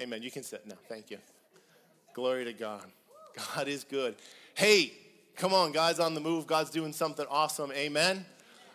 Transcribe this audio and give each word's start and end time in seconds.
Amen. 0.00 0.22
You 0.22 0.30
can 0.30 0.42
sit 0.42 0.66
now. 0.66 0.76
Thank 0.88 1.10
you. 1.10 1.18
Glory 2.14 2.46
to 2.46 2.54
God. 2.54 2.86
God 3.54 3.68
is 3.68 3.84
good. 3.84 4.16
Hey, 4.54 4.94
come 5.36 5.52
on, 5.52 5.72
God's 5.72 6.00
on 6.00 6.14
the 6.14 6.20
move. 6.20 6.46
God's 6.46 6.70
doing 6.70 6.94
something 6.94 7.26
awesome. 7.28 7.70
Amen. 7.72 8.24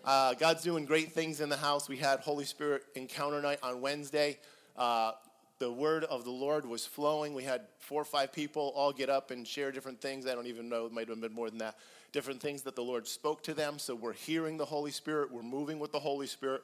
Uh, 0.04 0.36
God's 0.36 0.62
doing 0.62 0.86
great 0.86 1.14
things 1.14 1.42
in 1.42 1.50
the 1.50 1.58
house. 1.58 1.90
We 1.90 1.98
had 1.98 2.20
Holy 2.20 2.46
Spirit 2.46 2.84
encounter 2.94 3.42
night 3.42 3.58
on 3.64 3.82
Wednesday. 3.82 4.38
Uh, 4.78 5.14
the 5.58 5.72
word 5.72 6.04
of 6.04 6.26
the 6.26 6.32
Lord 6.32 6.64
was 6.64 6.86
flowing. 6.86 7.34
We 7.34 7.44
had 7.44 7.62
four 7.80 8.04
or 8.04 8.06
five 8.06 8.32
people 8.32 8.72
all 8.76 8.94
get 8.94 9.10
up 9.10 9.32
and 9.32 9.48
share 9.48 9.72
different 9.72 10.00
things. 10.00 10.28
I 10.28 10.36
don't 10.36 10.46
even 10.46 10.70
know, 10.70 10.86
it 10.86 10.92
might 10.92 11.10
have 11.10 11.20
been 11.20 11.34
more 11.34 11.50
than 11.50 11.58
that. 11.58 11.76
Different 12.12 12.40
things 12.40 12.62
that 12.64 12.76
the 12.76 12.84
Lord 12.84 13.08
spoke 13.08 13.42
to 13.46 13.56
them. 13.56 13.80
So 13.80 13.96
we're 13.96 14.14
hearing 14.14 14.58
the 14.58 14.66
Holy 14.66 14.92
Spirit, 14.92 15.32
we're 15.32 15.42
moving 15.42 15.80
with 15.80 15.92
the 15.92 16.00
Holy 16.00 16.28
Spirit. 16.28 16.62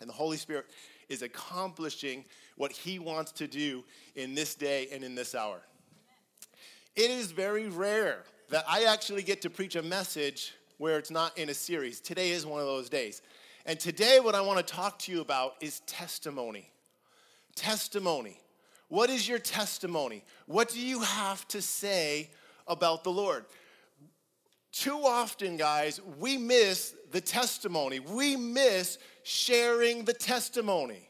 And 0.00 0.08
the 0.08 0.14
Holy 0.14 0.36
Spirit 0.38 0.66
is 1.08 1.22
accomplishing 1.22 2.24
what 2.56 2.72
He 2.72 2.98
wants 2.98 3.32
to 3.32 3.46
do 3.46 3.84
in 4.14 4.34
this 4.34 4.54
day 4.54 4.88
and 4.92 5.04
in 5.04 5.14
this 5.14 5.34
hour. 5.34 5.60
It 6.96 7.10
is 7.10 7.32
very 7.32 7.68
rare 7.68 8.24
that 8.50 8.64
I 8.68 8.84
actually 8.84 9.22
get 9.22 9.42
to 9.42 9.50
preach 9.50 9.74
a 9.76 9.82
message 9.82 10.54
where 10.78 10.98
it's 10.98 11.10
not 11.10 11.36
in 11.38 11.48
a 11.48 11.54
series. 11.54 12.00
Today 12.00 12.30
is 12.30 12.46
one 12.46 12.60
of 12.60 12.66
those 12.66 12.88
days. 12.88 13.22
And 13.66 13.80
today, 13.80 14.20
what 14.20 14.34
I 14.34 14.42
want 14.42 14.64
to 14.64 14.74
talk 14.74 14.98
to 15.00 15.12
you 15.12 15.20
about 15.20 15.54
is 15.60 15.80
testimony. 15.80 16.70
Testimony. 17.56 18.38
What 18.88 19.10
is 19.10 19.28
your 19.28 19.38
testimony? 19.38 20.22
What 20.46 20.68
do 20.68 20.80
you 20.80 21.00
have 21.00 21.48
to 21.48 21.62
say 21.62 22.30
about 22.66 23.04
the 23.04 23.10
Lord? 23.10 23.46
Too 24.70 24.98
often, 25.04 25.56
guys, 25.56 26.00
we 26.18 26.36
miss 26.36 26.94
the 27.10 27.20
testimony. 27.20 28.00
We 28.00 28.36
miss 28.36 28.98
sharing 29.24 30.04
the 30.04 30.12
testimony. 30.12 31.08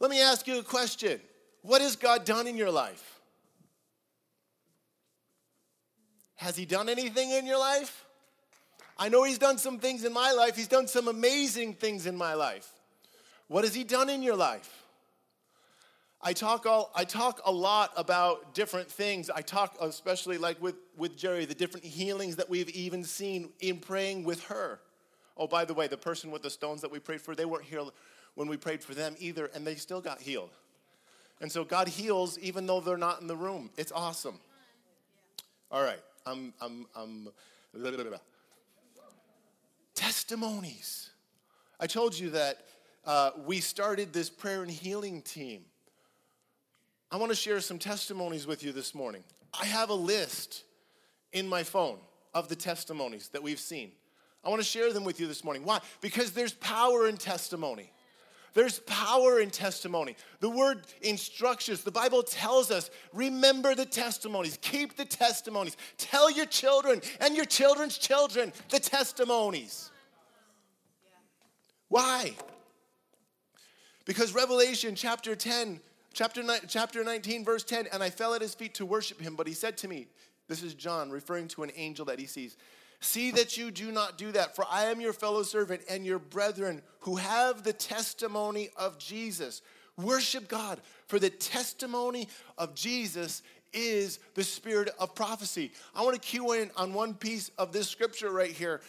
Let 0.00 0.10
me 0.10 0.20
ask 0.20 0.46
you 0.48 0.58
a 0.58 0.62
question 0.64 1.20
What 1.62 1.80
has 1.80 1.94
God 1.94 2.24
done 2.24 2.48
in 2.48 2.56
your 2.56 2.70
life? 2.70 3.20
Has 6.36 6.56
He 6.56 6.64
done 6.64 6.88
anything 6.88 7.30
in 7.30 7.46
your 7.46 7.58
life? 7.58 8.06
I 8.98 9.08
know 9.08 9.22
He's 9.22 9.38
done 9.38 9.58
some 9.58 9.78
things 9.78 10.04
in 10.04 10.12
my 10.12 10.32
life, 10.32 10.56
He's 10.56 10.68
done 10.68 10.88
some 10.88 11.06
amazing 11.06 11.74
things 11.74 12.06
in 12.06 12.16
my 12.16 12.34
life. 12.34 12.68
What 13.46 13.64
has 13.64 13.74
He 13.74 13.84
done 13.84 14.08
in 14.08 14.22
your 14.22 14.36
life? 14.36 14.80
I 16.22 16.32
talk 16.32 16.66
all 16.66 16.90
I 16.94 17.04
talk 17.04 17.40
a 17.44 17.52
lot 17.52 17.92
about 17.96 18.54
different 18.54 18.90
things. 18.90 19.30
I 19.30 19.42
talk 19.42 19.76
especially 19.80 20.38
like 20.38 20.60
with, 20.62 20.76
with 20.96 21.16
Jerry, 21.16 21.44
the 21.44 21.54
different 21.54 21.84
healings 21.84 22.36
that 22.36 22.48
we've 22.48 22.68
even 22.70 23.04
seen 23.04 23.50
in 23.60 23.78
praying 23.78 24.24
with 24.24 24.44
her. 24.44 24.80
Oh, 25.40 25.46
by 25.46 25.64
the 25.64 25.72
way, 25.72 25.86
the 25.86 25.96
person 25.96 26.30
with 26.30 26.42
the 26.42 26.50
stones 26.50 26.82
that 26.82 26.92
we 26.92 26.98
prayed 26.98 27.22
for, 27.22 27.34
they 27.34 27.46
weren't 27.46 27.64
here 27.64 27.80
when 28.34 28.46
we 28.46 28.58
prayed 28.58 28.84
for 28.84 28.94
them 28.94 29.16
either, 29.18 29.46
and 29.54 29.66
they 29.66 29.74
still 29.74 30.02
got 30.02 30.20
healed. 30.20 30.50
And 31.40 31.50
so 31.50 31.64
God 31.64 31.88
heals 31.88 32.38
even 32.40 32.66
though 32.66 32.80
they're 32.80 32.98
not 32.98 33.22
in 33.22 33.26
the 33.26 33.34
room. 33.34 33.70
It's 33.78 33.90
awesome. 33.90 34.38
All 35.72 35.82
right, 35.82 36.00
I'm, 36.26 36.52
I'm, 36.60 36.86
I'm, 36.94 37.24
blah, 37.72 37.90
blah, 37.90 38.04
blah. 38.04 38.18
testimonies. 39.94 41.08
I 41.80 41.86
told 41.86 42.18
you 42.18 42.28
that 42.30 42.66
uh, 43.06 43.30
we 43.46 43.60
started 43.60 44.12
this 44.12 44.28
prayer 44.28 44.60
and 44.60 44.70
healing 44.70 45.22
team. 45.22 45.62
I 47.10 47.16
want 47.16 47.30
to 47.30 47.36
share 47.36 47.60
some 47.60 47.78
testimonies 47.78 48.46
with 48.46 48.62
you 48.62 48.72
this 48.72 48.94
morning. 48.94 49.24
I 49.58 49.64
have 49.64 49.88
a 49.88 49.94
list 49.94 50.64
in 51.32 51.48
my 51.48 51.62
phone 51.62 51.96
of 52.34 52.48
the 52.48 52.56
testimonies 52.56 53.28
that 53.28 53.42
we've 53.42 53.58
seen. 53.58 53.92
I 54.44 54.48
want 54.48 54.62
to 54.62 54.66
share 54.66 54.92
them 54.92 55.04
with 55.04 55.20
you 55.20 55.26
this 55.26 55.44
morning. 55.44 55.64
Why? 55.64 55.80
Because 56.00 56.32
there's 56.32 56.54
power 56.54 57.06
in 57.06 57.16
testimony. 57.16 57.90
There's 58.52 58.80
power 58.80 59.40
in 59.40 59.50
testimony. 59.50 60.16
The 60.40 60.50
word 60.50 60.82
instructions, 61.02 61.84
the 61.84 61.92
Bible 61.92 62.22
tells 62.22 62.70
us 62.70 62.90
remember 63.12 63.74
the 63.74 63.86
testimonies, 63.86 64.58
keep 64.60 64.96
the 64.96 65.04
testimonies, 65.04 65.76
tell 65.98 66.30
your 66.30 66.46
children 66.46 67.00
and 67.20 67.36
your 67.36 67.44
children's 67.44 67.96
children 67.96 68.52
the 68.70 68.80
testimonies. 68.80 69.90
Why? 71.88 72.34
Because 74.04 74.34
Revelation 74.34 74.94
chapter 74.96 75.36
10, 75.36 75.80
chapter, 76.12 76.42
chapter 76.66 77.04
19, 77.04 77.44
verse 77.44 77.62
10, 77.62 77.86
and 77.92 78.02
I 78.02 78.10
fell 78.10 78.34
at 78.34 78.40
his 78.40 78.54
feet 78.54 78.74
to 78.74 78.86
worship 78.86 79.20
him, 79.20 79.36
but 79.36 79.46
he 79.46 79.52
said 79.52 79.76
to 79.78 79.88
me, 79.88 80.08
This 80.48 80.62
is 80.62 80.74
John 80.74 81.10
referring 81.10 81.46
to 81.48 81.62
an 81.62 81.70
angel 81.76 82.04
that 82.06 82.18
he 82.18 82.26
sees. 82.26 82.56
See 83.00 83.30
that 83.32 83.56
you 83.56 83.70
do 83.70 83.90
not 83.90 84.18
do 84.18 84.30
that, 84.32 84.54
for 84.54 84.66
I 84.70 84.84
am 84.84 85.00
your 85.00 85.14
fellow 85.14 85.42
servant 85.42 85.82
and 85.88 86.04
your 86.04 86.18
brethren 86.18 86.82
who 87.00 87.16
have 87.16 87.62
the 87.62 87.72
testimony 87.72 88.68
of 88.76 88.98
Jesus. 88.98 89.62
Worship 89.96 90.48
God, 90.48 90.80
for 91.06 91.18
the 91.18 91.30
testimony 91.30 92.28
of 92.58 92.74
Jesus 92.74 93.42
is 93.72 94.18
the 94.34 94.44
spirit 94.44 94.90
of 94.98 95.14
prophecy. 95.14 95.72
I 95.94 96.02
want 96.02 96.14
to 96.14 96.20
cue 96.20 96.52
in 96.52 96.70
on 96.76 96.92
one 96.92 97.14
piece 97.14 97.50
of 97.56 97.72
this 97.72 97.88
scripture 97.88 98.30
right 98.30 98.50
here. 98.50 98.80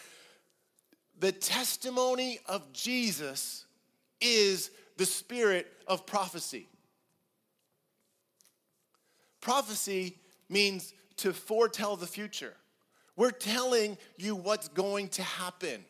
The 1.20 1.32
testimony 1.32 2.40
of 2.48 2.74
Jesus 2.74 3.66
is 4.20 4.72
the 4.98 5.06
spirit 5.06 5.72
of 5.88 6.06
prophecy. 6.06 6.68
Prophecy 9.40 10.18
means 10.50 10.94
to 11.18 11.32
foretell 11.32 11.96
the 11.96 12.08
future. 12.08 12.54
We're 13.16 13.32
telling 13.32 13.98
you 14.18 14.36
what's 14.36 14.68
going 14.70 15.10
to 15.10 15.24
happen. 15.24 15.84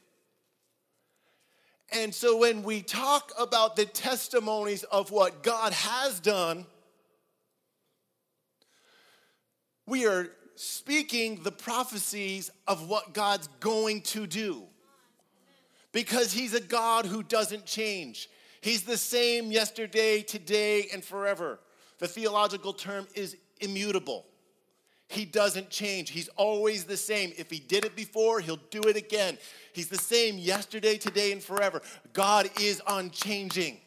And 1.92 2.14
so 2.14 2.38
when 2.38 2.64
we 2.64 2.82
talk 2.82 3.32
about 3.38 3.76
the 3.76 3.86
testimonies 3.86 4.84
of 4.84 5.12
what 5.12 5.44
God 5.44 5.74
has 5.74 6.20
done, 6.20 6.66
we 9.86 10.06
are 10.08 10.30
speaking 10.56 11.44
the 11.44 11.52
prophecies 11.52 12.50
of 12.68 12.88
what 12.88 13.14
God's 13.14 13.48
going 13.60 14.02
to 14.02 14.26
do. 14.26 14.64
Because 15.92 16.31
He's 16.31 16.54
a 16.54 16.62
God 16.62 17.06
who 17.06 17.24
doesn't 17.24 17.66
change. 17.66 18.30
He's 18.62 18.84
the 18.84 18.98
same 18.98 19.52
yesterday, 19.52 20.22
today, 20.22 20.88
and 20.94 21.04
forever. 21.04 21.60
The 21.98 22.08
theological 22.08 22.74
term 22.74 23.08
is 23.16 23.36
immutable. 23.60 24.26
He 25.12 25.26
doesn't 25.26 25.70
change. 25.70 26.10
He's 26.10 26.30
always 26.38 26.86
the 26.86 26.96
same. 26.96 27.34
If 27.38 27.50
he 27.50 27.60
did 27.60 27.84
it 27.84 27.98
before, 27.98 28.40
he'll 28.40 28.62
do 28.70 28.80
it 28.84 28.96
again. 28.96 29.38
He's 29.74 29.90
the 29.90 29.98
same 29.98 30.38
yesterday, 30.38 30.98
today, 30.98 31.34
and 31.34 31.44
forever. 31.44 31.82
God 32.14 32.50
is 32.62 32.82
unchanging. 32.88 33.78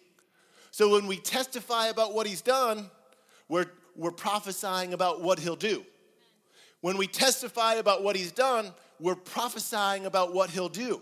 So 0.70 0.90
when 0.90 1.06
we 1.06 1.16
testify 1.16 1.86
about 1.86 2.12
what 2.12 2.26
he's 2.26 2.42
done, 2.42 2.90
we're, 3.48 3.64
we're 3.96 4.10
prophesying 4.10 4.92
about 4.92 5.22
what 5.22 5.38
he'll 5.38 5.56
do. 5.56 5.86
When 6.82 6.98
we 6.98 7.06
testify 7.06 7.76
about 7.76 8.02
what 8.02 8.16
he's 8.16 8.32
done, 8.32 8.74
we're 9.00 9.14
prophesying 9.14 10.04
about 10.04 10.34
what 10.34 10.50
he'll 10.50 10.68
do. 10.68 11.00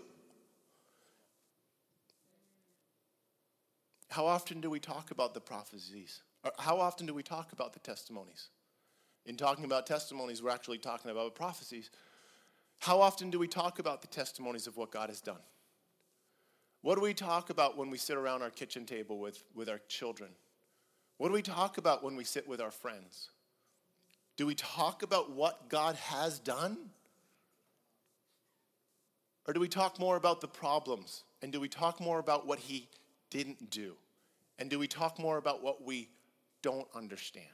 How 4.07 4.25
often 4.25 4.61
do 4.61 4.69
we 4.69 4.79
talk 4.79 5.11
about 5.11 5.33
the 5.33 5.41
prophecies? 5.41 6.21
Or 6.45 6.51
How 6.59 6.79
often 6.79 7.07
do 7.07 7.13
we 7.13 7.23
talk 7.23 7.51
about 7.51 7.73
the 7.73 7.79
testimonies? 7.79 8.47
In 9.25 9.37
talking 9.37 9.65
about 9.65 9.87
testimonies, 9.87 10.43
we're 10.43 10.49
actually 10.49 10.77
talking 10.77 11.11
about 11.11 11.33
prophecies. 11.35 11.89
How 12.79 12.99
often 12.99 13.29
do 13.29 13.39
we 13.39 13.47
talk 13.47 13.79
about 13.79 14.01
the 14.01 14.07
testimonies 14.07 14.67
of 14.67 14.75
what 14.75 14.91
God 14.91 15.09
has 15.09 15.21
done? 15.21 15.39
What 16.81 16.95
do 16.95 17.01
we 17.01 17.13
talk 17.13 17.49
about 17.49 17.77
when 17.77 17.89
we 17.89 17.97
sit 17.97 18.17
around 18.17 18.41
our 18.41 18.49
kitchen 18.49 18.85
table 18.85 19.17
with, 19.17 19.41
with 19.55 19.69
our 19.69 19.79
children? 19.87 20.31
What 21.17 21.29
do 21.29 21.33
we 21.33 21.41
talk 21.41 21.77
about 21.77 22.03
when 22.03 22.17
we 22.17 22.25
sit 22.25 22.45
with 22.45 22.59
our 22.59 22.71
friends? 22.71 23.29
Do 24.35 24.45
we 24.45 24.55
talk 24.55 25.03
about 25.03 25.31
what 25.31 25.69
God 25.69 25.95
has 25.95 26.39
done? 26.39 26.77
Or 29.47 29.53
do 29.53 29.61
we 29.61 29.69
talk 29.69 29.99
more 29.99 30.17
about 30.17 30.41
the 30.41 30.47
problems? 30.47 31.23
And 31.41 31.53
do 31.53 31.61
we 31.61 31.69
talk 31.69 32.01
more 32.01 32.19
about 32.19 32.45
what 32.45 32.59
He 32.59 32.89
didn't 33.29 33.69
do? 33.69 33.93
And 34.59 34.69
do 34.69 34.77
we 34.77 34.87
talk 34.87 35.19
more 35.19 35.37
about 35.37 35.63
what 35.63 35.85
we 35.85 36.09
don't 36.61 36.87
understand? 36.93 37.45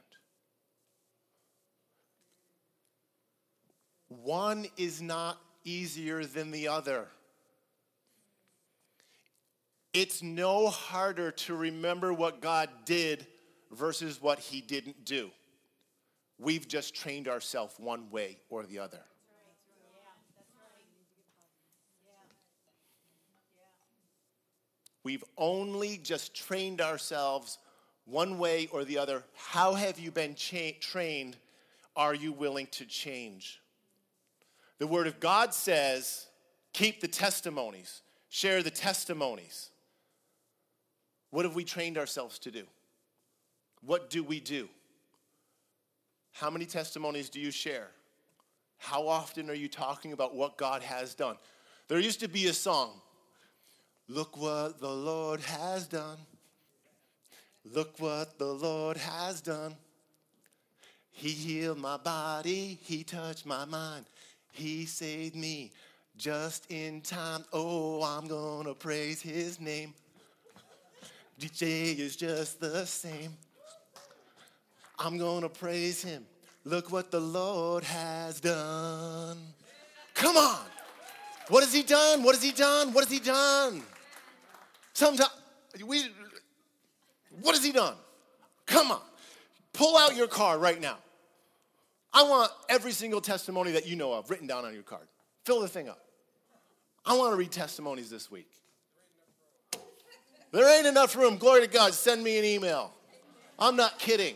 One 4.10 4.66
is 4.76 5.00
not 5.00 5.40
easier 5.64 6.24
than 6.24 6.50
the 6.50 6.68
other. 6.68 7.06
It's 9.92 10.20
no 10.22 10.68
harder 10.68 11.30
to 11.32 11.54
remember 11.54 12.12
what 12.12 12.42
God 12.42 12.68
did 12.84 13.26
versus 13.70 14.20
what 14.20 14.40
He 14.40 14.60
didn't 14.60 15.04
do. 15.04 15.30
We've 16.38 16.66
just 16.66 16.94
trained 16.94 17.28
ourselves 17.28 17.74
one 17.78 18.10
way 18.10 18.38
or 18.48 18.64
the 18.64 18.80
other. 18.80 19.00
We've 25.04 25.24
only 25.38 25.98
just 25.98 26.34
trained 26.34 26.80
ourselves 26.80 27.58
one 28.06 28.38
way 28.38 28.68
or 28.72 28.84
the 28.84 28.98
other. 28.98 29.22
How 29.34 29.74
have 29.74 29.98
you 29.98 30.10
been 30.10 30.34
cha- 30.34 30.78
trained? 30.80 31.36
Are 31.96 32.14
you 32.14 32.32
willing 32.32 32.66
to 32.72 32.84
change? 32.84 33.60
The 34.80 34.86
Word 34.86 35.06
of 35.06 35.20
God 35.20 35.54
says, 35.54 36.26
keep 36.72 37.00
the 37.00 37.06
testimonies, 37.06 38.02
share 38.30 38.62
the 38.62 38.70
testimonies. 38.70 39.68
What 41.30 41.44
have 41.44 41.54
we 41.54 41.64
trained 41.64 41.96
ourselves 41.96 42.38
to 42.40 42.50
do? 42.50 42.64
What 43.82 44.10
do 44.10 44.24
we 44.24 44.40
do? 44.40 44.68
How 46.32 46.50
many 46.50 46.64
testimonies 46.64 47.28
do 47.28 47.38
you 47.38 47.50
share? 47.50 47.88
How 48.78 49.06
often 49.06 49.50
are 49.50 49.54
you 49.54 49.68
talking 49.68 50.12
about 50.12 50.34
what 50.34 50.56
God 50.56 50.82
has 50.82 51.14
done? 51.14 51.36
There 51.88 52.00
used 52.00 52.20
to 52.20 52.28
be 52.28 52.48
a 52.48 52.52
song 52.52 53.00
Look 54.08 54.36
what 54.36 54.80
the 54.80 54.90
Lord 54.90 55.40
has 55.40 55.86
done. 55.86 56.16
Look 57.64 58.00
what 58.00 58.38
the 58.40 58.52
Lord 58.52 58.96
has 58.96 59.40
done. 59.40 59.76
He 61.12 61.28
healed 61.28 61.78
my 61.78 61.96
body, 61.96 62.78
He 62.82 63.04
touched 63.04 63.46
my 63.46 63.64
mind, 63.66 64.06
He 64.52 64.86
saved 64.86 65.36
me 65.36 65.72
just 66.16 66.70
in 66.70 67.00
time. 67.00 67.44
Oh, 67.52 68.02
I'm 68.02 68.26
gonna 68.26 68.74
praise 68.74 69.20
His 69.20 69.60
name. 69.60 69.94
DJ 71.38 71.98
is 71.98 72.16
just 72.16 72.60
the 72.60 72.84
same. 72.84 73.36
I'm 74.98 75.18
gonna 75.18 75.48
praise 75.48 76.02
Him. 76.02 76.26
Look 76.64 76.92
what 76.92 77.10
the 77.10 77.20
Lord 77.20 77.84
has 77.84 78.40
done. 78.40 79.38
Come 80.14 80.36
on. 80.36 80.66
What 81.48 81.64
has 81.64 81.72
He 81.72 81.82
done? 81.82 82.22
What 82.22 82.34
has 82.34 82.44
He 82.44 82.52
done? 82.52 82.92
What 82.92 83.04
has 83.04 83.12
He 83.12 83.20
done? 83.20 83.82
Sometimes 84.92 85.30
we, 85.86 86.04
what 87.40 87.54
has 87.54 87.64
he 87.64 87.72
done? 87.72 87.94
Come 88.66 88.90
on. 88.90 89.00
Pull 89.72 89.96
out 89.96 90.16
your 90.16 90.26
card 90.26 90.60
right 90.60 90.80
now. 90.80 90.98
I 92.12 92.24
want 92.24 92.50
every 92.68 92.92
single 92.92 93.20
testimony 93.20 93.72
that 93.72 93.86
you 93.86 93.96
know 93.96 94.12
of 94.12 94.30
written 94.30 94.46
down 94.46 94.64
on 94.64 94.74
your 94.74 94.82
card. 94.82 95.06
Fill 95.44 95.60
the 95.60 95.68
thing 95.68 95.88
up. 95.88 96.00
I 97.04 97.16
want 97.16 97.32
to 97.32 97.36
read 97.36 97.50
testimonies 97.50 98.10
this 98.10 98.30
week. 98.30 98.48
There 100.52 100.76
ain't 100.76 100.86
enough 100.86 101.16
room. 101.16 101.36
Glory 101.36 101.62
to 101.62 101.66
God. 101.68 101.94
Send 101.94 102.22
me 102.22 102.38
an 102.38 102.44
email. 102.44 102.92
I'm 103.58 103.76
not 103.76 103.98
kidding. 103.98 104.34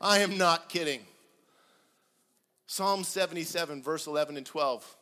I 0.00 0.20
am 0.20 0.38
not 0.38 0.68
kidding. 0.68 1.00
Psalm 2.66 3.04
77, 3.04 3.82
verse 3.82 4.06
11 4.06 4.36
and 4.36 4.46
12. 4.46 4.96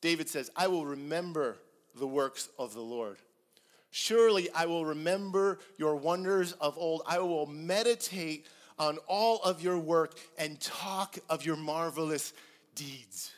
David 0.00 0.28
says, 0.28 0.50
I 0.54 0.66
will 0.66 0.84
remember 0.84 1.56
the 1.94 2.06
works 2.06 2.48
of 2.58 2.74
the 2.74 2.80
Lord. 2.80 3.16
Surely 3.90 4.50
I 4.54 4.66
will 4.66 4.84
remember 4.84 5.60
your 5.78 5.96
wonders 5.96 6.52
of 6.52 6.76
old. 6.76 7.02
I 7.06 7.20
will 7.20 7.46
meditate 7.46 8.46
on 8.78 8.98
all 9.06 9.42
of 9.42 9.62
your 9.62 9.78
work 9.78 10.18
and 10.38 10.60
talk 10.60 11.18
of 11.28 11.44
your 11.44 11.56
marvelous 11.56 12.32
deeds. 12.74 13.32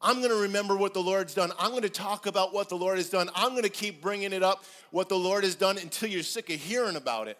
I'm 0.00 0.18
going 0.18 0.30
to 0.30 0.42
remember 0.42 0.76
what 0.76 0.94
the 0.94 1.02
Lord's 1.02 1.34
done. 1.34 1.52
I'm 1.58 1.70
going 1.70 1.82
to 1.82 1.88
talk 1.88 2.26
about 2.26 2.52
what 2.52 2.68
the 2.68 2.76
Lord 2.76 2.98
has 2.98 3.08
done. 3.08 3.30
I'm 3.34 3.50
going 3.50 3.62
to 3.62 3.68
keep 3.68 4.02
bringing 4.02 4.32
it 4.32 4.42
up, 4.42 4.64
what 4.90 5.08
the 5.08 5.18
Lord 5.18 5.42
has 5.44 5.54
done, 5.54 5.78
until 5.78 6.08
you're 6.08 6.22
sick 6.22 6.50
of 6.50 6.56
hearing 6.60 6.96
about 6.96 7.28
it. 7.28 7.38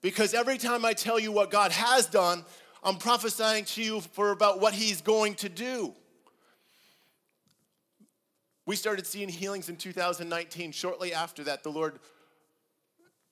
Because 0.00 0.32
every 0.32 0.56
time 0.56 0.84
I 0.84 0.92
tell 0.92 1.18
you 1.18 1.32
what 1.32 1.50
God 1.50 1.72
has 1.72 2.06
done, 2.06 2.44
I'm 2.82 2.96
prophesying 2.96 3.64
to 3.66 3.82
you 3.82 4.00
for 4.00 4.30
about 4.30 4.60
what 4.60 4.72
He's 4.72 5.02
going 5.02 5.34
to 5.36 5.48
do. 5.48 5.92
We 8.66 8.76
started 8.76 9.06
seeing 9.06 9.28
healings 9.28 9.68
in 9.68 9.76
2019. 9.76 10.72
Shortly 10.72 11.12
after 11.12 11.44
that, 11.44 11.62
the 11.62 11.70
Lord, 11.70 11.98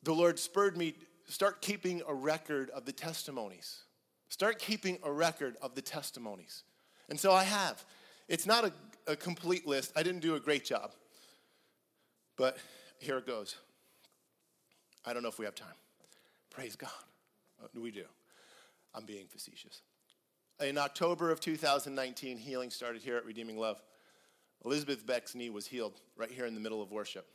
the 0.02 0.12
Lord 0.12 0.38
spurred 0.38 0.76
me 0.76 0.94
start 1.28 1.60
keeping 1.60 2.02
a 2.08 2.14
record 2.14 2.70
of 2.70 2.84
the 2.84 2.92
testimonies. 2.92 3.82
Start 4.28 4.58
keeping 4.58 4.98
a 5.04 5.12
record 5.12 5.56
of 5.62 5.74
the 5.74 5.82
testimonies. 5.82 6.64
And 7.08 7.18
so 7.18 7.32
I 7.32 7.44
have. 7.44 7.84
It's 8.28 8.46
not 8.46 8.64
a, 8.64 8.72
a 9.06 9.16
complete 9.16 9.66
list. 9.66 9.92
I 9.96 10.02
didn't 10.02 10.20
do 10.20 10.34
a 10.34 10.40
great 10.40 10.64
job. 10.64 10.92
But 12.36 12.58
here 12.98 13.18
it 13.18 13.26
goes. 13.26 13.56
I 15.04 15.12
don't 15.12 15.22
know 15.22 15.28
if 15.28 15.38
we 15.38 15.44
have 15.44 15.54
time. 15.54 15.68
Praise 16.50 16.76
God. 16.76 16.90
Uh, 17.62 17.68
we 17.80 17.90
do. 17.90 18.04
I'm 18.94 19.04
being 19.04 19.26
facetious. 19.26 19.82
In 20.60 20.76
October 20.76 21.30
of 21.30 21.40
2019, 21.40 22.36
healing 22.36 22.70
started 22.70 23.00
here 23.00 23.16
at 23.16 23.24
Redeeming 23.24 23.58
Love. 23.58 23.80
Elizabeth 24.64 25.06
Beck's 25.06 25.34
knee 25.34 25.50
was 25.50 25.66
healed 25.66 26.00
right 26.16 26.30
here 26.30 26.46
in 26.46 26.54
the 26.54 26.60
middle 26.60 26.82
of 26.82 26.90
worship. 26.90 27.26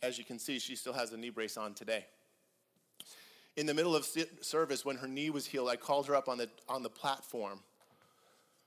As 0.00 0.16
you 0.16 0.24
can 0.24 0.38
see, 0.38 0.58
she 0.58 0.76
still 0.76 0.92
has 0.92 1.12
a 1.12 1.16
knee 1.16 1.30
brace 1.30 1.56
on 1.56 1.74
today. 1.74 2.06
In 3.56 3.66
the 3.66 3.74
middle 3.74 3.94
of 3.94 4.06
service, 4.40 4.84
when 4.84 4.96
her 4.96 5.08
knee 5.08 5.30
was 5.30 5.46
healed, 5.46 5.68
I 5.68 5.76
called 5.76 6.06
her 6.06 6.14
up 6.14 6.28
on 6.28 6.38
the, 6.38 6.48
on 6.68 6.82
the 6.82 6.88
platform 6.88 7.60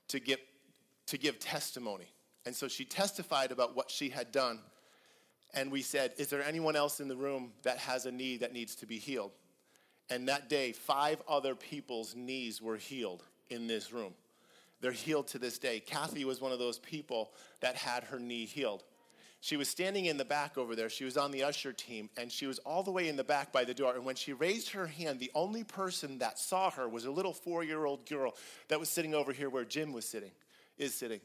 to, 0.10 0.20
get, 0.20 0.40
to 1.08 1.18
give 1.18 1.40
testimony. 1.40 2.12
And 2.46 2.56
so 2.56 2.68
she 2.68 2.86
testified 2.86 3.52
about 3.52 3.76
what 3.76 3.90
she 3.90 4.10
had 4.10 4.32
done. 4.32 4.60
And 5.54 5.72
we 5.72 5.82
said, 5.82 6.14
Is 6.18 6.28
there 6.28 6.44
anyone 6.44 6.76
else 6.76 7.00
in 7.00 7.08
the 7.08 7.16
room 7.16 7.54
that 7.64 7.80
has 7.80 8.06
a 8.06 8.12
knee 8.12 8.38
that 8.38 8.54
needs 8.54 8.76
to 8.76 8.86
be 8.86 9.00
healed? 9.00 9.32
And 10.10 10.28
that 10.28 10.50
day, 10.50 10.72
five 10.72 11.22
other 11.28 11.56
people's 11.56 12.16
knees 12.16 12.62
were 12.62 12.78
healed 12.78 13.24
in 13.50 13.66
this 13.66 13.92
room. 13.92 14.14
They're 14.82 14.92
healed 14.92 15.28
to 15.30 15.40
this 15.40 15.58
day. 15.58 15.80
Kathy 15.80 16.26
was 16.26 16.42
one 16.42 16.52
of 16.52 16.60
those 16.60 16.78
people 16.78 17.32
that 17.62 17.76
had 17.76 18.04
her 18.04 18.20
knee 18.20 18.46
healed. 18.46 18.84
She 19.46 19.58
was 19.58 19.70
standing 19.70 20.06
in 20.06 20.18
the 20.18 20.26
back 20.26 20.58
over 20.58 20.76
there. 20.76 20.90
She 20.90 21.06
was 21.06 21.18
on 21.18 21.30
the 21.30 21.44
usher 21.44 21.72
team, 21.72 22.10
and 22.18 22.32
she 22.32 22.48
was 22.48 22.58
all 22.66 22.82
the 22.82 22.90
way 22.90 23.08
in 23.08 23.16
the 23.16 23.24
back 23.24 23.52
by 23.52 23.64
the 23.64 23.76
door. 23.76 23.94
And 23.94 24.04
when 24.04 24.16
she 24.16 24.34
raised 24.34 24.72
her 24.72 24.88
hand, 24.88 25.20
the 25.20 25.30
only 25.36 25.64
person 25.64 26.18
that 26.18 26.40
saw 26.40 26.72
her 26.72 26.90
was 26.90 27.06
a 27.06 27.12
little 27.12 27.32
four 27.32 27.64
year 27.64 27.86
old 27.86 28.10
girl 28.10 28.34
that 28.70 28.80
was 28.80 28.90
sitting 28.90 29.14
over 29.14 29.32
here 29.32 29.52
where 29.52 29.64
Jim 29.64 29.94
was 29.94 30.04
sitting, 30.04 30.32
is 30.80 30.96
sitting. 30.96 31.20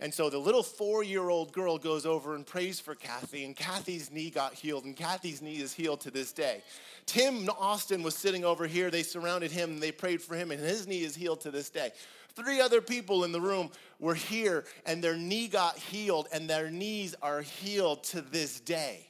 And 0.00 0.12
so 0.12 0.30
the 0.30 0.38
little 0.38 0.62
four 0.62 1.04
year 1.04 1.28
old 1.28 1.52
girl 1.52 1.76
goes 1.76 2.06
over 2.06 2.34
and 2.34 2.46
prays 2.46 2.80
for 2.80 2.94
Kathy, 2.94 3.44
and 3.44 3.54
Kathy's 3.54 4.10
knee 4.10 4.30
got 4.30 4.54
healed, 4.54 4.86
and 4.86 4.96
Kathy's 4.96 5.42
knee 5.42 5.56
is 5.60 5.74
healed 5.74 6.00
to 6.00 6.10
this 6.10 6.32
day. 6.32 6.62
Tim 7.04 7.46
Austin 7.60 8.02
was 8.02 8.14
sitting 8.14 8.42
over 8.42 8.66
here. 8.66 8.90
They 8.90 9.02
surrounded 9.02 9.50
him 9.50 9.72
and 9.72 9.82
they 9.82 9.92
prayed 9.92 10.22
for 10.22 10.34
him, 10.34 10.50
and 10.50 10.58
his 10.58 10.86
knee 10.86 11.02
is 11.02 11.14
healed 11.14 11.42
to 11.42 11.50
this 11.50 11.68
day. 11.68 11.92
Three 12.36 12.60
other 12.60 12.82
people 12.82 13.24
in 13.24 13.32
the 13.32 13.40
room 13.40 13.70
were 13.98 14.14
here 14.14 14.64
and 14.84 15.02
their 15.02 15.16
knee 15.16 15.48
got 15.48 15.78
healed 15.78 16.28
and 16.32 16.48
their 16.48 16.70
knees 16.70 17.14
are 17.22 17.40
healed 17.40 18.04
to 18.04 18.20
this 18.20 18.60
day. 18.60 19.08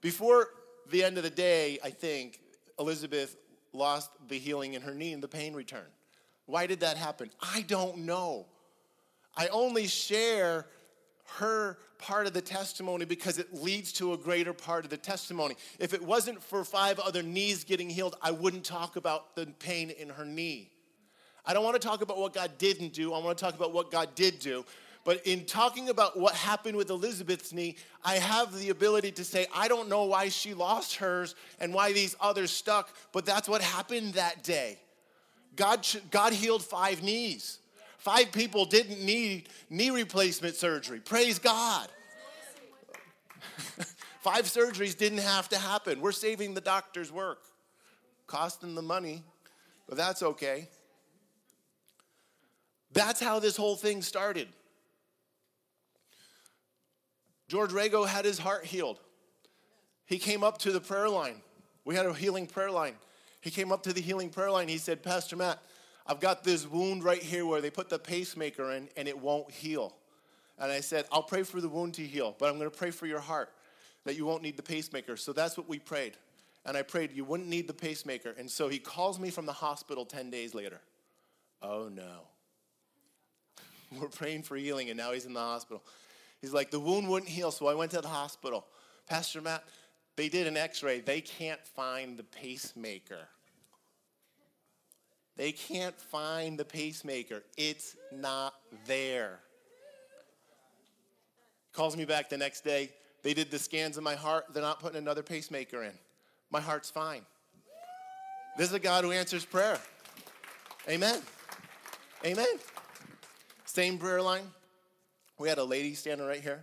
Before 0.00 0.48
the 0.90 1.04
end 1.04 1.16
of 1.18 1.22
the 1.22 1.30
day, 1.30 1.78
I 1.84 1.90
think 1.90 2.40
Elizabeth 2.80 3.36
lost 3.72 4.10
the 4.28 4.38
healing 4.38 4.74
in 4.74 4.82
her 4.82 4.92
knee 4.92 5.12
and 5.12 5.22
the 5.22 5.28
pain 5.28 5.54
returned. 5.54 5.86
Why 6.46 6.66
did 6.66 6.80
that 6.80 6.96
happen? 6.96 7.30
I 7.40 7.62
don't 7.62 7.98
know. 7.98 8.46
I 9.36 9.46
only 9.46 9.86
share 9.86 10.66
her 11.36 11.78
part 11.98 12.26
of 12.26 12.32
the 12.32 12.42
testimony 12.42 13.04
because 13.04 13.38
it 13.38 13.54
leads 13.54 13.92
to 13.92 14.14
a 14.14 14.18
greater 14.18 14.52
part 14.52 14.84
of 14.84 14.90
the 14.90 14.96
testimony. 14.96 15.54
If 15.78 15.94
it 15.94 16.02
wasn't 16.02 16.42
for 16.42 16.64
five 16.64 16.98
other 16.98 17.22
knees 17.22 17.62
getting 17.62 17.88
healed, 17.88 18.16
I 18.20 18.32
wouldn't 18.32 18.64
talk 18.64 18.96
about 18.96 19.36
the 19.36 19.46
pain 19.46 19.90
in 19.90 20.08
her 20.08 20.24
knee. 20.24 20.71
I 21.44 21.54
don't 21.54 21.64
want 21.64 21.80
to 21.80 21.86
talk 21.86 22.02
about 22.02 22.18
what 22.18 22.32
God 22.32 22.52
didn't 22.58 22.92
do. 22.92 23.12
I 23.12 23.18
want 23.18 23.36
to 23.36 23.44
talk 23.44 23.54
about 23.54 23.72
what 23.72 23.90
God 23.90 24.14
did 24.14 24.38
do. 24.38 24.64
But 25.04 25.26
in 25.26 25.44
talking 25.44 25.88
about 25.88 26.18
what 26.18 26.34
happened 26.34 26.76
with 26.76 26.88
Elizabeth's 26.90 27.52
knee, 27.52 27.76
I 28.04 28.14
have 28.14 28.56
the 28.56 28.70
ability 28.70 29.10
to 29.12 29.24
say, 29.24 29.46
I 29.52 29.66
don't 29.66 29.88
know 29.88 30.04
why 30.04 30.28
she 30.28 30.54
lost 30.54 30.96
hers 30.96 31.34
and 31.58 31.74
why 31.74 31.92
these 31.92 32.14
others 32.20 32.52
stuck, 32.52 32.94
but 33.10 33.26
that's 33.26 33.48
what 33.48 33.62
happened 33.62 34.14
that 34.14 34.44
day. 34.44 34.78
God, 35.56 35.86
God 36.10 36.32
healed 36.32 36.62
five 36.62 37.02
knees. 37.02 37.58
Five 37.98 38.32
people 38.32 38.64
didn't 38.64 39.04
need 39.04 39.48
knee 39.70 39.90
replacement 39.90 40.54
surgery. 40.54 41.00
Praise 41.00 41.38
God. 41.38 41.88
five 44.20 44.44
surgeries 44.44 44.96
didn't 44.96 45.18
have 45.18 45.48
to 45.48 45.58
happen. 45.58 46.00
We're 46.00 46.12
saving 46.12 46.54
the 46.54 46.60
doctor's 46.60 47.12
work, 47.12 47.42
costing 48.26 48.74
the 48.74 48.82
money, 48.82 49.22
but 49.88 49.96
that's 49.96 50.22
okay. 50.22 50.68
That's 52.92 53.20
how 53.20 53.38
this 53.38 53.56
whole 53.56 53.76
thing 53.76 54.02
started. 54.02 54.48
George 57.48 57.70
Rago 57.70 58.06
had 58.06 58.24
his 58.24 58.38
heart 58.38 58.64
healed. 58.64 58.98
He 60.06 60.18
came 60.18 60.42
up 60.42 60.58
to 60.58 60.72
the 60.72 60.80
prayer 60.80 61.08
line. 61.08 61.42
We 61.84 61.94
had 61.94 62.06
a 62.06 62.12
healing 62.12 62.46
prayer 62.46 62.70
line. 62.70 62.94
He 63.40 63.50
came 63.50 63.72
up 63.72 63.82
to 63.82 63.92
the 63.92 64.00
healing 64.00 64.30
prayer 64.30 64.50
line. 64.50 64.68
He 64.68 64.78
said, 64.78 65.02
Pastor 65.02 65.36
Matt, 65.36 65.60
I've 66.06 66.20
got 66.20 66.44
this 66.44 66.66
wound 66.66 67.04
right 67.04 67.22
here 67.22 67.44
where 67.44 67.60
they 67.60 67.70
put 67.70 67.88
the 67.88 67.98
pacemaker 67.98 68.72
in 68.72 68.88
and 68.96 69.08
it 69.08 69.18
won't 69.18 69.50
heal. 69.50 69.94
And 70.58 70.70
I 70.70 70.80
said, 70.80 71.06
I'll 71.10 71.22
pray 71.22 71.42
for 71.42 71.60
the 71.60 71.68
wound 71.68 71.94
to 71.94 72.02
heal, 72.02 72.36
but 72.38 72.48
I'm 72.48 72.58
going 72.58 72.70
to 72.70 72.76
pray 72.76 72.90
for 72.90 73.06
your 73.06 73.20
heart 73.20 73.52
that 74.04 74.16
you 74.16 74.24
won't 74.24 74.42
need 74.42 74.56
the 74.56 74.62
pacemaker. 74.62 75.16
So 75.16 75.32
that's 75.32 75.56
what 75.56 75.68
we 75.68 75.78
prayed. 75.78 76.14
And 76.64 76.76
I 76.76 76.82
prayed 76.82 77.12
you 77.12 77.24
wouldn't 77.24 77.48
need 77.48 77.66
the 77.66 77.74
pacemaker. 77.74 78.34
And 78.38 78.50
so 78.50 78.68
he 78.68 78.78
calls 78.78 79.18
me 79.18 79.30
from 79.30 79.46
the 79.46 79.52
hospital 79.52 80.04
10 80.04 80.30
days 80.30 80.54
later. 80.54 80.80
Oh 81.60 81.88
no. 81.88 82.20
We're 84.00 84.08
praying 84.08 84.42
for 84.42 84.56
healing, 84.56 84.90
and 84.90 84.96
now 84.96 85.12
he's 85.12 85.26
in 85.26 85.32
the 85.32 85.40
hospital. 85.40 85.82
He's 86.40 86.52
like, 86.52 86.70
the 86.70 86.80
wound 86.80 87.08
wouldn't 87.08 87.30
heal, 87.30 87.50
so 87.50 87.66
I 87.66 87.74
went 87.74 87.92
to 87.92 88.00
the 88.00 88.08
hospital. 88.08 88.66
Pastor 89.08 89.40
Matt, 89.40 89.64
they 90.16 90.28
did 90.28 90.46
an 90.46 90.56
x 90.56 90.82
ray. 90.82 91.00
They 91.00 91.20
can't 91.20 91.64
find 91.66 92.18
the 92.18 92.24
pacemaker. 92.24 93.28
They 95.36 95.52
can't 95.52 95.98
find 95.98 96.58
the 96.58 96.64
pacemaker. 96.64 97.42
It's 97.56 97.96
not 98.12 98.54
there. 98.86 99.40
Calls 101.72 101.96
me 101.96 102.04
back 102.04 102.28
the 102.28 102.36
next 102.36 102.64
day. 102.64 102.90
They 103.22 103.34
did 103.34 103.50
the 103.50 103.58
scans 103.58 103.96
of 103.96 104.02
my 104.02 104.14
heart. 104.14 104.46
They're 104.52 104.62
not 104.62 104.80
putting 104.80 104.98
another 104.98 105.22
pacemaker 105.22 105.82
in. 105.84 105.92
My 106.50 106.60
heart's 106.60 106.90
fine. 106.90 107.22
This 108.58 108.68
is 108.68 108.74
a 108.74 108.78
God 108.78 109.04
who 109.04 109.12
answers 109.12 109.46
prayer. 109.46 109.78
Amen. 110.88 111.20
Amen. 112.26 112.58
Same 113.74 113.96
prayer 113.96 114.20
line. 114.20 114.44
We 115.38 115.48
had 115.48 115.56
a 115.56 115.64
lady 115.64 115.94
standing 115.94 116.26
right 116.26 116.42
here, 116.42 116.62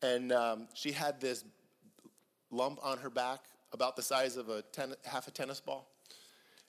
and 0.00 0.32
um, 0.32 0.66
she 0.72 0.90
had 0.90 1.20
this 1.20 1.44
lump 2.50 2.80
on 2.82 2.96
her 2.96 3.10
back 3.10 3.40
about 3.74 3.94
the 3.94 4.00
size 4.00 4.38
of 4.38 4.48
a 4.48 4.62
ten, 4.62 4.94
half 5.04 5.28
a 5.28 5.30
tennis 5.30 5.60
ball. 5.60 5.86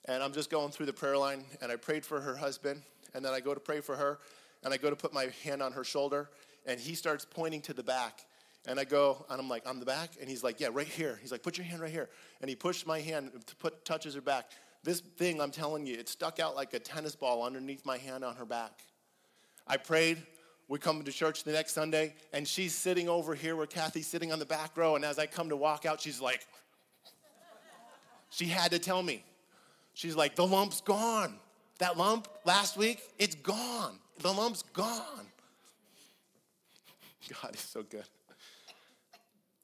And 0.04 0.22
I'm 0.22 0.34
just 0.34 0.50
going 0.50 0.72
through 0.72 0.84
the 0.84 0.92
prayer 0.92 1.16
line, 1.16 1.46
and 1.62 1.72
I 1.72 1.76
prayed 1.76 2.04
for 2.04 2.20
her 2.20 2.36
husband, 2.36 2.82
and 3.14 3.24
then 3.24 3.32
I 3.32 3.40
go 3.40 3.54
to 3.54 3.60
pray 3.60 3.80
for 3.80 3.96
her, 3.96 4.18
and 4.62 4.74
I 4.74 4.76
go 4.76 4.90
to 4.90 4.96
put 4.96 5.14
my 5.14 5.30
hand 5.42 5.62
on 5.62 5.72
her 5.72 5.84
shoulder, 5.84 6.28
and 6.66 6.78
he 6.78 6.94
starts 6.94 7.24
pointing 7.24 7.62
to 7.62 7.72
the 7.72 7.82
back. 7.82 8.26
And 8.66 8.78
I 8.78 8.84
go, 8.84 9.24
and 9.30 9.40
I'm 9.40 9.48
like, 9.48 9.66
on 9.66 9.80
the 9.80 9.86
back? 9.86 10.10
And 10.20 10.28
he's 10.28 10.44
like, 10.44 10.60
yeah, 10.60 10.68
right 10.70 10.86
here. 10.86 11.18
He's 11.22 11.32
like, 11.32 11.42
put 11.42 11.56
your 11.56 11.64
hand 11.64 11.80
right 11.80 11.90
here. 11.90 12.10
And 12.42 12.50
he 12.50 12.56
pushed 12.56 12.86
my 12.86 13.00
hand, 13.00 13.30
to 13.46 13.56
put, 13.56 13.86
touches 13.86 14.14
her 14.16 14.20
back. 14.20 14.50
This 14.84 15.00
thing, 15.00 15.40
I'm 15.40 15.50
telling 15.50 15.86
you, 15.86 15.94
it 15.94 16.10
stuck 16.10 16.40
out 16.40 16.56
like 16.56 16.74
a 16.74 16.78
tennis 16.78 17.16
ball 17.16 17.42
underneath 17.42 17.86
my 17.86 17.96
hand 17.96 18.22
on 18.22 18.36
her 18.36 18.44
back. 18.44 18.82
I 19.70 19.76
prayed. 19.76 20.20
We 20.66 20.80
come 20.80 21.00
to 21.04 21.12
church 21.12 21.44
the 21.44 21.52
next 21.52 21.74
Sunday, 21.74 22.14
and 22.32 22.46
she's 22.46 22.74
sitting 22.74 23.08
over 23.08 23.36
here 23.36 23.54
where 23.54 23.66
Kathy's 23.66 24.08
sitting 24.08 24.32
on 24.32 24.40
the 24.40 24.44
back 24.44 24.76
row. 24.76 24.96
And 24.96 25.04
as 25.04 25.16
I 25.16 25.26
come 25.26 25.48
to 25.50 25.56
walk 25.56 25.86
out, 25.86 26.00
she's 26.00 26.20
like, 26.20 26.44
she 28.30 28.46
had 28.46 28.72
to 28.72 28.80
tell 28.80 29.00
me. 29.00 29.24
She's 29.94 30.16
like, 30.16 30.34
the 30.34 30.46
lump's 30.46 30.80
gone. 30.80 31.36
That 31.78 31.96
lump 31.96 32.26
last 32.44 32.76
week, 32.76 33.00
it's 33.16 33.36
gone. 33.36 33.98
The 34.18 34.32
lump's 34.32 34.64
gone. 34.72 35.26
God 37.42 37.54
is 37.54 37.60
so 37.60 37.84
good. 37.84 38.04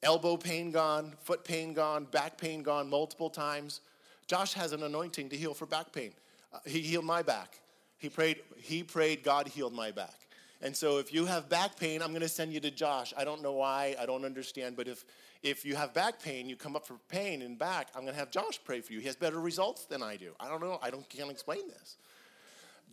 Elbow 0.03 0.37
pain 0.37 0.71
gone, 0.71 1.15
foot 1.23 1.43
pain 1.43 1.73
gone, 1.73 2.05
back 2.05 2.37
pain 2.37 2.63
gone 2.63 2.89
multiple 2.89 3.29
times. 3.29 3.81
Josh 4.25 4.53
has 4.53 4.71
an 4.71 4.83
anointing 4.83 5.27
to 5.29 5.35
heal 5.35 5.53
for 5.53 5.65
back 5.65 5.91
pain. 5.91 6.13
Uh, 6.53 6.59
he 6.65 6.79
healed 6.79 7.03
my 7.03 7.21
back. 7.21 7.59
He 7.97 8.09
prayed, 8.09 8.41
he 8.57 8.83
prayed, 8.83 9.23
God 9.23 9.47
healed 9.47 9.73
my 9.73 9.91
back. 9.91 10.13
And 10.61 10.75
so 10.75 10.97
if 10.97 11.13
you 11.13 11.25
have 11.25 11.49
back 11.49 11.77
pain, 11.77 12.01
I'm 12.01 12.09
going 12.09 12.21
to 12.21 12.29
send 12.29 12.51
you 12.51 12.59
to 12.61 12.71
Josh. 12.71 13.13
I 13.15 13.23
don't 13.23 13.43
know 13.43 13.53
why, 13.53 13.95
I 13.99 14.05
don't 14.05 14.25
understand, 14.25 14.75
but 14.75 14.87
if 14.87 15.05
if 15.43 15.63
you 15.63 15.75
have 15.75 15.93
back 15.93 16.21
pain, 16.21 16.49
you 16.49 16.55
come 16.55 16.75
up 16.75 16.85
for 16.85 16.95
pain 17.09 17.41
in 17.41 17.55
back, 17.55 17.89
I'm 17.95 18.01
going 18.01 18.13
to 18.13 18.19
have 18.19 18.31
Josh 18.31 18.59
pray 18.63 18.81
for 18.81 18.93
you. 18.93 18.99
He 18.99 19.05
has 19.05 19.15
better 19.15 19.39
results 19.39 19.85
than 19.85 20.01
I 20.01 20.15
do. 20.15 20.33
I 20.39 20.49
don't 20.49 20.61
know, 20.61 20.79
I 20.81 20.89
don't 20.89 21.07
can't 21.09 21.29
explain 21.29 21.67
this. 21.67 21.97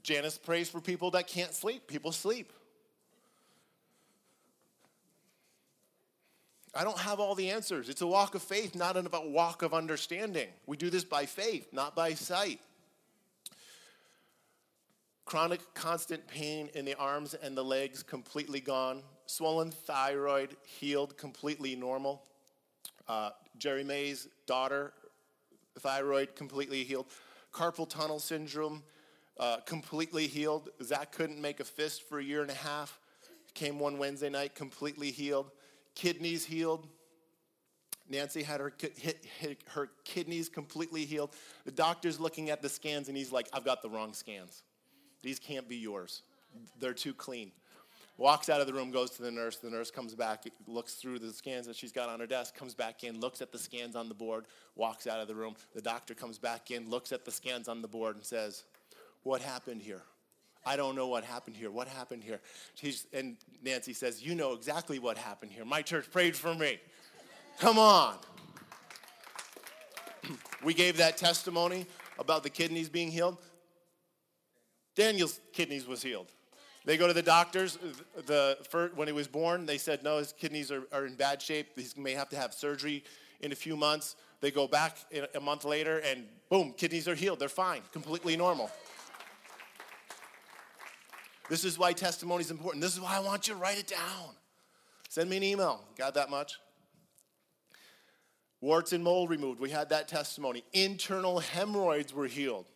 Janice 0.02 0.36
prays 0.36 0.68
for 0.68 0.80
people 0.80 1.10
that 1.12 1.26
can't 1.26 1.54
sleep. 1.54 1.86
People 1.86 2.12
sleep. 2.12 2.52
I 6.74 6.84
don't 6.84 6.98
have 6.98 7.20
all 7.20 7.34
the 7.34 7.50
answers. 7.50 7.88
It's 7.88 8.02
a 8.02 8.06
walk 8.06 8.34
of 8.34 8.42
faith, 8.42 8.74
not 8.74 8.96
a 8.96 9.20
walk 9.20 9.62
of 9.62 9.72
understanding. 9.72 10.48
We 10.66 10.76
do 10.76 10.90
this 10.90 11.04
by 11.04 11.24
faith, 11.24 11.72
not 11.72 11.94
by 11.94 12.14
sight. 12.14 12.60
Chronic 15.24 15.60
constant 15.74 16.26
pain 16.26 16.68
in 16.74 16.84
the 16.84 16.94
arms 16.96 17.34
and 17.34 17.56
the 17.56 17.64
legs 17.64 18.02
completely 18.02 18.60
gone. 18.60 19.02
Swollen 19.26 19.70
thyroid 19.70 20.56
healed, 20.64 21.16
completely 21.16 21.74
normal. 21.74 22.22
Uh, 23.08 23.30
Jerry 23.56 23.84
May's 23.84 24.28
daughter, 24.46 24.92
thyroid 25.78 26.36
completely 26.36 26.84
healed. 26.84 27.06
Carpal 27.52 27.88
tunnel 27.88 28.18
syndrome 28.18 28.82
uh, 29.38 29.58
completely 29.66 30.26
healed. 30.26 30.68
Zach 30.82 31.12
couldn't 31.12 31.40
make 31.40 31.60
a 31.60 31.64
fist 31.64 32.08
for 32.08 32.18
a 32.18 32.24
year 32.24 32.42
and 32.42 32.50
a 32.50 32.54
half. 32.54 32.98
Came 33.54 33.78
one 33.78 33.98
Wednesday 33.98 34.28
night, 34.28 34.54
completely 34.54 35.10
healed. 35.10 35.50
Kidneys 35.94 36.44
healed. 36.44 36.86
Nancy 38.08 38.42
had 38.42 38.60
her, 38.60 38.72
hit, 38.78 39.24
hit, 39.38 39.62
her 39.68 39.88
kidneys 40.04 40.48
completely 40.48 41.06
healed. 41.06 41.30
The 41.64 41.72
doctor's 41.72 42.20
looking 42.20 42.50
at 42.50 42.60
the 42.60 42.68
scans 42.68 43.08
and 43.08 43.16
he's 43.16 43.32
like, 43.32 43.48
I've 43.52 43.64
got 43.64 43.80
the 43.80 43.88
wrong 43.88 44.12
scans. 44.12 44.62
These 45.24 45.40
can't 45.40 45.68
be 45.68 45.76
yours. 45.76 46.22
They're 46.78 46.94
too 46.94 47.14
clean. 47.14 47.50
Walks 48.16 48.48
out 48.48 48.60
of 48.60 48.68
the 48.68 48.72
room, 48.72 48.92
goes 48.92 49.10
to 49.12 49.22
the 49.22 49.30
nurse. 49.30 49.56
The 49.56 49.70
nurse 49.70 49.90
comes 49.90 50.14
back, 50.14 50.44
looks 50.68 50.94
through 50.94 51.18
the 51.18 51.32
scans 51.32 51.66
that 51.66 51.74
she's 51.74 51.90
got 51.90 52.08
on 52.08 52.20
her 52.20 52.26
desk, 52.28 52.54
comes 52.54 52.74
back 52.74 53.02
in, 53.02 53.18
looks 53.18 53.42
at 53.42 53.50
the 53.50 53.58
scans 53.58 53.96
on 53.96 54.08
the 54.08 54.14
board, 54.14 54.44
walks 54.76 55.08
out 55.08 55.18
of 55.18 55.26
the 55.26 55.34
room. 55.34 55.56
The 55.74 55.82
doctor 55.82 56.14
comes 56.14 56.38
back 56.38 56.70
in, 56.70 56.88
looks 56.88 57.10
at 57.10 57.24
the 57.24 57.32
scans 57.32 57.66
on 57.66 57.82
the 57.82 57.88
board, 57.88 58.14
and 58.14 58.24
says, 58.24 58.62
What 59.24 59.40
happened 59.40 59.82
here? 59.82 60.02
I 60.64 60.76
don't 60.76 60.94
know 60.94 61.08
what 61.08 61.24
happened 61.24 61.56
here. 61.56 61.70
What 61.70 61.88
happened 61.88 62.22
here? 62.22 62.40
She's, 62.74 63.06
and 63.12 63.36
Nancy 63.64 63.94
says, 63.94 64.22
You 64.22 64.36
know 64.36 64.52
exactly 64.52 65.00
what 65.00 65.18
happened 65.18 65.50
here. 65.50 65.64
My 65.64 65.82
church 65.82 66.08
prayed 66.12 66.36
for 66.36 66.54
me. 66.54 66.78
Come 67.58 67.78
on. 67.78 68.14
we 70.64 70.72
gave 70.72 70.98
that 70.98 71.16
testimony 71.16 71.86
about 72.18 72.44
the 72.44 72.50
kidneys 72.50 72.88
being 72.88 73.10
healed. 73.10 73.38
Daniel's 74.94 75.40
kidneys 75.52 75.86
was 75.86 76.02
healed. 76.02 76.28
They 76.84 76.96
go 76.96 77.06
to 77.06 77.12
the 77.12 77.22
doctors. 77.22 77.78
The, 78.26 78.58
first, 78.68 78.94
when 78.94 79.08
he 79.08 79.12
was 79.12 79.26
born, 79.26 79.66
they 79.66 79.78
said, 79.78 80.02
no, 80.02 80.18
his 80.18 80.32
kidneys 80.32 80.70
are, 80.70 80.82
are 80.92 81.06
in 81.06 81.14
bad 81.14 81.40
shape. 81.40 81.78
He 81.78 81.86
may 81.96 82.12
have 82.12 82.28
to 82.30 82.36
have 82.36 82.52
surgery 82.52 83.02
in 83.40 83.52
a 83.52 83.54
few 83.54 83.76
months. 83.76 84.16
They 84.40 84.50
go 84.50 84.68
back 84.68 84.98
a 85.34 85.40
month 85.40 85.64
later, 85.64 85.98
and 85.98 86.26
boom, 86.50 86.74
kidneys 86.76 87.08
are 87.08 87.14
healed. 87.14 87.38
They're 87.38 87.48
fine, 87.48 87.80
completely 87.92 88.36
normal. 88.36 88.70
This 91.48 91.64
is 91.64 91.78
why 91.78 91.92
testimony 91.92 92.42
is 92.42 92.50
important. 92.50 92.82
This 92.82 92.94
is 92.94 93.00
why 93.00 93.16
I 93.16 93.20
want 93.20 93.48
you 93.48 93.54
to 93.54 93.60
write 93.60 93.78
it 93.78 93.86
down. 93.86 94.34
Send 95.08 95.30
me 95.30 95.36
an 95.38 95.42
email. 95.42 95.84
Got 95.96 96.14
that 96.14 96.30
much? 96.30 96.58
Warts 98.60 98.92
and 98.92 99.04
mold 99.04 99.30
removed. 99.30 99.60
We 99.60 99.70
had 99.70 99.90
that 99.90 100.08
testimony. 100.08 100.64
Internal 100.72 101.38
hemorrhoids 101.38 102.12
were 102.12 102.26
healed. 102.26 102.66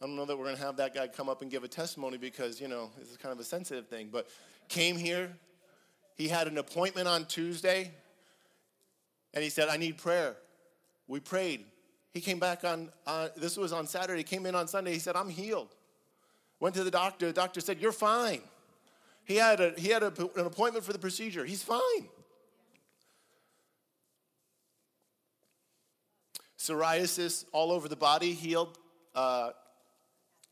I 0.00 0.06
don't 0.06 0.16
know 0.16 0.24
that 0.24 0.38
we're 0.38 0.44
going 0.44 0.56
to 0.56 0.62
have 0.62 0.76
that 0.76 0.94
guy 0.94 1.08
come 1.08 1.28
up 1.28 1.42
and 1.42 1.50
give 1.50 1.62
a 1.62 1.68
testimony 1.68 2.16
because, 2.16 2.58
you 2.58 2.68
know, 2.68 2.90
this 2.98 3.10
is 3.10 3.18
kind 3.18 3.34
of 3.34 3.38
a 3.38 3.44
sensitive 3.44 3.86
thing. 3.86 4.08
But 4.10 4.28
came 4.68 4.96
here, 4.96 5.30
he 6.14 6.26
had 6.26 6.46
an 6.46 6.56
appointment 6.56 7.06
on 7.06 7.26
Tuesday, 7.26 7.92
and 9.34 9.44
he 9.44 9.50
said, 9.50 9.68
I 9.68 9.76
need 9.76 9.98
prayer. 9.98 10.36
We 11.06 11.20
prayed. 11.20 11.66
He 12.14 12.20
came 12.22 12.38
back 12.38 12.64
on, 12.64 12.88
uh, 13.06 13.28
this 13.36 13.58
was 13.58 13.74
on 13.74 13.86
Saturday, 13.86 14.20
he 14.20 14.24
came 14.24 14.46
in 14.46 14.54
on 14.54 14.68
Sunday, 14.68 14.94
he 14.94 14.98
said, 14.98 15.16
I'm 15.16 15.28
healed. 15.28 15.74
Went 16.60 16.74
to 16.76 16.84
the 16.84 16.90
doctor, 16.90 17.26
the 17.26 17.32
doctor 17.34 17.60
said, 17.60 17.78
You're 17.78 17.92
fine. 17.92 18.40
He 19.24 19.36
had, 19.36 19.60
a, 19.60 19.74
he 19.76 19.88
had 19.88 20.02
a, 20.02 20.12
an 20.36 20.46
appointment 20.46 20.84
for 20.84 20.94
the 20.94 20.98
procedure, 20.98 21.44
he's 21.44 21.62
fine. 21.62 22.08
Psoriasis 26.58 27.44
all 27.52 27.70
over 27.70 27.88
the 27.88 27.96
body 27.96 28.32
healed. 28.32 28.78
Uh, 29.14 29.50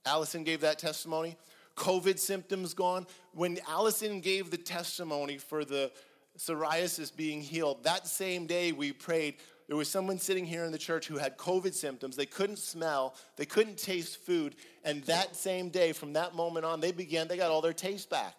Allison 0.08 0.42
gave 0.42 0.60
that 0.62 0.78
testimony. 0.78 1.36
COVID 1.76 2.18
symptoms 2.18 2.74
gone. 2.74 3.06
When 3.32 3.58
Allison 3.68 4.20
gave 4.20 4.50
the 4.50 4.56
testimony 4.56 5.38
for 5.38 5.64
the 5.64 5.92
psoriasis 6.36 7.14
being 7.14 7.40
healed, 7.40 7.84
that 7.84 8.06
same 8.06 8.46
day 8.46 8.72
we 8.72 8.92
prayed. 8.92 9.36
There 9.68 9.76
was 9.76 9.88
someone 9.88 10.18
sitting 10.18 10.46
here 10.46 10.64
in 10.64 10.72
the 10.72 10.78
church 10.78 11.06
who 11.06 11.18
had 11.18 11.36
COVID 11.36 11.74
symptoms. 11.74 12.16
They 12.16 12.26
couldn't 12.26 12.58
smell, 12.58 13.14
they 13.36 13.44
couldn't 13.44 13.76
taste 13.76 14.16
food. 14.24 14.56
And 14.82 15.04
that 15.04 15.36
same 15.36 15.68
day, 15.68 15.92
from 15.92 16.14
that 16.14 16.34
moment 16.34 16.64
on, 16.64 16.80
they 16.80 16.90
began, 16.90 17.28
they 17.28 17.36
got 17.36 17.50
all 17.50 17.60
their 17.60 17.74
taste 17.74 18.08
back. 18.08 18.34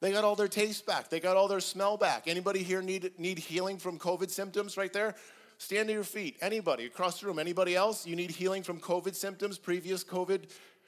They 0.00 0.10
got 0.10 0.24
all 0.24 0.34
their 0.34 0.48
taste 0.48 0.84
back. 0.84 1.08
They 1.08 1.20
got 1.20 1.36
all 1.36 1.46
their 1.46 1.60
smell 1.60 1.96
back. 1.96 2.26
Anybody 2.26 2.64
here 2.64 2.82
need, 2.82 3.12
need 3.18 3.38
healing 3.38 3.78
from 3.78 4.00
COVID 4.00 4.30
symptoms 4.30 4.76
right 4.76 4.92
there? 4.92 5.14
Stand 5.62 5.86
to 5.86 5.94
your 5.94 6.02
feet. 6.02 6.38
Anybody 6.40 6.86
across 6.86 7.20
the 7.20 7.26
room, 7.28 7.38
anybody 7.38 7.76
else? 7.76 8.04
You 8.04 8.16
need 8.16 8.32
healing 8.32 8.64
from 8.64 8.80
COVID 8.80 9.14
symptoms, 9.14 9.58
previous 9.58 10.02
COVID? 10.02 10.40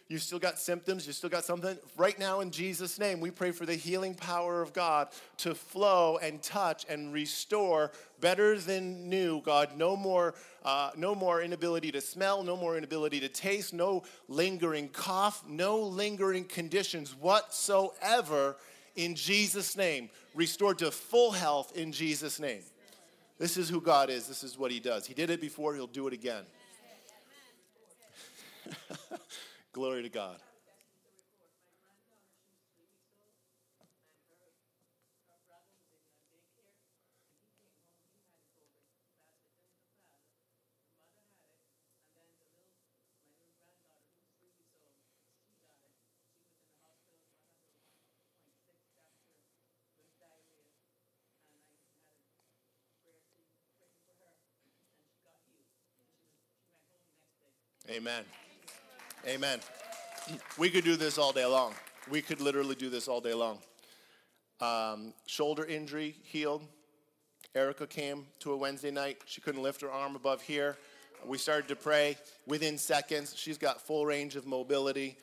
You 0.08 0.18
still 0.18 0.40
got 0.40 0.58
symptoms, 0.58 1.06
you 1.06 1.12
still 1.12 1.30
got 1.30 1.44
something. 1.44 1.78
Right 1.96 2.18
now, 2.18 2.40
in 2.40 2.50
Jesus' 2.50 2.98
name, 2.98 3.20
we 3.20 3.30
pray 3.30 3.52
for 3.52 3.66
the 3.66 3.76
healing 3.76 4.16
power 4.16 4.60
of 4.60 4.72
God 4.72 5.10
to 5.38 5.54
flow 5.54 6.18
and 6.18 6.42
touch 6.42 6.86
and 6.88 7.12
restore 7.12 7.92
better 8.20 8.58
than 8.58 9.08
new, 9.08 9.40
God. 9.42 9.76
No 9.76 9.94
more, 9.94 10.34
uh, 10.64 10.90
no 10.96 11.14
more 11.14 11.40
inability 11.40 11.92
to 11.92 12.00
smell, 12.00 12.42
no 12.42 12.56
more 12.56 12.76
inability 12.76 13.20
to 13.20 13.28
taste, 13.28 13.72
no 13.74 14.02
lingering 14.26 14.88
cough, 14.88 15.44
no 15.48 15.78
lingering 15.78 16.46
conditions 16.46 17.14
whatsoever 17.14 18.56
in 18.96 19.14
Jesus' 19.14 19.76
name. 19.76 20.10
Restored 20.34 20.78
to 20.78 20.90
full 20.90 21.30
health 21.30 21.76
in 21.76 21.92
Jesus' 21.92 22.40
name. 22.40 22.62
This 23.38 23.56
is 23.56 23.68
who 23.68 23.80
God 23.80 24.10
is. 24.10 24.26
This 24.28 24.44
is 24.44 24.58
what 24.58 24.70
He 24.70 24.80
does. 24.80 25.06
He 25.06 25.14
did 25.14 25.30
it 25.30 25.40
before, 25.40 25.74
He'll 25.74 25.86
do 25.86 26.06
it 26.06 26.12
again. 26.12 26.44
Glory 29.72 30.02
to 30.02 30.08
God. 30.08 30.38
Amen. 57.90 58.24
Amen. 59.26 59.60
We 60.56 60.70
could 60.70 60.84
do 60.84 60.96
this 60.96 61.18
all 61.18 61.32
day 61.32 61.44
long. 61.44 61.74
We 62.10 62.22
could 62.22 62.40
literally 62.40 62.74
do 62.74 62.88
this 62.88 63.08
all 63.08 63.20
day 63.20 63.34
long. 63.34 63.58
Um, 64.58 65.12
shoulder 65.26 65.66
injury 65.66 66.16
healed. 66.22 66.62
Erica 67.54 67.86
came 67.86 68.24
to 68.40 68.52
a 68.52 68.56
Wednesday 68.56 68.90
night. 68.90 69.18
She 69.26 69.42
couldn't 69.42 69.62
lift 69.62 69.82
her 69.82 69.90
arm 69.90 70.16
above 70.16 70.40
here. 70.40 70.78
We 71.26 71.36
started 71.36 71.68
to 71.68 71.76
pray. 71.76 72.16
Within 72.46 72.78
seconds, 72.78 73.34
she's 73.36 73.58
got 73.58 73.82
full 73.82 74.06
range 74.06 74.34
of 74.34 74.46
mobility, 74.46 75.18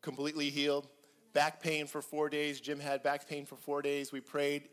completely 0.00 0.50
healed. 0.50 0.88
Back 1.34 1.62
pain 1.62 1.86
for 1.86 2.02
four 2.02 2.30
days. 2.30 2.60
Jim 2.60 2.80
had 2.80 3.04
back 3.04 3.28
pain 3.28 3.46
for 3.46 3.54
four 3.54 3.80
days. 3.80 4.10
We 4.10 4.20
prayed, 4.20 4.64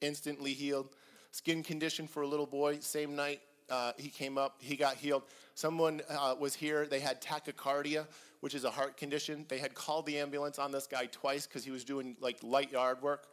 instantly 0.00 0.54
healed. 0.54 0.88
Skin 1.30 1.62
condition 1.62 2.08
for 2.08 2.22
a 2.22 2.26
little 2.26 2.46
boy, 2.46 2.80
same 2.80 3.14
night 3.14 3.40
uh, 3.70 3.92
he 3.96 4.08
came 4.08 4.38
up, 4.38 4.56
he 4.60 4.76
got 4.76 4.96
healed. 4.96 5.22
Someone 5.54 6.02
uh, 6.08 6.34
was 6.38 6.54
here, 6.54 6.86
they 6.86 7.00
had 7.00 7.22
tachycardia, 7.22 8.06
which 8.40 8.54
is 8.54 8.64
a 8.64 8.70
heart 8.70 8.96
condition. 8.96 9.46
They 9.48 9.58
had 9.58 9.74
called 9.74 10.06
the 10.06 10.18
ambulance 10.18 10.58
on 10.58 10.72
this 10.72 10.86
guy 10.86 11.06
twice 11.06 11.46
because 11.46 11.64
he 11.64 11.70
was 11.70 11.84
doing 11.84 12.16
like 12.20 12.42
light 12.42 12.72
yard 12.72 13.00
work. 13.02 13.26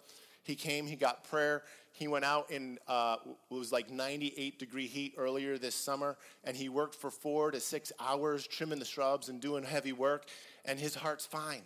He 0.44 0.56
came, 0.56 0.88
he 0.88 0.96
got 0.96 1.24
prayer. 1.24 1.64
He 1.92 2.08
went 2.08 2.26
out 2.26 2.50
in 2.50 2.80
uh, 2.88 3.18
it 3.26 3.54
was 3.54 3.72
like 3.72 3.90
98 3.90 4.58
degree 4.58 4.88
heat 4.88 5.14
earlier 5.18 5.58
this 5.58 5.76
summer, 5.76 6.18
and 6.44 6.56
he 6.56 6.70
worked 6.70 6.96
for 6.96 7.12
four 7.12 7.52
to 7.52 7.60
six 7.60 7.92
hours 8.00 8.48
trimming 8.48 8.80
the 8.80 8.86
shrubs 8.86 9.30
and 9.30 9.40
doing 9.40 9.64
heavy 9.64 9.94
work, 9.94 10.26
and 10.66 10.80
his 10.80 10.96
heart's 10.96 11.26
fine. 11.26 11.62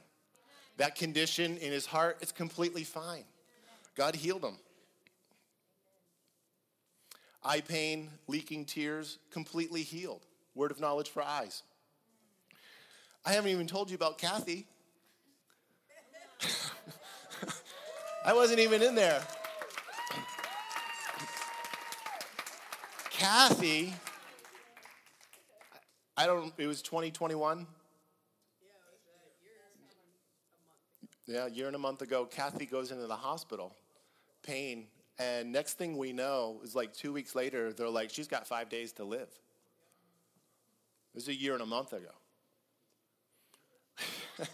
That 0.77 0.95
condition 0.95 1.57
in 1.57 1.71
his 1.71 1.85
heart 1.85 2.17
is 2.21 2.31
completely 2.31 2.83
fine. 2.83 3.23
God 3.95 4.15
healed 4.15 4.43
him. 4.43 4.57
Eye 7.45 7.61
pain, 7.61 8.09
leaking 8.27 8.65
tears, 8.65 9.19
completely 9.29 9.83
healed. 9.83 10.25
Word 10.55 10.71
of 10.71 10.79
knowledge 10.79 11.09
for 11.09 11.21
eyes. 11.21 11.61
I 13.23 13.33
haven't 13.33 13.51
even 13.51 13.67
told 13.67 13.91
you 13.91 13.95
about 13.95 14.17
Kathy. 14.17 14.65
I 18.25 18.33
wasn't 18.33 18.59
even 18.59 18.81
in 18.81 18.95
there. 18.95 19.21
Kathy, 23.11 23.93
I 26.17 26.25
don't, 26.25 26.53
it 26.57 26.65
was 26.65 26.81
2021. 26.81 27.67
Yeah, 31.27 31.45
a 31.45 31.49
year 31.49 31.67
and 31.67 31.75
a 31.75 31.79
month 31.79 32.01
ago, 32.01 32.25
Kathy 32.25 32.65
goes 32.65 32.91
into 32.91 33.07
the 33.07 33.15
hospital, 33.15 33.75
pain, 34.43 34.87
and 35.17 35.51
next 35.51 35.75
thing 35.75 35.97
we 35.97 36.11
know 36.11 36.59
is 36.63 36.75
like 36.75 36.93
two 36.93 37.13
weeks 37.13 37.35
later, 37.35 37.71
they're 37.71 37.89
like, 37.89 38.09
she's 38.09 38.27
got 38.27 38.45
five 38.47 38.69
days 38.69 38.91
to 38.93 39.03
live. 39.03 39.29
It 41.13 41.15
was 41.15 41.27
a 41.29 41.35
year 41.35 41.53
and 41.53 41.61
a 41.61 41.65
month 41.65 41.93
ago. 41.93 42.11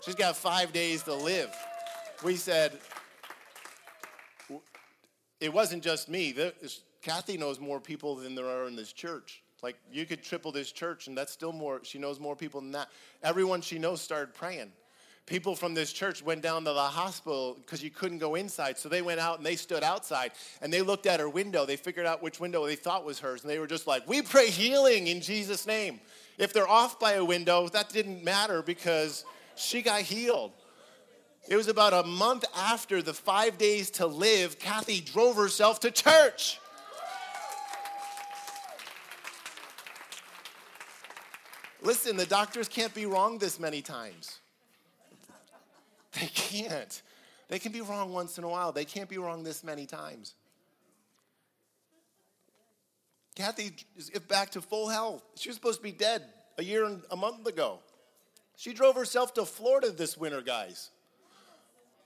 she's 0.00 0.14
got 0.14 0.36
five 0.36 0.72
days 0.72 1.02
to 1.02 1.14
live. 1.14 1.54
We 2.24 2.36
said, 2.36 2.78
it 5.40 5.52
wasn't 5.52 5.82
just 5.82 6.08
me. 6.08 6.34
Kathy 7.02 7.36
knows 7.36 7.60
more 7.60 7.78
people 7.78 8.14
than 8.16 8.34
there 8.34 8.48
are 8.48 8.66
in 8.66 8.76
this 8.76 8.92
church. 8.92 9.42
Like, 9.62 9.76
you 9.92 10.06
could 10.06 10.22
triple 10.22 10.52
this 10.52 10.72
church, 10.72 11.08
and 11.08 11.16
that's 11.16 11.32
still 11.32 11.52
more. 11.52 11.80
She 11.82 11.98
knows 11.98 12.18
more 12.18 12.36
people 12.36 12.60
than 12.60 12.72
that. 12.72 12.88
Everyone 13.22 13.60
she 13.60 13.78
knows 13.78 14.00
started 14.00 14.34
praying 14.34 14.72
people 15.26 15.56
from 15.56 15.74
this 15.74 15.92
church 15.92 16.22
went 16.22 16.40
down 16.40 16.64
to 16.64 16.72
the 16.72 16.80
hospital 16.80 17.56
because 17.60 17.82
you 17.82 17.90
couldn't 17.90 18.18
go 18.18 18.36
inside. 18.36 18.78
So 18.78 18.88
they 18.88 19.02
went 19.02 19.20
out 19.20 19.38
and 19.38 19.46
they 19.46 19.56
stood 19.56 19.82
outside 19.82 20.30
and 20.62 20.72
they 20.72 20.82
looked 20.82 21.06
at 21.06 21.20
her 21.20 21.28
window. 21.28 21.66
They 21.66 21.76
figured 21.76 22.06
out 22.06 22.22
which 22.22 22.38
window 22.38 22.64
they 22.64 22.76
thought 22.76 23.04
was 23.04 23.18
hers. 23.18 23.42
And 23.42 23.50
they 23.50 23.58
were 23.58 23.66
just 23.66 23.86
like, 23.86 24.08
We 24.08 24.22
pray 24.22 24.48
healing 24.48 25.08
in 25.08 25.20
Jesus' 25.20 25.66
name. 25.66 26.00
If 26.38 26.52
they're 26.52 26.68
off 26.68 27.00
by 27.00 27.12
a 27.12 27.24
window, 27.24 27.68
that 27.68 27.88
didn't 27.88 28.22
matter 28.22 28.62
because 28.62 29.24
she 29.56 29.82
got 29.82 30.02
healed. 30.02 30.52
It 31.48 31.56
was 31.56 31.68
about 31.68 31.92
a 31.92 32.06
month 32.06 32.44
after 32.56 33.02
the 33.02 33.14
five 33.14 33.56
days 33.56 33.90
to 33.92 34.06
live, 34.06 34.58
Kathy 34.58 35.00
drove 35.00 35.36
herself 35.36 35.80
to 35.80 35.90
church. 35.90 36.58
Listen, 41.82 42.16
the 42.16 42.26
doctors 42.26 42.68
can't 42.68 42.92
be 42.92 43.06
wrong 43.06 43.38
this 43.38 43.60
many 43.60 43.80
times. 43.80 44.40
They 46.20 46.28
can't. 46.28 47.02
They 47.48 47.58
can 47.58 47.72
be 47.72 47.80
wrong 47.80 48.12
once 48.12 48.38
in 48.38 48.44
a 48.44 48.48
while. 48.48 48.72
They 48.72 48.84
can't 48.84 49.08
be 49.08 49.18
wrong 49.18 49.44
this 49.44 49.62
many 49.62 49.86
times. 49.86 50.34
Kathy 53.34 53.72
is 53.96 54.08
back 54.20 54.50
to 54.52 54.62
full 54.62 54.88
health. 54.88 55.22
She 55.36 55.50
was 55.50 55.56
supposed 55.56 55.78
to 55.78 55.82
be 55.82 55.92
dead 55.92 56.22
a 56.58 56.64
year 56.64 56.84
and 56.84 57.02
a 57.10 57.16
month 57.16 57.46
ago. 57.46 57.80
She 58.56 58.72
drove 58.72 58.96
herself 58.96 59.34
to 59.34 59.44
Florida 59.44 59.90
this 59.90 60.16
winter, 60.16 60.40
guys. 60.40 60.90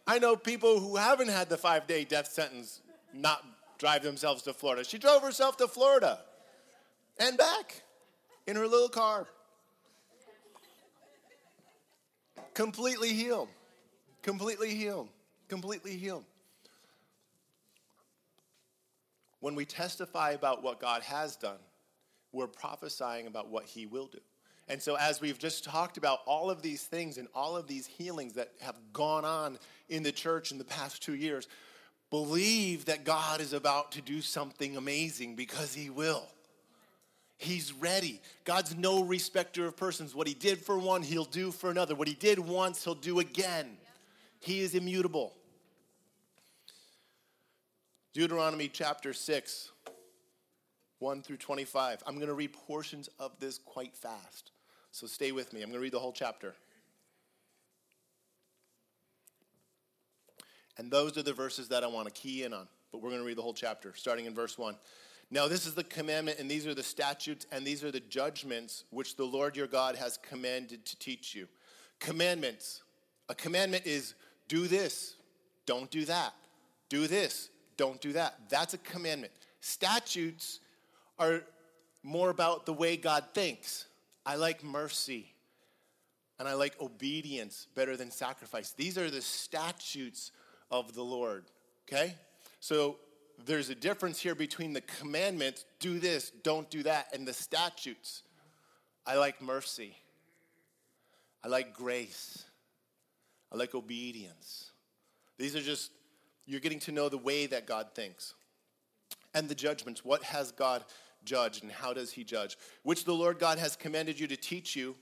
I 0.07 0.19
know 0.19 0.35
people 0.35 0.81
who 0.81 0.97
haven't 0.97 1.29
had 1.29 1.49
the 1.49 1.57
five 1.57 1.87
day 1.87 2.05
death 2.05 2.27
sentence 2.27 2.81
not 3.15 3.45
drive 3.79 4.03
themselves 4.03 4.43
to 4.43 4.53
Florida. 4.53 4.85
She 4.85 4.99
drove 4.99 5.23
herself 5.23 5.57
to 5.59 5.69
Florida 5.69 6.19
and 7.19 7.39
back 7.39 7.83
in 8.49 8.57
her 8.57 8.67
little 8.67 8.89
car. 8.89 9.29
Completely 12.55 13.11
healed. 13.11 13.49
Completely 14.23 14.75
healed. 14.75 15.09
Completely 15.49 15.97
healed. 15.97 16.25
When 19.41 19.55
we 19.55 19.65
testify 19.65 20.33
about 20.33 20.63
what 20.63 20.81
God 20.81 21.03
has 21.03 21.37
done, 21.37 21.59
we're 22.33 22.47
prophesying 22.47 23.27
about 23.27 23.49
what 23.49 23.65
He 23.65 23.87
will 23.87 24.07
do. 24.07 24.19
And 24.69 24.81
so, 24.81 24.95
as 24.95 25.21
we've 25.21 25.39
just 25.39 25.65
talked 25.65 25.97
about 25.97 26.21
all 26.27 26.51
of 26.51 26.63
these 26.63 26.83
things 26.85 27.19
and 27.19 27.27
all 27.35 27.57
of 27.57 27.67
these 27.67 27.87
healings 27.87 28.35
that 28.35 28.53
have 28.61 28.77
gone 28.93 29.25
on 29.25 29.59
in 29.89 30.03
the 30.03 30.13
church 30.13 30.53
in 30.53 30.59
the 30.59 30.65
past 30.65 31.03
two 31.03 31.15
years, 31.15 31.49
believe 32.11 32.85
that 32.85 33.05
God 33.05 33.41
is 33.41 33.53
about 33.53 33.93
to 33.93 34.03
do 34.03 34.21
something 34.21 34.77
amazing 34.77 35.35
because 35.35 35.75
He 35.75 35.91
will. 35.91 36.29
He's 37.37 37.73
ready. 37.73 38.21
God's 38.45 38.77
no 38.77 39.03
respecter 39.03 39.67
of 39.67 39.77
persons. 39.77 40.15
What 40.15 40.29
He 40.29 40.35
did 40.35 40.59
for 40.59 40.79
one, 40.79 41.03
He'll 41.03 41.25
do 41.25 41.51
for 41.51 41.71
another. 41.71 41.95
What 41.95 42.07
He 42.07 42.15
did 42.15 42.39
once, 42.39 42.85
He'll 42.85 42.95
do 42.95 43.19
again. 43.19 43.79
He 44.41 44.61
is 44.61 44.75
immutable. 44.75 45.35
Deuteronomy 48.13 48.69
chapter 48.69 49.13
6, 49.13 49.71
1 50.99 51.23
through 51.23 51.37
25. 51.37 52.03
I'm 52.07 52.17
going 52.17 52.27
to 52.27 52.35
read 52.35 52.53
portions 52.53 53.09
of 53.19 53.39
this 53.39 53.59
quite 53.59 53.95
fast. 53.95 54.51
So 54.91 55.07
stay 55.07 55.31
with 55.31 55.53
me. 55.53 55.63
I'm 55.63 55.69
going 55.69 55.79
to 55.79 55.83
read 55.83 55.93
the 55.93 56.01
whole 56.01 56.13
chapter. 56.13 56.55
And 60.77 60.91
those 60.91 61.17
are 61.19 61.23
the 61.23 61.33
verses 61.33 61.69
that 61.69 61.85
I 61.85 61.87
want 61.87 62.09
to 62.09 62.13
key 62.13 62.43
in 62.43 62.53
on. 62.53 62.67
But 62.91 63.03
we're 63.03 63.11
going 63.11 63.21
to 63.21 63.27
read 63.27 63.37
the 63.37 63.43
whole 63.43 63.55
chapter, 63.55 63.93
starting 63.95 64.25
in 64.25 64.35
verse 64.35 64.59
1. 64.59 64.75
Now, 65.31 65.47
this 65.47 65.65
is 65.67 65.75
the 65.75 65.85
commandment, 65.85 66.41
and 66.41 66.51
these 66.51 66.67
are 66.67 66.75
the 66.75 66.83
statutes, 66.83 67.47
and 67.53 67.65
these 67.65 67.85
are 67.85 67.93
the 67.93 68.01
judgments 68.01 68.85
which 68.91 69.17
the 69.17 69.25
Lord 69.25 69.57
your 69.57 69.69
God 69.69 69.95
has 69.95 70.17
commanded 70.17 70.85
to 70.87 70.99
teach 70.99 71.35
you. 71.35 71.47
Commandments. 72.01 72.83
A 73.29 73.35
commandment 73.35 73.87
is 73.87 74.15
do 74.51 74.67
this, 74.67 75.15
don't 75.65 75.89
do 75.93 76.05
that. 76.07 76.35
Do 76.89 77.07
this, 77.07 77.51
don't 77.77 78.01
do 78.01 78.15
that. 78.15 78.35
That's 78.49 78.75
a 78.75 78.79
commandment. 78.79 79.33
Statutes 79.61 80.59
are 81.21 81.45
more 82.03 82.31
about 82.31 82.67
the 82.67 82.73
way 82.73 82.97
God 82.97 83.27
thinks. 83.33 83.87
I 84.27 84.35
like 84.35 84.65
mercy 84.65 85.33
and 86.41 86.49
I 86.49 86.55
like 86.55 86.75
obedience 86.81 87.69
better 87.77 87.97
than 87.97 88.11
sacrifice. 88.11 88.73
These 88.73 88.99
are 88.99 89.09
the 89.09 89.23
statutes 89.23 90.33
of 90.69 90.95
the 90.95 91.03
Lord, 91.03 91.45
okay? 91.89 92.15
So 92.59 92.97
there's 93.47 93.71
a 93.71 93.75
difference 93.77 94.19
here 94.19 94.35
between 94.35 94.73
the 94.73 94.81
commandments, 94.81 95.65
do 95.79 96.01
this, 96.01 96.33
don't 96.43 96.69
do 96.71 96.83
that, 96.83 97.15
and 97.15 97.27
the 97.27 97.33
statutes. 97.33 98.25
I 99.07 99.15
like 99.15 99.41
mercy. 99.41 99.95
I 101.45 101.49
like 101.49 101.73
grace. 101.73 102.45
I 103.53 103.57
like 103.57 103.75
obedience. 103.75 104.71
These 105.39 105.57
are 105.57 105.63
just, 105.63 105.91
you're 106.47 106.61
getting 106.61 106.81
to 106.81 106.93
know 106.93 107.09
the 107.09 107.19
way 107.19 107.47
that 107.47 107.67
God 107.67 107.89
thinks. 107.95 108.35
And 109.35 109.49
the 109.49 109.55
judgments. 109.55 110.05
What 110.05 110.23
has 110.25 110.53
God 110.53 110.85
judged 111.25 111.63
and 111.63 111.73
how 111.73 111.93
does 111.93 112.13
he 112.13 112.25
judge? 112.25 112.57
Which 112.83 113.05
the 113.05 113.15
Lord 113.15 113.39
God 113.39 113.59
has 113.59 113.77
commanded 113.77 114.19
you 114.19 114.27
to 114.27 114.37
teach 114.37 114.75
you, 114.75 114.97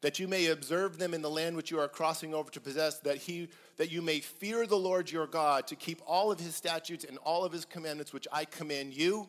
that 0.00 0.18
you 0.18 0.28
may 0.28 0.46
observe 0.46 0.98
them 0.98 1.14
in 1.14 1.22
the 1.22 1.30
land 1.30 1.56
which 1.56 1.70
you 1.70 1.80
are 1.80 1.88
crossing 1.88 2.34
over 2.34 2.50
to 2.50 2.60
possess, 2.60 2.98
that, 3.00 3.16
he, 3.16 3.48
that 3.78 3.90
you 3.90 4.02
may 4.02 4.20
fear 4.20 4.66
the 4.66 4.76
Lord 4.76 5.10
your 5.10 5.26
God, 5.26 5.66
to 5.68 5.76
keep 5.76 6.00
all 6.06 6.30
of 6.30 6.40
his 6.40 6.54
statutes 6.54 7.04
and 7.04 7.18
all 7.18 7.44
of 7.44 7.52
his 7.52 7.64
commandments 7.64 8.12
which 8.12 8.28
I 8.30 8.44
command 8.44 8.94
you, 8.94 9.28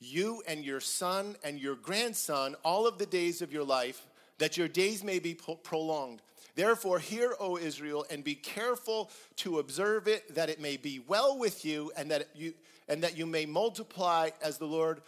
you 0.00 0.42
and 0.46 0.64
your 0.64 0.80
son 0.80 1.36
and 1.44 1.58
your 1.58 1.76
grandson, 1.76 2.56
all 2.64 2.86
of 2.86 2.98
the 2.98 3.06
days 3.06 3.42
of 3.42 3.52
your 3.52 3.64
life, 3.64 4.06
that 4.38 4.56
your 4.56 4.68
days 4.68 5.04
may 5.04 5.18
be 5.18 5.34
prolonged. 5.34 6.20
Therefore, 6.54 6.98
hear, 6.98 7.34
O 7.40 7.56
Israel, 7.56 8.06
and 8.10 8.22
be 8.22 8.34
careful 8.34 9.10
to 9.36 9.58
observe 9.58 10.06
it, 10.06 10.34
that 10.34 10.48
it 10.48 10.60
may 10.60 10.76
be 10.76 11.00
well 11.00 11.38
with 11.38 11.64
you, 11.64 11.90
and 11.96 12.10
that 12.10 12.28
you 12.34 12.54
and 12.88 13.02
that 13.02 13.16
you 13.16 13.26
may 13.26 13.46
multiply 13.46 14.30
as 14.42 14.58
the 14.58 14.66
Lord 14.66 15.00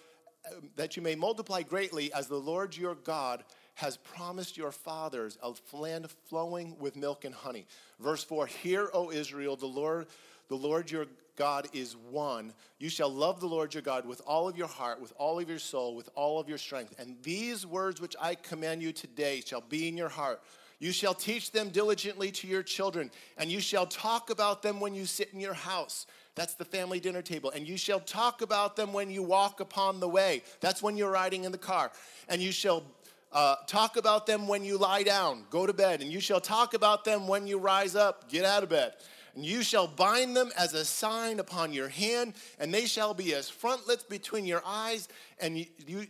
um, 0.50 0.70
that 0.76 0.96
you 0.96 1.02
may 1.02 1.14
multiply 1.14 1.62
greatly 1.62 2.12
as 2.12 2.26
the 2.26 2.36
Lord 2.36 2.76
your 2.76 2.94
God 2.94 3.44
has 3.74 3.98
promised 3.98 4.56
your 4.56 4.72
fathers 4.72 5.38
a 5.42 5.54
land 5.76 6.10
flowing 6.28 6.76
with 6.78 6.96
milk 6.96 7.24
and 7.24 7.34
honey. 7.34 7.66
Verse 8.00 8.24
4 8.24 8.46
Hear, 8.46 8.88
O 8.92 9.10
Israel, 9.10 9.56
the 9.56 9.66
Lord, 9.66 10.06
the 10.48 10.56
Lord 10.56 10.90
your 10.90 11.06
God 11.36 11.68
is 11.74 11.96
one. 12.10 12.54
You 12.78 12.88
shall 12.88 13.10
love 13.10 13.40
the 13.40 13.46
Lord 13.46 13.74
your 13.74 13.82
God 13.82 14.06
with 14.06 14.22
all 14.26 14.48
of 14.48 14.56
your 14.56 14.66
heart, 14.66 15.00
with 15.00 15.12
all 15.18 15.38
of 15.38 15.48
your 15.48 15.58
soul, 15.58 15.94
with 15.94 16.08
all 16.14 16.40
of 16.40 16.48
your 16.48 16.58
strength. 16.58 16.94
And 16.98 17.16
these 17.22 17.66
words 17.66 18.00
which 18.00 18.16
I 18.20 18.34
command 18.34 18.82
you 18.82 18.92
today 18.92 19.42
shall 19.44 19.60
be 19.60 19.88
in 19.88 19.96
your 19.96 20.08
heart. 20.08 20.40
You 20.78 20.92
shall 20.92 21.14
teach 21.14 21.52
them 21.52 21.70
diligently 21.70 22.30
to 22.32 22.46
your 22.46 22.62
children, 22.62 23.10
and 23.38 23.50
you 23.50 23.60
shall 23.60 23.86
talk 23.86 24.30
about 24.30 24.62
them 24.62 24.78
when 24.78 24.94
you 24.94 25.06
sit 25.06 25.30
in 25.32 25.40
your 25.40 25.54
house. 25.54 26.06
That's 26.34 26.54
the 26.54 26.66
family 26.66 27.00
dinner 27.00 27.22
table. 27.22 27.50
And 27.50 27.66
you 27.66 27.78
shall 27.78 28.00
talk 28.00 28.42
about 28.42 28.76
them 28.76 28.92
when 28.92 29.10
you 29.10 29.22
walk 29.22 29.60
upon 29.60 30.00
the 30.00 30.08
way. 30.08 30.42
That's 30.60 30.82
when 30.82 30.98
you're 30.98 31.10
riding 31.10 31.44
in 31.44 31.52
the 31.52 31.58
car. 31.58 31.90
And 32.28 32.42
you 32.42 32.52
shall 32.52 32.84
uh, 33.32 33.56
talk 33.66 33.96
about 33.96 34.26
them 34.26 34.46
when 34.46 34.62
you 34.62 34.76
lie 34.76 35.02
down, 35.02 35.44
go 35.50 35.66
to 35.66 35.72
bed. 35.72 36.02
And 36.02 36.12
you 36.12 36.20
shall 36.20 36.40
talk 36.40 36.74
about 36.74 37.04
them 37.04 37.26
when 37.26 37.46
you 37.46 37.58
rise 37.58 37.96
up, 37.96 38.30
get 38.30 38.44
out 38.44 38.62
of 38.62 38.68
bed. 38.68 38.92
And 39.34 39.44
you 39.44 39.62
shall 39.62 39.86
bind 39.86 40.36
them 40.36 40.50
as 40.58 40.74
a 40.74 40.84
sign 40.84 41.40
upon 41.40 41.72
your 41.72 41.88
hand, 41.88 42.34
and 42.58 42.72
they 42.72 42.86
shall 42.86 43.12
be 43.12 43.34
as 43.34 43.50
frontlets 43.50 44.02
between 44.02 44.46
your 44.46 44.62
eyes, 44.64 45.08
and 45.38 45.58
you, 45.58 45.66
you, 45.86 46.06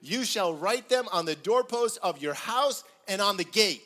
you 0.00 0.24
shall 0.24 0.54
write 0.54 0.88
them 0.88 1.06
on 1.12 1.24
the 1.24 1.34
doorposts 1.34 1.98
of 1.98 2.22
your 2.22 2.34
house 2.34 2.84
and 3.08 3.20
on 3.20 3.36
the 3.36 3.44
gate. 3.44 3.82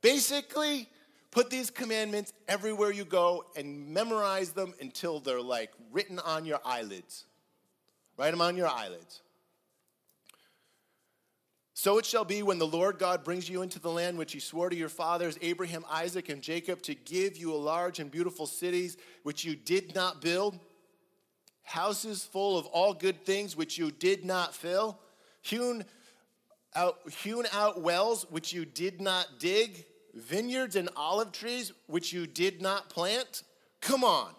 Basically, 0.00 0.88
put 1.30 1.50
these 1.50 1.70
commandments 1.70 2.32
everywhere 2.48 2.90
you 2.90 3.04
go 3.04 3.44
and 3.56 3.88
memorize 3.88 4.50
them 4.52 4.74
until 4.80 5.20
they're 5.20 5.40
like 5.40 5.70
written 5.90 6.18
on 6.18 6.44
your 6.44 6.60
eyelids. 6.64 7.24
Write 8.16 8.32
them 8.32 8.40
on 8.40 8.56
your 8.56 8.68
eyelids. 8.68 9.22
So 11.74 11.98
it 11.98 12.06
shall 12.06 12.24
be 12.24 12.44
when 12.44 12.60
the 12.60 12.66
Lord 12.66 12.98
God 12.98 13.24
brings 13.24 13.48
you 13.48 13.62
into 13.62 13.80
the 13.80 13.90
land 13.90 14.16
which 14.16 14.32
he 14.32 14.38
swore 14.38 14.70
to 14.70 14.76
your 14.76 14.88
fathers, 14.88 15.36
Abraham, 15.42 15.84
Isaac, 15.90 16.28
and 16.28 16.40
Jacob, 16.40 16.80
to 16.82 16.94
give 16.94 17.36
you 17.36 17.52
a 17.52 17.56
large 17.56 17.98
and 17.98 18.08
beautiful 18.08 18.46
cities 18.46 18.96
which 19.24 19.44
you 19.44 19.56
did 19.56 19.92
not 19.92 20.20
build 20.20 20.60
houses 21.62 22.24
full 22.24 22.58
of 22.58 22.66
all 22.66 22.94
good 22.94 23.24
things 23.24 23.56
which 23.56 23.78
you 23.78 23.90
did 23.90 24.24
not 24.24 24.54
fill, 24.54 24.98
hewn 25.40 25.84
out, 26.74 26.98
hewn 27.10 27.46
out 27.52 27.80
wells 27.80 28.26
which 28.30 28.52
you 28.52 28.64
did 28.64 29.00
not 29.00 29.26
dig, 29.38 29.84
vineyards 30.14 30.76
and 30.76 30.88
olive 30.96 31.32
trees 31.32 31.72
which 31.86 32.12
you 32.12 32.26
did 32.26 32.60
not 32.60 32.88
plant. 32.88 33.42
Come 33.80 34.04
on. 34.04 34.32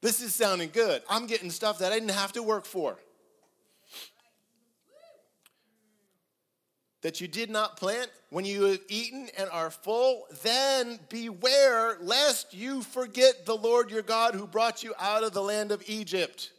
This 0.00 0.22
is 0.22 0.34
sounding 0.34 0.70
good. 0.72 1.02
I'm 1.10 1.26
getting 1.26 1.50
stuff 1.50 1.78
that 1.78 1.92
I 1.92 1.98
didn't 1.98 2.12
have 2.14 2.32
to 2.32 2.42
work 2.42 2.64
for. 2.64 2.98
That 7.02 7.20
you 7.20 7.28
did 7.28 7.50
not 7.50 7.76
plant, 7.76 8.10
when 8.28 8.44
you 8.44 8.64
have 8.64 8.80
eaten 8.88 9.28
and 9.38 9.48
are 9.50 9.70
full, 9.70 10.26
then 10.42 10.98
beware 11.08 11.96
lest 12.00 12.52
you 12.52 12.82
forget 12.82 13.46
the 13.46 13.56
Lord 13.56 13.90
your 13.90 14.02
God 14.02 14.34
who 14.34 14.46
brought 14.46 14.82
you 14.82 14.94
out 14.98 15.24
of 15.24 15.32
the 15.32 15.42
land 15.42 15.72
of 15.72 15.82
Egypt. 15.86 16.50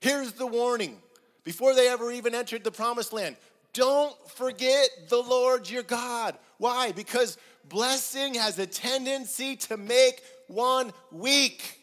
Here's 0.00 0.32
the 0.32 0.46
warning 0.46 0.98
before 1.44 1.74
they 1.74 1.88
ever 1.88 2.10
even 2.12 2.34
entered 2.34 2.64
the 2.64 2.70
promised 2.70 3.12
land 3.12 3.36
don't 3.72 4.16
forget 4.30 4.88
the 5.08 5.20
Lord 5.20 5.68
your 5.70 5.82
God. 5.82 6.36
Why? 6.58 6.92
Because 6.92 7.38
blessing 7.68 8.34
has 8.34 8.58
a 8.58 8.66
tendency 8.66 9.56
to 9.56 9.76
make 9.76 10.22
one 10.48 10.92
weak, 11.12 11.78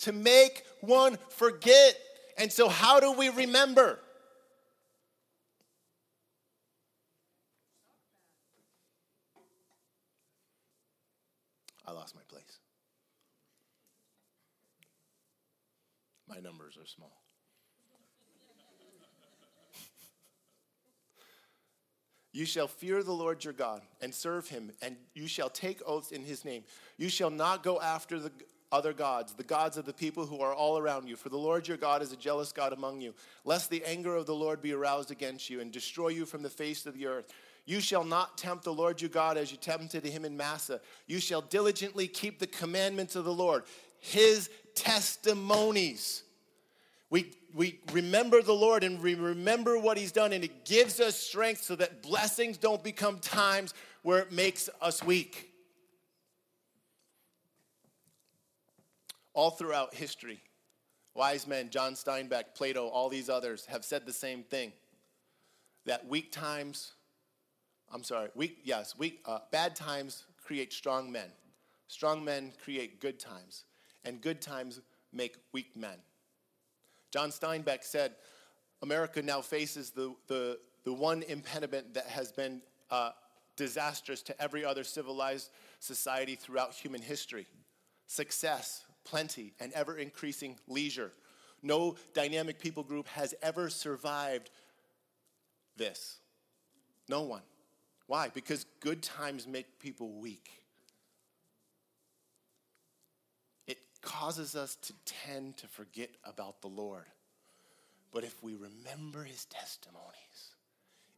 to 0.00 0.12
make 0.12 0.64
one 0.80 1.16
forget. 1.30 1.98
And 2.36 2.52
so, 2.52 2.68
how 2.68 2.98
do 2.98 3.12
we 3.12 3.28
remember? 3.28 4.00
I 11.86 11.92
lost 11.92 12.14
my 12.16 12.22
place. 12.28 12.58
My 16.26 16.40
numbers 16.40 16.76
are 16.76 16.86
small. 16.86 17.24
You 22.34 22.44
shall 22.44 22.66
fear 22.66 23.04
the 23.04 23.12
Lord 23.12 23.44
your 23.44 23.52
God 23.52 23.80
and 24.02 24.12
serve 24.12 24.48
him, 24.48 24.72
and 24.82 24.96
you 25.14 25.28
shall 25.28 25.48
take 25.48 25.80
oaths 25.86 26.10
in 26.10 26.24
his 26.24 26.44
name. 26.44 26.64
You 26.98 27.08
shall 27.08 27.30
not 27.30 27.62
go 27.62 27.80
after 27.80 28.18
the 28.18 28.32
other 28.72 28.92
gods, 28.92 29.34
the 29.34 29.44
gods 29.44 29.76
of 29.76 29.84
the 29.84 29.92
people 29.92 30.26
who 30.26 30.40
are 30.40 30.52
all 30.52 30.76
around 30.76 31.06
you. 31.06 31.14
For 31.14 31.28
the 31.28 31.38
Lord 31.38 31.68
your 31.68 31.76
God 31.76 32.02
is 32.02 32.10
a 32.10 32.16
jealous 32.16 32.50
God 32.50 32.72
among 32.72 33.00
you, 33.00 33.14
lest 33.44 33.70
the 33.70 33.84
anger 33.84 34.16
of 34.16 34.26
the 34.26 34.34
Lord 34.34 34.60
be 34.60 34.72
aroused 34.72 35.12
against 35.12 35.48
you 35.48 35.60
and 35.60 35.70
destroy 35.70 36.08
you 36.08 36.26
from 36.26 36.42
the 36.42 36.50
face 36.50 36.86
of 36.86 36.94
the 36.94 37.06
earth. 37.06 37.32
You 37.66 37.78
shall 37.78 38.02
not 38.02 38.36
tempt 38.36 38.64
the 38.64 38.74
Lord 38.74 39.00
your 39.00 39.10
God 39.10 39.36
as 39.36 39.52
you 39.52 39.56
tempted 39.56 40.04
him 40.04 40.24
in 40.24 40.36
Massah. 40.36 40.80
You 41.06 41.20
shall 41.20 41.40
diligently 41.40 42.08
keep 42.08 42.40
the 42.40 42.48
commandments 42.48 43.14
of 43.14 43.24
the 43.24 43.32
Lord, 43.32 43.62
his 44.00 44.50
testimonies. 44.74 46.23
We, 47.10 47.32
we 47.54 47.80
remember 47.92 48.42
the 48.42 48.52
Lord 48.52 48.82
and 48.82 49.00
we 49.00 49.14
remember 49.14 49.78
what 49.78 49.96
he's 49.96 50.12
done, 50.12 50.32
and 50.32 50.42
it 50.42 50.64
gives 50.64 51.00
us 51.00 51.16
strength 51.16 51.62
so 51.62 51.76
that 51.76 52.02
blessings 52.02 52.56
don't 52.56 52.82
become 52.82 53.18
times 53.18 53.74
where 54.02 54.18
it 54.18 54.32
makes 54.32 54.68
us 54.80 55.02
weak. 55.02 55.50
All 59.32 59.50
throughout 59.50 59.94
history, 59.94 60.40
wise 61.14 61.46
men, 61.46 61.70
John 61.70 61.94
Steinbeck, 61.94 62.54
Plato, 62.54 62.88
all 62.88 63.08
these 63.08 63.28
others 63.28 63.66
have 63.66 63.84
said 63.84 64.06
the 64.06 64.12
same 64.12 64.42
thing 64.42 64.72
that 65.86 66.06
weak 66.08 66.32
times 66.32 66.92
I'm 67.94 68.02
sorry, 68.02 68.28
weak, 68.34 68.58
yes, 68.64 68.98
weak, 68.98 69.20
uh, 69.24 69.38
bad 69.52 69.76
times 69.76 70.24
create 70.42 70.72
strong 70.72 71.12
men. 71.12 71.28
Strong 71.86 72.24
men 72.24 72.52
create 72.62 73.00
good 73.00 73.20
times, 73.20 73.64
and 74.04 74.20
good 74.20 74.40
times 74.40 74.80
make 75.12 75.36
weak 75.52 75.76
men. 75.76 75.98
John 77.14 77.30
Steinbeck 77.30 77.84
said, 77.84 78.16
America 78.82 79.22
now 79.22 79.40
faces 79.40 79.90
the, 79.90 80.16
the, 80.26 80.58
the 80.82 80.92
one 80.92 81.22
impediment 81.22 81.94
that 81.94 82.06
has 82.06 82.32
been 82.32 82.60
uh, 82.90 83.10
disastrous 83.54 84.20
to 84.22 84.42
every 84.42 84.64
other 84.64 84.82
civilized 84.82 85.50
society 85.78 86.34
throughout 86.34 86.74
human 86.74 87.00
history 87.00 87.46
success, 88.08 88.84
plenty, 89.04 89.54
and 89.60 89.72
ever 89.74 89.96
increasing 89.96 90.58
leisure. 90.66 91.12
No 91.62 91.94
dynamic 92.14 92.58
people 92.58 92.82
group 92.82 93.06
has 93.06 93.32
ever 93.42 93.70
survived 93.70 94.50
this. 95.76 96.18
No 97.08 97.22
one. 97.22 97.42
Why? 98.08 98.28
Because 98.28 98.66
good 98.80 99.04
times 99.04 99.46
make 99.46 99.78
people 99.78 100.18
weak. 100.18 100.50
It 103.68 103.78
causes 104.04 104.54
us 104.54 104.76
to 104.76 104.92
tend 105.04 105.56
to 105.56 105.66
forget 105.66 106.10
about 106.24 106.60
the 106.60 106.68
Lord. 106.68 107.06
But 108.12 108.24
if 108.24 108.42
we 108.42 108.54
remember 108.54 109.24
his 109.24 109.46
testimonies, 109.46 110.54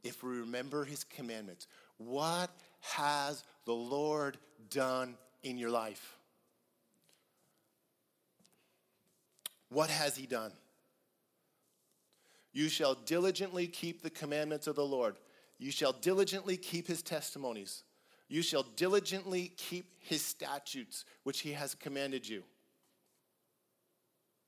if 0.03 0.23
we 0.23 0.39
remember 0.39 0.85
his 0.85 1.05
commandments, 1.05 1.67
what 1.99 2.51
has 2.81 3.45
the 3.65 3.75
Lord 3.75 4.39
done 4.71 5.17
in 5.43 5.59
your 5.59 5.71
life? 5.71 6.17
What 9.69 9.91
has 9.91 10.17
he 10.17 10.27
done? 10.27 10.53
You 12.53 12.69
shall 12.69 12.95
diligently 12.95 13.67
keep 13.67 14.01
the 14.01 14.11
commandments 14.11 14.67
of 14.67 14.77
the 14.77 14.87
Lord. 14.87 15.17
You 15.59 15.71
shall 15.71 15.93
diligently 15.93 16.57
keep 16.57 16.87
his 16.87 17.03
testimonies. 17.03 17.83
You 18.29 18.43
shall 18.43 18.63
diligently 18.77 19.53
keep 19.57 19.87
his 19.99 20.23
statutes, 20.23 21.05
which 21.25 21.41
he 21.41 21.53
has 21.53 21.75
commanded 21.75 22.27
you. 22.27 22.43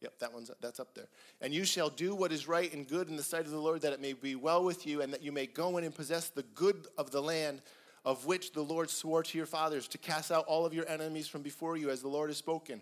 Yep, 0.00 0.18
that 0.20 0.32
one's 0.32 0.50
that's 0.60 0.78
up 0.78 0.94
there. 0.94 1.08
And 1.40 1.52
you 1.52 1.64
shall 1.64 1.90
do 1.90 2.14
what 2.14 2.30
is 2.30 2.46
right 2.46 2.72
and 2.72 2.86
good 2.86 3.08
in 3.08 3.16
the 3.16 3.22
sight 3.22 3.44
of 3.44 3.50
the 3.50 3.58
Lord, 3.58 3.80
that 3.82 3.92
it 3.92 4.00
may 4.00 4.12
be 4.12 4.36
well 4.36 4.62
with 4.62 4.86
you, 4.86 5.02
and 5.02 5.12
that 5.12 5.22
you 5.22 5.32
may 5.32 5.46
go 5.46 5.76
in 5.76 5.84
and 5.84 5.94
possess 5.94 6.28
the 6.28 6.44
good 6.54 6.86
of 6.96 7.10
the 7.10 7.20
land 7.20 7.62
of 8.04 8.24
which 8.24 8.52
the 8.52 8.62
Lord 8.62 8.90
swore 8.90 9.22
to 9.22 9.36
your 9.36 9.46
fathers, 9.46 9.88
to 9.88 9.98
cast 9.98 10.30
out 10.30 10.44
all 10.46 10.64
of 10.64 10.72
your 10.72 10.88
enemies 10.88 11.26
from 11.26 11.42
before 11.42 11.76
you, 11.76 11.90
as 11.90 12.00
the 12.00 12.08
Lord 12.08 12.30
has 12.30 12.36
spoken. 12.36 12.80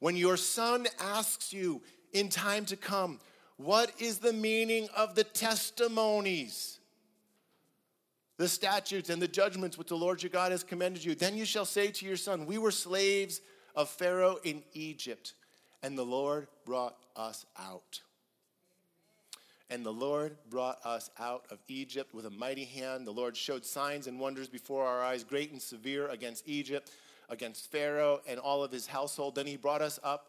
When 0.00 0.16
your 0.16 0.36
son 0.36 0.86
asks 1.00 1.52
you 1.52 1.82
in 2.12 2.28
time 2.28 2.64
to 2.66 2.76
come, 2.76 3.20
what 3.56 3.92
is 4.00 4.18
the 4.18 4.32
meaning 4.32 4.88
of 4.96 5.14
the 5.14 5.24
testimonies? 5.24 6.76
the 8.36 8.48
statutes 8.48 9.08
and 9.08 9.20
the 9.20 9.28
judgments 9.28 9.78
which 9.78 9.88
the 9.88 9.96
Lord 9.96 10.22
your 10.22 10.30
God 10.30 10.52
has 10.52 10.62
commanded 10.62 11.04
you. 11.04 11.14
Then 11.14 11.36
you 11.36 11.44
shall 11.44 11.64
say 11.64 11.90
to 11.90 12.06
your 12.06 12.16
son, 12.16 12.46
We 12.46 12.58
were 12.58 12.70
slaves 12.70 13.40
of 13.74 13.88
Pharaoh 13.88 14.38
in 14.44 14.62
Egypt, 14.74 15.34
and 15.82 15.96
the 15.96 16.04
Lord 16.04 16.48
brought 16.64 16.96
us 17.14 17.46
out. 17.58 18.00
And 19.68 19.84
the 19.84 19.92
Lord 19.92 20.36
brought 20.48 20.78
us 20.84 21.10
out 21.18 21.44
of 21.50 21.58
Egypt 21.66 22.14
with 22.14 22.26
a 22.26 22.30
mighty 22.30 22.64
hand. 22.64 23.06
The 23.06 23.12
Lord 23.12 23.36
showed 23.36 23.64
signs 23.64 24.06
and 24.06 24.20
wonders 24.20 24.48
before 24.48 24.86
our 24.86 25.02
eyes, 25.02 25.24
great 25.24 25.50
and 25.50 25.60
severe, 25.60 26.08
against 26.08 26.48
Egypt, 26.48 26.90
against 27.28 27.70
Pharaoh 27.72 28.20
and 28.28 28.38
all 28.38 28.62
of 28.62 28.70
his 28.70 28.86
household. 28.86 29.34
Then 29.34 29.46
he 29.46 29.56
brought 29.56 29.82
us 29.82 29.98
up 30.04 30.28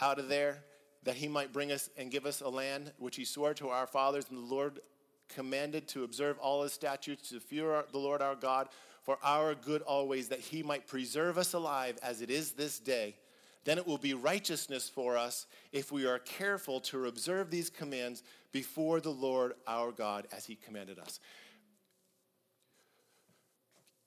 out 0.00 0.18
of 0.18 0.28
there 0.28 0.64
that 1.04 1.14
he 1.14 1.28
might 1.28 1.52
bring 1.52 1.72
us 1.72 1.90
and 1.96 2.10
give 2.10 2.26
us 2.26 2.40
a 2.40 2.48
land 2.48 2.92
which 2.98 3.16
he 3.16 3.24
swore 3.24 3.54
to 3.54 3.68
our 3.68 3.86
fathers, 3.86 4.26
and 4.30 4.38
the 4.38 4.54
Lord 4.54 4.80
commanded 5.28 5.88
to 5.88 6.04
observe 6.04 6.38
all 6.38 6.62
his 6.62 6.72
statutes, 6.72 7.30
to 7.30 7.40
fear 7.40 7.84
the 7.90 7.98
Lord 7.98 8.22
our 8.22 8.34
God 8.34 8.68
for 9.02 9.18
our 9.22 9.54
good 9.54 9.82
always, 9.82 10.28
that 10.28 10.38
he 10.38 10.62
might 10.62 10.86
preserve 10.86 11.38
us 11.38 11.54
alive 11.54 11.98
as 12.02 12.20
it 12.20 12.30
is 12.30 12.52
this 12.52 12.78
day. 12.78 13.16
Then 13.64 13.78
it 13.78 13.86
will 13.86 13.98
be 13.98 14.14
righteousness 14.14 14.88
for 14.88 15.16
us 15.16 15.46
if 15.72 15.92
we 15.92 16.04
are 16.06 16.18
careful 16.18 16.80
to 16.80 17.06
observe 17.06 17.50
these 17.50 17.70
commands 17.70 18.22
before 18.50 19.00
the 19.00 19.10
Lord 19.10 19.54
our 19.66 19.92
God 19.92 20.26
as 20.36 20.46
he 20.46 20.56
commanded 20.56 20.98
us. 20.98 21.20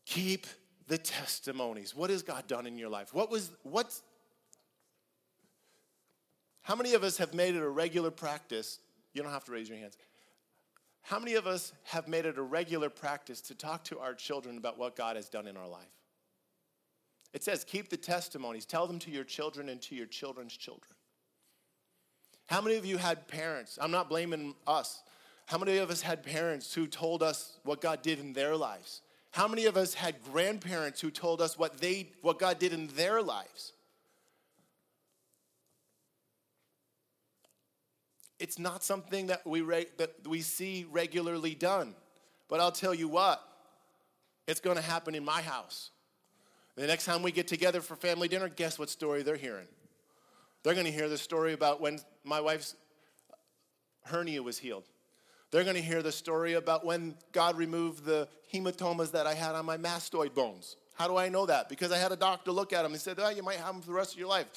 Keep 0.05 0.45
the 0.87 0.97
testimonies. 0.97 1.95
What 1.95 2.09
has 2.09 2.21
God 2.21 2.47
done 2.47 2.67
in 2.67 2.77
your 2.77 2.89
life? 2.89 3.13
What 3.13 3.31
was 3.31 3.51
what's 3.63 4.03
how 6.61 6.75
many 6.75 6.93
of 6.93 7.03
us 7.03 7.17
have 7.17 7.33
made 7.33 7.55
it 7.55 7.61
a 7.61 7.69
regular 7.69 8.11
practice? 8.11 8.79
You 9.13 9.23
don't 9.23 9.31
have 9.31 9.45
to 9.45 9.51
raise 9.51 9.69
your 9.69 9.77
hands. 9.77 9.97
How 11.03 11.19
many 11.19 11.35
of 11.35 11.45
us 11.45 11.71
have 11.83 12.07
made 12.07 12.25
it 12.25 12.39
a 12.39 12.41
regular 12.41 12.89
practice 12.89 13.39
to 13.41 13.55
talk 13.55 13.83
to 13.85 13.99
our 13.99 14.15
children 14.15 14.57
about 14.57 14.79
what 14.79 14.95
God 14.95 15.15
has 15.15 15.29
done 15.29 15.45
in 15.47 15.55
our 15.55 15.67
life? 15.67 15.91
It 17.35 17.43
says, 17.43 17.65
keep 17.65 17.89
the 17.89 17.97
testimonies, 17.97 18.65
tell 18.65 18.87
them 18.87 18.97
to 18.99 19.11
your 19.11 19.25
children 19.25 19.67
and 19.67 19.81
to 19.81 19.93
your 19.93 20.05
children's 20.05 20.55
children. 20.55 20.95
How 22.45 22.61
many 22.61 22.77
of 22.77 22.85
you 22.85 22.95
had 22.95 23.27
parents? 23.27 23.77
I'm 23.81 23.91
not 23.91 24.07
blaming 24.07 24.55
us. 24.65 25.03
How 25.45 25.57
many 25.57 25.77
of 25.79 25.89
us 25.89 26.01
had 26.01 26.23
parents 26.23 26.73
who 26.73 26.87
told 26.87 27.21
us 27.21 27.59
what 27.63 27.81
God 27.81 28.01
did 28.01 28.21
in 28.21 28.31
their 28.31 28.55
lives? 28.55 29.01
How 29.31 29.49
many 29.49 29.65
of 29.65 29.75
us 29.75 29.93
had 29.93 30.15
grandparents 30.23 31.01
who 31.01 31.11
told 31.11 31.41
us 31.41 31.59
what 31.59 31.79
they 31.79 32.09
what 32.21 32.39
God 32.39 32.57
did 32.57 32.71
in 32.71 32.87
their 32.95 33.21
lives? 33.21 33.73
It's 38.39 38.57
not 38.57 38.81
something 38.81 39.27
that 39.27 39.45
we 39.45 39.59
re- 39.59 39.87
that 39.97 40.25
we 40.25 40.39
see 40.39 40.85
regularly 40.89 41.53
done. 41.53 41.95
But 42.47 42.61
I'll 42.61 42.71
tell 42.71 42.93
you 42.93 43.09
what, 43.09 43.43
it's 44.47 44.61
going 44.61 44.77
to 44.77 44.81
happen 44.81 45.15
in 45.15 45.25
my 45.25 45.41
house. 45.41 45.89
The 46.75 46.87
next 46.87 47.05
time 47.05 47.21
we 47.21 47.31
get 47.31 47.47
together 47.47 47.81
for 47.81 47.95
family 47.95 48.27
dinner, 48.27 48.49
guess 48.49 48.77
what 48.77 48.89
story 48.89 49.23
they're 49.23 49.37
hearing? 49.37 49.67
They're 50.63 50.73
going 50.73 50.85
to 50.85 50.91
hear 50.91 51.07
the 51.07 51.17
story 51.17 51.53
about 51.53 51.79
when 51.79 51.99
my 52.23 52.41
wife's 52.41 52.75
hernia 54.03 54.43
was 54.43 54.57
healed. 54.57 54.83
They're 55.51 55.63
going 55.63 55.75
to 55.75 55.81
hear 55.81 56.01
the 56.01 56.11
story 56.11 56.53
about 56.53 56.85
when 56.85 57.15
God 57.31 57.57
removed 57.57 58.03
the 58.03 58.27
hematomas 58.53 59.11
that 59.11 59.25
I 59.25 59.33
had 59.33 59.55
on 59.55 59.65
my 59.65 59.77
mastoid 59.77 60.33
bones. 60.33 60.75
How 60.95 61.07
do 61.07 61.17
I 61.17 61.29
know 61.29 61.45
that? 61.45 61.69
Because 61.69 61.91
I 61.91 61.97
had 61.97 62.11
a 62.11 62.17
doctor 62.17 62.51
look 62.51 62.73
at 62.73 62.83
them 62.83 62.91
and 62.91 63.01
said, 63.01 63.19
oh, 63.19 63.29
you 63.29 63.43
might 63.43 63.57
have 63.57 63.73
them 63.73 63.81
for 63.81 63.87
the 63.87 63.93
rest 63.93 64.13
of 64.13 64.19
your 64.19 64.27
life. 64.27 64.47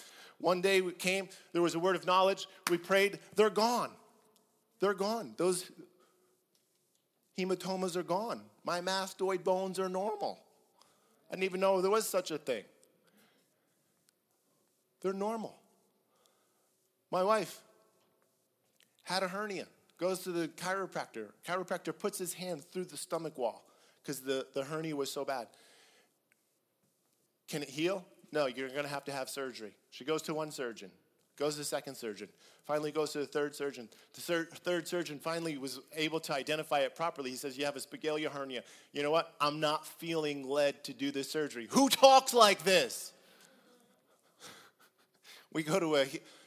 One 0.41 0.61
day 0.61 0.81
we 0.81 0.93
came, 0.93 1.29
there 1.53 1.63
was 1.63 1.75
a 1.75 1.79
word 1.79 1.97
of 1.97 2.07
knowledge, 2.07 2.47
we 2.71 2.79
prayed, 2.79 3.19
they're 3.35 3.51
gone. 3.51 3.91
They're 4.81 4.95
gone. 4.95 5.35
Those 5.37 5.71
hematomas 7.39 7.97
are 7.97 8.03
gone. 8.03 8.43
My 8.65 8.81
mastoid 8.81 9.45
bones 9.45 9.79
are 9.79 9.89
normal. 9.89 10.39
I 11.31 11.35
didn't 11.35 11.45
even 11.45 11.61
know 11.61 11.81
there 11.81 11.91
was 11.91 12.09
such 12.09 12.31
a 12.31 12.39
thing. 12.39 12.65
They're 15.01 15.13
normal. 15.13 15.59
My 17.11 17.23
wife 17.23 17.61
had 19.05 19.23
a 19.23 19.29
hernia 19.29 19.67
goes 19.99 20.21
to 20.21 20.31
the 20.31 20.49
chiropractor. 20.49 21.31
Chiropractor 21.47 21.97
puts 21.97 22.19
his 22.19 22.33
hand 22.33 22.65
through 22.73 22.85
the 22.85 22.97
stomach 22.97 23.37
wall 23.37 23.65
because 24.03 24.21
the, 24.21 24.47
the 24.55 24.65
hernia 24.65 24.97
was 24.97 25.13
so 25.13 25.25
bad. 25.25 25.49
Can 27.49 27.63
it 27.63 27.69
heal? 27.69 28.05
No, 28.31 28.47
you're 28.47 28.69
going 28.69 28.85
to 28.85 28.89
have 28.89 29.05
to 29.05 29.13
have 29.13 29.29
surgery. 29.29 29.73
She 29.91 30.05
goes 30.05 30.23
to 30.23 30.35
one 30.35 30.51
surgeon, 30.51 30.91
goes 31.39 31.55
to 31.55 31.61
the 31.61 31.65
second 31.65 31.95
surgeon, 31.95 32.29
finally 32.67 32.91
goes 32.91 33.13
to 33.13 33.19
the 33.19 33.27
third 33.27 33.55
surgeon. 33.55 33.89
The 34.15 34.21
third, 34.21 34.89
surgeon 34.89 35.19
finally 35.19 35.57
was 35.57 35.81
able 35.97 36.21
to 36.21 36.35
identify 36.35 36.81
it 36.81 36.97
properly. 36.97 37.31
He 37.31 37.37
says, 37.37 37.57
You 37.57 37.65
have 37.65 37.77
a 37.77 37.81
Spigelian 37.81 38.31
hernia. 38.31 38.63
You 38.93 39.03
know 39.03 39.11
what? 39.11 39.35
I'm 39.41 39.61
not 39.61 39.87
feeling 39.87 40.47
led 40.49 40.85
to 40.85 40.93
do 40.93 41.11
this 41.11 41.31
surgery. 41.31 41.69
Who 41.71 41.89
talks 41.89 42.35
like 42.35 42.65
this? 42.65 43.13
we 45.53 45.63
go 45.63 45.79
to 45.79 45.97
a 45.97 46.07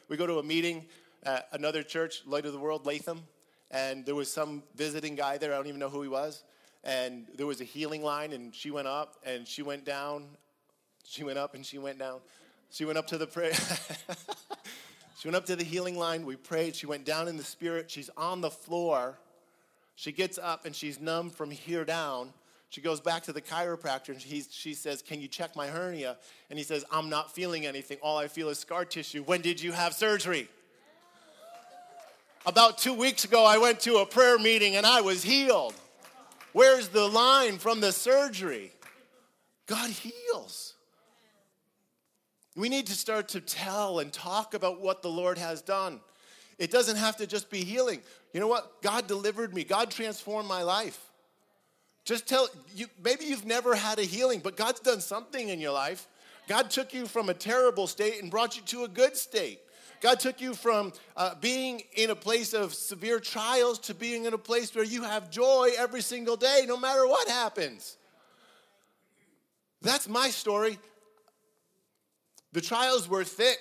we 0.10 0.18
go 0.18 0.28
to 0.28 0.40
a 0.40 0.44
meeting 0.44 0.86
at 1.24 1.48
another 1.54 1.84
church, 1.84 2.24
Light 2.26 2.46
of 2.46 2.54
the 2.54 2.60
World, 2.60 2.86
Latham, 2.86 3.24
and 3.70 4.06
there 4.06 4.16
was 4.16 4.32
some 4.32 4.64
visiting 4.76 5.16
guy 5.16 5.38
there. 5.38 5.54
I 5.54 5.58
don't 5.58 5.68
even 5.68 5.80
know 5.80 5.90
who 5.90 6.02
he 6.02 6.10
was. 6.10 6.44
And 6.84 7.28
there 7.36 7.46
was 7.46 7.62
a 7.62 7.64
healing 7.64 8.04
line, 8.04 8.34
and 8.34 8.54
she 8.54 8.72
went 8.72 8.88
up 8.88 9.18
and 9.24 9.48
she 9.48 9.62
went 9.62 9.86
down. 9.86 10.26
She 11.04 11.24
went 11.24 11.38
up 11.38 11.54
and 11.54 11.66
she 11.66 11.78
went 11.78 12.00
down. 12.00 12.22
She 12.72 12.86
went 12.86 12.98
up 12.98 13.08
to 13.08 13.18
the 13.18 13.28
prayer. 13.28 13.54
she 15.20 15.28
went 15.28 15.36
up 15.36 15.46
to 15.46 15.56
the 15.56 15.64
healing 15.64 15.98
line. 15.98 16.26
We 16.26 16.38
prayed. 16.38 16.76
She 16.76 16.86
went 16.86 17.06
down 17.06 17.28
in 17.28 17.38
the 17.38 17.44
spirit. 17.44 17.92
She's 17.92 18.10
on 18.16 18.42
the 18.42 18.50
floor. 18.50 19.20
She 19.96 20.12
gets 20.12 20.38
up 20.38 20.66
and 20.66 20.74
she's 20.74 21.00
numb 21.00 21.30
from 21.30 21.52
here 21.52 21.86
down. 21.86 22.34
She 22.70 22.80
goes 22.80 23.02
back 23.02 23.24
to 23.24 23.34
the 23.34 23.42
chiropractor 23.42 24.10
and 24.10 24.22
he, 24.22 24.44
she 24.50 24.74
says, 24.74 25.02
Can 25.02 25.20
you 25.20 25.28
check 25.28 25.56
my 25.58 25.68
hernia? 25.68 26.18
And 26.50 26.58
he 26.58 26.64
says, 26.64 26.86
I'm 26.90 27.10
not 27.10 27.36
feeling 27.36 27.66
anything. 27.66 27.98
All 28.02 28.18
I 28.18 28.30
feel 28.30 28.48
is 28.48 28.58
scar 28.58 28.86
tissue. 28.86 29.24
When 29.24 29.42
did 29.42 29.62
you 29.62 29.74
have 29.74 29.94
surgery? 29.94 30.48
About 32.46 32.78
two 32.78 32.94
weeks 32.94 33.26
ago, 33.26 33.46
I 33.46 33.58
went 33.58 33.82
to 33.82 33.98
a 33.98 34.06
prayer 34.06 34.40
meeting 34.40 34.78
and 34.78 34.86
I 34.86 35.02
was 35.02 35.22
healed. 35.22 35.76
Where's 36.54 36.88
the 36.88 37.08
line 37.08 37.58
from 37.58 37.82
the 37.82 37.92
surgery? 37.92 38.72
God 39.68 39.90
heals. 39.90 40.74
We 42.56 42.68
need 42.70 42.88
to 42.88 42.94
start 42.94 43.30
to 43.30 43.42
tell 43.42 44.00
and 44.00 44.12
talk 44.12 44.54
about 44.54 44.82
what 44.82 45.02
the 45.02 45.10
Lord 45.10 45.38
has 45.38 45.62
done. 45.62 46.02
It 46.58 46.70
doesn't 46.70 46.98
have 46.98 47.18
to 47.18 47.28
just 47.28 47.50
be 47.50 47.64
healing. 47.64 48.02
You 48.34 48.40
know 48.40 48.48
what? 48.48 48.82
God 48.82 49.08
delivered 49.08 49.54
me, 49.54 49.64
God 49.64 49.90
transformed 49.90 50.48
my 50.48 50.64
life. 50.64 51.00
Just 52.04 52.28
tell 52.28 52.50
you, 52.76 52.88
maybe 53.04 53.26
you've 53.26 53.46
never 53.46 53.76
had 53.76 54.00
a 54.00 54.04
healing, 54.04 54.42
but 54.44 54.58
God's 54.58 54.80
done 54.80 55.02
something 55.02 55.50
in 55.50 55.60
your 55.60 55.72
life. 55.72 56.08
God 56.48 56.70
took 56.70 56.94
you 56.94 57.06
from 57.06 57.30
a 57.30 57.34
terrible 57.34 57.88
state 57.88 58.22
and 58.22 58.32
brought 58.32 58.56
you 58.56 58.64
to 58.64 58.84
a 58.84 58.88
good 58.88 59.16
state. 59.16 59.60
God 60.02 60.20
took 60.20 60.42
you 60.42 60.56
from 60.56 60.94
uh, 61.16 61.36
being 61.36 61.84
in 61.94 62.10
a 62.10 62.16
place 62.16 62.54
of 62.54 62.74
severe 62.74 63.20
trials 63.20 63.78
to 63.80 63.94
being 63.94 64.26
in 64.26 64.34
a 64.34 64.38
place 64.38 64.74
where 64.74 64.84
you 64.84 65.04
have 65.04 65.30
joy 65.30 65.70
every 65.78 66.02
single 66.02 66.36
day, 66.36 66.66
no 66.68 66.76
matter 66.76 67.08
what 67.08 67.28
happens. 67.28 67.98
That's 69.84 70.10
my 70.10 70.30
story. 70.30 70.80
The 72.54 72.62
trials 72.62 73.08
were 73.08 73.24
thick. 73.24 73.60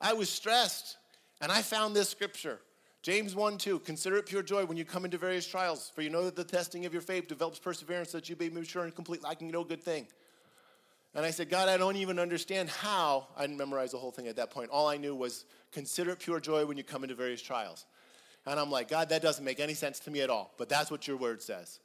I 0.00 0.12
was 0.12 0.30
stressed. 0.30 0.96
And 1.40 1.52
I 1.52 1.62
found 1.62 1.94
this 1.94 2.08
scripture 2.08 2.60
James 3.02 3.34
1 3.34 3.58
2. 3.58 3.78
Consider 3.80 4.16
it 4.16 4.26
pure 4.26 4.42
joy 4.42 4.64
when 4.64 4.76
you 4.76 4.84
come 4.84 5.04
into 5.04 5.18
various 5.18 5.46
trials, 5.46 5.90
for 5.94 6.02
you 6.02 6.10
know 6.10 6.24
that 6.24 6.36
the 6.36 6.44
testing 6.44 6.84
of 6.84 6.92
your 6.92 7.02
faith 7.02 7.28
develops 7.28 7.58
perseverance 7.58 8.12
that 8.12 8.28
you 8.28 8.36
may 8.38 8.48
be 8.48 8.54
mature 8.56 8.84
and 8.84 8.94
complete, 8.94 9.22
lacking 9.22 9.50
no 9.50 9.64
good 9.64 9.82
thing. 9.82 10.06
And 11.14 11.24
I 11.24 11.30
said, 11.30 11.48
God, 11.48 11.68
I 11.68 11.76
don't 11.76 11.96
even 11.96 12.18
understand 12.18 12.68
how. 12.68 13.28
I 13.36 13.42
didn't 13.42 13.56
memorize 13.56 13.92
the 13.92 13.98
whole 13.98 14.10
thing 14.10 14.28
at 14.28 14.36
that 14.36 14.50
point. 14.50 14.70
All 14.70 14.88
I 14.88 14.98
knew 14.98 15.14
was 15.14 15.46
consider 15.72 16.10
it 16.10 16.18
pure 16.18 16.38
joy 16.38 16.66
when 16.66 16.76
you 16.76 16.84
come 16.84 17.02
into 17.02 17.14
various 17.14 17.40
trials. 17.40 17.86
And 18.46 18.58
I'm 18.58 18.70
like, 18.70 18.88
God, 18.88 19.08
that 19.08 19.22
doesn't 19.22 19.44
make 19.44 19.60
any 19.60 19.74
sense 19.74 19.98
to 20.00 20.10
me 20.10 20.20
at 20.20 20.30
all. 20.30 20.52
But 20.58 20.68
that's 20.68 20.90
what 20.90 21.08
your 21.08 21.16
word 21.16 21.40
says. 21.40 21.80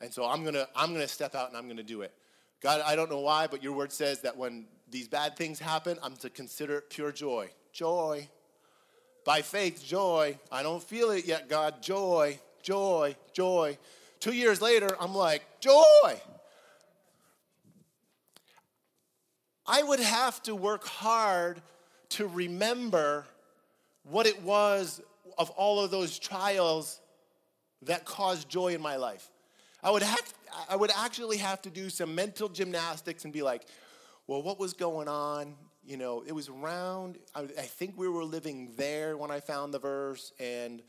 And 0.00 0.12
so 0.12 0.24
I'm 0.24 0.44
gonna, 0.44 0.68
I'm 0.74 0.92
gonna 0.92 1.08
step 1.08 1.34
out 1.34 1.48
and 1.48 1.56
I'm 1.56 1.68
gonna 1.68 1.82
do 1.82 2.02
it. 2.02 2.12
God, 2.60 2.82
I 2.86 2.94
don't 2.94 3.10
know 3.10 3.20
why, 3.20 3.46
but 3.46 3.62
your 3.62 3.72
word 3.72 3.92
says 3.92 4.20
that 4.20 4.36
when 4.36 4.66
these 4.92 5.08
bad 5.08 5.36
things 5.36 5.58
happen, 5.58 5.98
I'm 6.02 6.16
to 6.16 6.30
consider 6.30 6.76
it 6.76 6.90
pure 6.90 7.10
joy. 7.10 7.50
Joy. 7.72 8.28
By 9.24 9.42
faith, 9.42 9.84
joy. 9.84 10.38
I 10.52 10.62
don't 10.62 10.82
feel 10.82 11.10
it 11.10 11.24
yet, 11.24 11.48
God. 11.48 11.82
Joy, 11.82 12.38
joy, 12.62 13.16
joy. 13.32 13.78
Two 14.20 14.32
years 14.32 14.60
later, 14.60 14.94
I'm 15.00 15.14
like, 15.14 15.42
joy. 15.60 16.20
I 19.66 19.82
would 19.82 20.00
have 20.00 20.42
to 20.44 20.54
work 20.54 20.84
hard 20.84 21.62
to 22.10 22.26
remember 22.26 23.24
what 24.04 24.26
it 24.26 24.42
was 24.42 25.00
of 25.38 25.50
all 25.50 25.80
of 25.82 25.90
those 25.90 26.18
trials 26.18 27.00
that 27.82 28.04
caused 28.04 28.48
joy 28.48 28.74
in 28.74 28.82
my 28.82 28.96
life. 28.96 29.30
I 29.82 29.90
would, 29.90 30.02
have, 30.02 30.34
I 30.68 30.76
would 30.76 30.90
actually 30.96 31.38
have 31.38 31.62
to 31.62 31.70
do 31.70 31.88
some 31.88 32.14
mental 32.14 32.48
gymnastics 32.48 33.24
and 33.24 33.32
be 33.32 33.42
like, 33.42 33.62
well, 34.32 34.42
what 34.42 34.58
was 34.58 34.72
going 34.72 35.08
on? 35.08 35.54
You 35.84 35.98
know, 35.98 36.24
it 36.26 36.32
was 36.32 36.48
around, 36.48 37.18
I, 37.34 37.40
I 37.40 37.44
think 37.44 37.98
we 37.98 38.08
were 38.08 38.24
living 38.24 38.72
there 38.78 39.14
when 39.18 39.30
I 39.30 39.40
found 39.40 39.74
the 39.74 39.78
verse, 39.78 40.32
and 40.40 40.80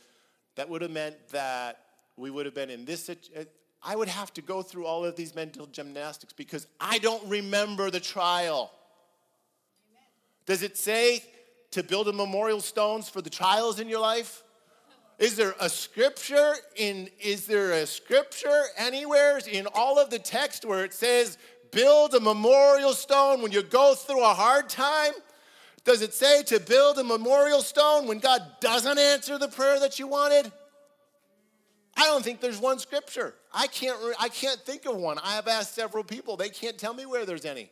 that 0.55 0.69
would 0.69 0.81
have 0.81 0.91
meant 0.91 1.17
that 1.31 1.81
we 2.15 2.29
would 2.29 2.45
have 2.45 2.55
been 2.55 2.69
in 2.69 2.85
this 2.85 3.03
situation. 3.03 3.41
Uh, 3.41 3.43
I 3.83 3.97
would 3.97 4.07
have 4.07 4.33
to 4.35 4.41
go 4.41 4.61
through 4.61 4.85
all 4.85 5.03
of 5.03 5.17
these 5.17 5.35
mental 5.35 5.65
gymnastics 5.65 6.31
because 6.31 6.67
I 6.79 6.99
don't 6.99 7.27
remember 7.27 7.91
the 7.91 7.99
trial. 7.99 8.71
Amen. 9.91 10.07
Does 10.45 10.63
it 10.63 10.77
say 10.77 11.21
to 11.71 11.83
build 11.83 12.07
a 12.07 12.13
memorial 12.13 12.61
stones 12.61 13.09
for 13.09 13.21
the 13.21 13.29
trials 13.29 13.81
in 13.81 13.89
your 13.89 13.99
life? 13.99 14.41
Is 15.19 15.35
there 15.35 15.53
a 15.59 15.69
scripture 15.69 16.53
in 16.77 17.09
is 17.19 17.45
there 17.45 17.73
a 17.73 17.85
scripture 17.85 18.63
anywhere 18.77 19.39
in 19.51 19.67
all 19.73 19.99
of 19.99 20.09
the 20.09 20.19
text 20.19 20.63
where 20.63 20.85
it 20.85 20.93
says 20.93 21.37
build 21.73 22.13
a 22.13 22.19
memorial 22.19 22.93
stone 22.93 23.41
when 23.41 23.51
you 23.51 23.63
go 23.63 23.95
through 23.95 24.23
a 24.23 24.33
hard 24.33 24.69
time? 24.69 25.13
Does 25.83 26.01
it 26.01 26.13
say 26.13 26.43
to 26.43 26.59
build 26.59 26.97
a 26.97 27.03
memorial 27.03 27.61
stone 27.61 28.07
when 28.07 28.19
God 28.19 28.41
doesn't 28.61 28.97
answer 28.97 29.37
the 29.37 29.49
prayer 29.49 29.79
that 29.79 29.99
you 29.99 30.07
wanted? 30.07 30.51
I 31.95 32.05
don't 32.05 32.23
think 32.23 32.39
there's 32.39 32.59
one 32.59 32.79
scripture. 32.79 33.35
I 33.53 33.67
can't, 33.67 33.97
I 34.19 34.29
can't 34.29 34.59
think 34.61 34.85
of 34.85 34.95
one. 34.95 35.19
I 35.19 35.35
have 35.35 35.47
asked 35.47 35.75
several 35.75 36.03
people, 36.03 36.37
they 36.37 36.49
can't 36.49 36.77
tell 36.77 36.93
me 36.93 37.05
where 37.05 37.25
there's 37.25 37.45
any. 37.45 37.69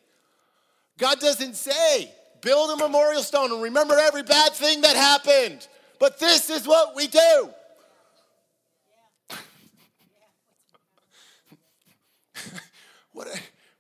God 0.98 1.20
doesn't 1.20 1.56
say, 1.56 2.12
build 2.42 2.70
a 2.72 2.76
memorial 2.84 3.24
stone 3.24 3.52
and 3.52 3.62
remember 3.62 3.98
every 3.98 4.24
bad 4.24 4.52
thing 4.54 4.82
that 4.82 4.96
happened. 4.96 5.68
But 6.00 6.20
this 6.20 6.50
is 6.50 6.68
what 6.68 6.96
we 6.96 7.08
do. 7.08 7.50
what, 13.14 13.28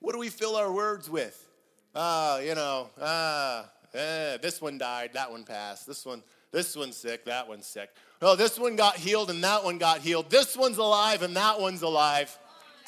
what 0.02 0.14
do 0.14 0.20
we 0.20 0.30
fill 0.30 0.56
our 0.56 0.72
words 0.72 1.10
with? 1.10 1.48
Ah, 1.96 2.36
uh, 2.36 2.40
you 2.40 2.56
know, 2.56 2.90
ah, 3.02 3.70
uh, 3.94 3.98
eh, 3.98 4.38
this 4.38 4.62
one 4.62 4.78
died, 4.78 5.12
that 5.14 5.32
one 5.32 5.44
passed, 5.44 5.88
this 5.88 6.06
one, 6.06 6.24
this 6.52 6.76
one's 6.76 6.98
sick, 6.98 7.26
that 7.26 7.48
one's 7.48 7.68
sick. 7.68 7.90
Oh, 8.22 8.36
this 8.36 8.60
one 8.60 8.76
got 8.76 8.98
healed 8.98 9.30
and 9.30 9.44
that 9.44 9.64
one 9.64 9.78
got 9.78 10.00
healed. 10.00 10.30
This 10.30 10.56
one's 10.58 10.78
alive 10.78 11.22
and 11.22 11.36
that 11.36 11.60
one's 11.60 11.82
alive. 11.82 12.38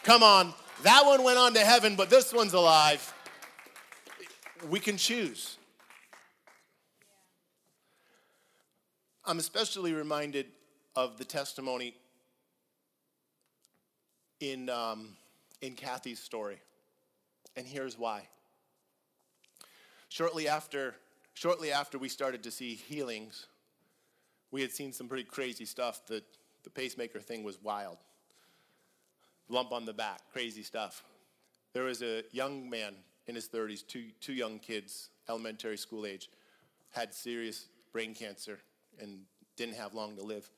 Come 0.03 0.21
on. 0.21 0.53
That 0.83 1.05
one 1.05 1.23
went 1.23 1.37
on 1.37 1.53
to 1.53 1.61
heaven, 1.61 1.95
but 1.95 2.09
this 2.09 2.33
one's 2.33 2.53
alive. 2.53 3.13
We 4.69 4.79
can 4.79 4.97
choose. 4.97 5.57
I'm 9.25 9.39
especially 9.39 9.93
reminded 9.93 10.47
of 10.95 11.17
the 11.17 11.25
testimony 11.25 11.95
in, 14.39 14.69
um, 14.69 15.15
in 15.61 15.75
Kathy's 15.75 16.19
story. 16.19 16.59
And 17.55 17.65
here's 17.65 17.97
why. 17.97 18.27
Shortly 20.09 20.47
after, 20.47 20.95
shortly 21.33 21.71
after 21.71 21.97
we 21.97 22.09
started 22.09 22.43
to 22.43 22.51
see 22.51 22.75
healings, 22.75 23.47
we 24.51 24.61
had 24.61 24.71
seen 24.71 24.93
some 24.93 25.07
pretty 25.07 25.23
crazy 25.23 25.65
stuff. 25.65 26.05
The, 26.05 26.23
the 26.63 26.69
pacemaker 26.69 27.19
thing 27.19 27.43
was 27.43 27.61
wild. 27.61 27.97
Lump 29.49 29.71
on 29.71 29.85
the 29.85 29.93
back, 29.93 30.21
crazy 30.31 30.63
stuff. 30.63 31.03
There 31.73 31.83
was 31.83 32.01
a 32.01 32.23
young 32.31 32.69
man 32.69 32.95
in 33.27 33.35
his 33.35 33.47
30s, 33.47 33.85
two, 33.85 34.05
two 34.21 34.33
young 34.33 34.59
kids, 34.59 35.09
elementary 35.27 35.77
school 35.77 36.05
age, 36.05 36.29
had 36.91 37.13
serious 37.13 37.67
brain 37.91 38.13
cancer 38.13 38.59
and 38.99 39.21
didn't 39.55 39.75
have 39.75 39.93
long 39.93 40.15
to 40.15 40.23
live. 40.23 40.49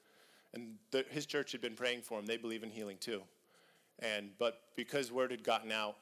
And 0.54 0.76
the, 0.92 1.06
his 1.10 1.26
church 1.26 1.52
had 1.52 1.62
been 1.62 1.76
praying 1.76 2.02
for 2.02 2.20
him. 2.20 2.26
They 2.26 2.38
believe 2.38 2.64
in 2.64 2.70
healing 2.70 2.98
too. 3.00 3.22
And, 4.00 4.32
but 4.38 4.62
because 4.76 5.12
word 5.12 5.32
had 5.32 5.44
gotten 5.44 5.72
out 5.72 5.96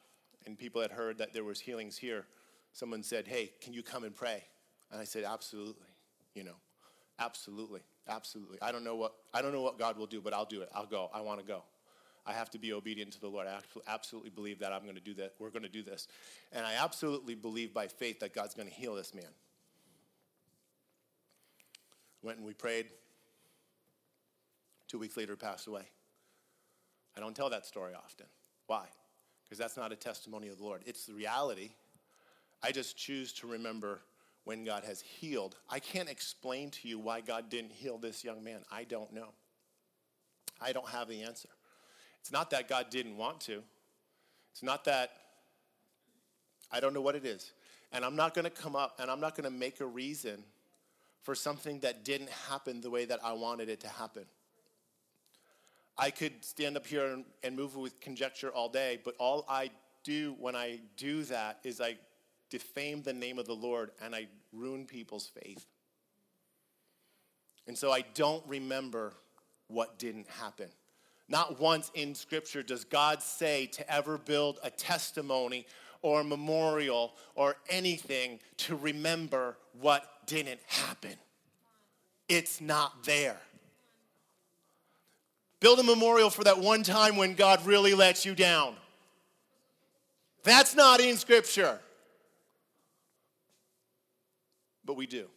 and 0.46 0.58
people 0.58 0.82
had 0.82 0.92
heard 0.92 1.18
that 1.18 1.34
there 1.34 1.44
was 1.44 1.60
healings 1.60 1.98
here, 1.98 2.26
someone 2.72 3.04
said, 3.04 3.28
hey, 3.28 3.52
can 3.62 3.74
you 3.74 3.84
come 3.84 4.04
and 4.04 4.16
pray? 4.16 4.44
And 4.92 5.00
I 5.00 5.04
said, 5.04 5.24
absolutely, 5.24 5.88
you 6.36 6.44
know, 6.44 6.56
absolutely, 7.20 7.82
absolutely. 8.08 8.58
I 8.62 8.72
don't 8.72 8.84
know 8.84 8.96
what, 8.96 9.14
I 9.34 9.42
don't 9.42 9.54
know 9.54 9.62
what 9.62 9.80
God 9.80 9.98
will 9.98 10.08
do, 10.08 10.22
but 10.22 10.34
I'll 10.34 10.46
do 10.46 10.62
it. 10.62 10.70
I'll 10.74 10.86
go. 10.86 11.10
I 11.14 11.22
want 11.22 11.40
to 11.40 11.46
go. 11.46 11.64
I 12.26 12.32
have 12.34 12.50
to 12.52 12.58
be 12.58 12.72
obedient 12.72 13.12
to 13.14 13.20
the 13.20 13.28
Lord. 13.28 13.48
I 13.48 13.60
absolutely 13.88 14.30
believe 14.30 14.60
that 14.60 14.72
I'm 14.72 14.84
going 14.84 14.96
to 14.96 15.02
do 15.02 15.14
that. 15.16 15.34
We're 15.40 15.50
going 15.50 15.64
to 15.64 15.70
do 15.70 15.84
this. 15.84 16.08
And 16.54 16.66
I 16.66 16.76
absolutely 16.76 17.36
believe 17.36 17.74
by 17.74 17.88
faith 17.88 18.22
that 18.22 18.34
God's 18.34 18.54
going 18.54 18.68
to 18.68 18.74
heal 18.74 18.96
this 18.96 19.14
man. 19.14 19.26
Went 22.22 22.38
and 22.38 22.48
we 22.48 22.54
prayed. 22.54 22.88
Two 24.88 25.00
weeks 25.00 25.18
later, 25.18 25.36
passed 25.36 25.68
away. 25.68 25.84
I 27.18 27.20
don't 27.20 27.36
tell 27.36 27.50
that 27.50 27.66
story 27.66 27.94
often. 27.94 28.28
Why? 28.68 28.86
Because 29.54 29.60
that's 29.60 29.78
not 29.78 29.92
a 29.92 29.96
testimony 29.96 30.48
of 30.48 30.58
the 30.58 30.64
Lord. 30.64 30.82
It's 30.88 31.06
the 31.06 31.14
reality. 31.14 31.70
I 32.64 32.72
just 32.72 32.98
choose 32.98 33.32
to 33.34 33.46
remember 33.46 34.00
when 34.46 34.64
God 34.64 34.84
has 34.84 35.00
healed. 35.00 35.58
I 35.70 35.78
can't 35.78 36.10
explain 36.10 36.72
to 36.72 36.88
you 36.88 36.98
why 36.98 37.22
God 37.22 37.52
didn't 37.52 37.72
heal 37.72 38.00
this 38.00 38.24
young 38.24 38.44
man. 38.44 38.62
I 38.72 38.84
don't 38.84 39.14
know. 39.14 39.28
I 40.60 40.74
don't 40.74 40.90
have 40.90 41.08
the 41.08 41.22
answer. 41.22 41.50
It's 42.20 42.32
not 42.32 42.50
that 42.50 42.68
God 42.68 42.88
didn't 42.90 43.16
want 43.16 43.42
to. 43.42 43.62
It's 44.54 44.64
not 44.64 44.86
that 44.86 45.12
I 46.72 46.80
don't 46.80 46.96
know 46.96 47.02
what 47.02 47.14
it 47.14 47.24
is. 47.24 47.52
And 47.92 48.04
I'm 48.04 48.16
not 48.16 48.34
going 48.34 48.46
to 48.46 48.50
come 48.50 48.76
up 48.76 48.96
and 49.00 49.12
I'm 49.12 49.20
not 49.20 49.36
going 49.36 49.46
to 49.46 49.56
make 49.56 49.82
a 49.82 49.86
reason 49.86 50.44
for 51.22 51.36
something 51.36 51.80
that 51.82 52.04
didn't 52.04 52.32
happen 52.50 52.82
the 52.82 52.90
way 52.90 53.06
that 53.06 53.20
I 53.24 53.34
wanted 53.34 53.70
it 53.70 53.82
to 53.82 53.88
happen. 53.88 54.26
I 55.98 56.10
could 56.10 56.44
stand 56.44 56.76
up 56.78 56.88
here 56.88 57.06
and, 57.06 57.26
and 57.44 57.56
move 57.56 57.76
with 57.76 58.00
conjecture 58.00 58.50
all 58.50 58.70
day, 58.70 59.00
but 59.04 59.16
all 59.20 59.46
I 59.48 59.70
do 60.04 60.36
when 60.40 60.56
I 60.56 60.80
do 60.98 61.24
that 61.26 61.60
is 61.64 61.80
I 61.80 61.98
defame 62.50 63.02
the 63.02 63.14
name 63.14 63.40
of 63.40 63.46
the 63.46 63.56
Lord 63.56 63.92
and 64.02 64.16
I 64.16 64.28
ruin 64.52 64.86
people's 64.86 65.28
faith. 65.28 65.66
And 67.68 67.78
so 67.78 67.92
I 67.92 68.02
don't 68.14 68.44
remember 68.48 69.14
what 69.68 69.98
didn't 69.98 70.28
happen. 70.28 70.70
Not 71.30 71.60
once 71.60 71.90
in 71.96 72.14
Scripture 72.16 72.62
does 72.62 72.84
God 72.84 73.22
say 73.22 73.68
to 73.68 73.92
ever 73.92 74.18
build 74.18 74.60
a 74.64 74.70
testimony 74.70 75.66
or 76.02 76.22
a 76.22 76.24
memorial 76.24 77.14
or 77.36 77.56
anything 77.70 78.40
to 78.58 78.76
remember 78.76 79.58
what 79.80 80.28
didn't 80.28 80.60
happen. 80.68 81.16
It's 82.28 82.60
not 82.60 83.04
there. 83.06 83.40
Build 85.64 85.80
a 85.80 85.84
memorial 85.84 86.30
for 86.30 86.44
that 86.44 86.60
one 86.60 86.84
time 86.84 87.16
when 87.16 87.36
God 87.36 87.66
really 87.66 87.94
lets 87.94 88.26
you 88.26 88.36
down. 88.36 88.76
That's 90.44 90.76
not 90.76 91.00
in 91.00 91.16
Scripture. 91.16 91.80
But 94.84 94.98
we 94.98 95.08
do. 95.08 95.28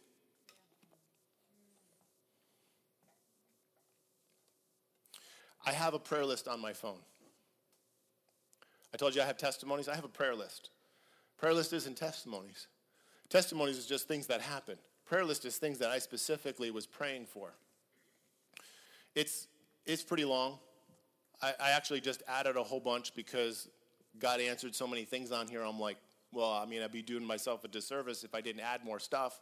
I 5.65 5.71
have 5.71 5.93
a 5.93 5.99
prayer 5.99 6.25
list 6.25 6.49
on 6.49 6.59
my 6.59 6.73
phone. 6.73 6.99
I 8.93 8.97
told 8.97 9.15
you 9.15 9.21
I 9.21 9.25
have 9.25 9.37
testimonies. 9.37 9.87
I 9.87 9.95
have 9.95 10.03
a 10.03 10.09
prayer 10.09 10.35
list. 10.35 10.71
Prayer 11.37 11.53
list 11.53 11.71
isn't 11.71 11.95
testimonies. 11.95 12.67
Testimonies 13.29 13.77
is 13.77 13.85
just 13.85 14.09
things 14.09 14.27
that 14.27 14.41
happen. 14.41 14.75
Prayer 15.05 15.23
list 15.23 15.45
is 15.45 15.55
things 15.55 15.77
that 15.77 15.89
I 15.89 15.99
specifically 15.99 16.69
was 16.69 16.85
praying 16.85 17.27
for. 17.27 17.53
It's, 19.15 19.47
it's 19.87 20.03
pretty 20.03 20.25
long. 20.25 20.59
I, 21.41 21.53
I 21.59 21.71
actually 21.71 22.01
just 22.01 22.21
added 22.27 22.57
a 22.57 22.63
whole 22.63 22.79
bunch 22.79 23.15
because 23.15 23.69
God 24.19 24.39
answered 24.39 24.75
so 24.75 24.85
many 24.85 25.05
things 25.05 25.31
on 25.31 25.47
here. 25.47 25.61
I'm 25.61 25.79
like, 25.79 25.97
well, 26.31 26.51
I 26.51 26.65
mean, 26.65 26.81
I'd 26.81 26.91
be 26.91 27.01
doing 27.01 27.23
myself 27.23 27.63
a 27.63 27.67
disservice 27.67 28.23
if 28.23 28.35
I 28.35 28.41
didn't 28.41 28.61
add 28.61 28.83
more 28.83 28.99
stuff. 28.99 29.39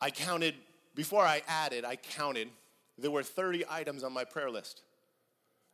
I 0.00 0.10
counted, 0.10 0.54
before 0.94 1.22
I 1.22 1.42
added, 1.48 1.84
I 1.84 1.96
counted, 1.96 2.48
there 2.96 3.10
were 3.10 3.22
30 3.22 3.64
items 3.68 4.04
on 4.04 4.12
my 4.12 4.24
prayer 4.24 4.50
list. 4.50 4.82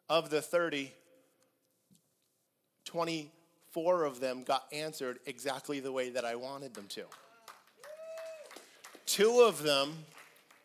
Of 0.08 0.30
the 0.30 0.40
30, 0.40 0.92
24 2.84 4.04
of 4.04 4.20
them 4.20 4.42
got 4.42 4.64
answered 4.72 5.18
exactly 5.26 5.80
the 5.80 5.92
way 5.92 6.10
that 6.10 6.24
I 6.24 6.34
wanted 6.34 6.74
them 6.74 6.86
to. 6.90 7.04
Two 9.06 9.40
of 9.40 9.62
them 9.62 9.92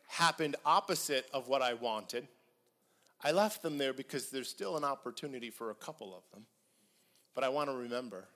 happened 0.08 0.56
opposite 0.66 1.28
of 1.34 1.48
what 1.48 1.62
I 1.62 1.74
wanted. 1.74 2.28
I 3.24 3.32
left 3.32 3.62
them 3.62 3.78
there 3.78 3.94
because 3.94 4.30
there's 4.30 4.50
still 4.50 4.78
an 4.78 4.84
opportunity 4.84 5.50
for 5.50 5.72
a 5.72 5.76
couple 5.76 6.16
of 6.16 6.24
them, 6.34 6.46
but 7.36 7.44
I 7.44 7.50
want 7.50 7.70
to 7.70 7.76
remember. 7.76 8.28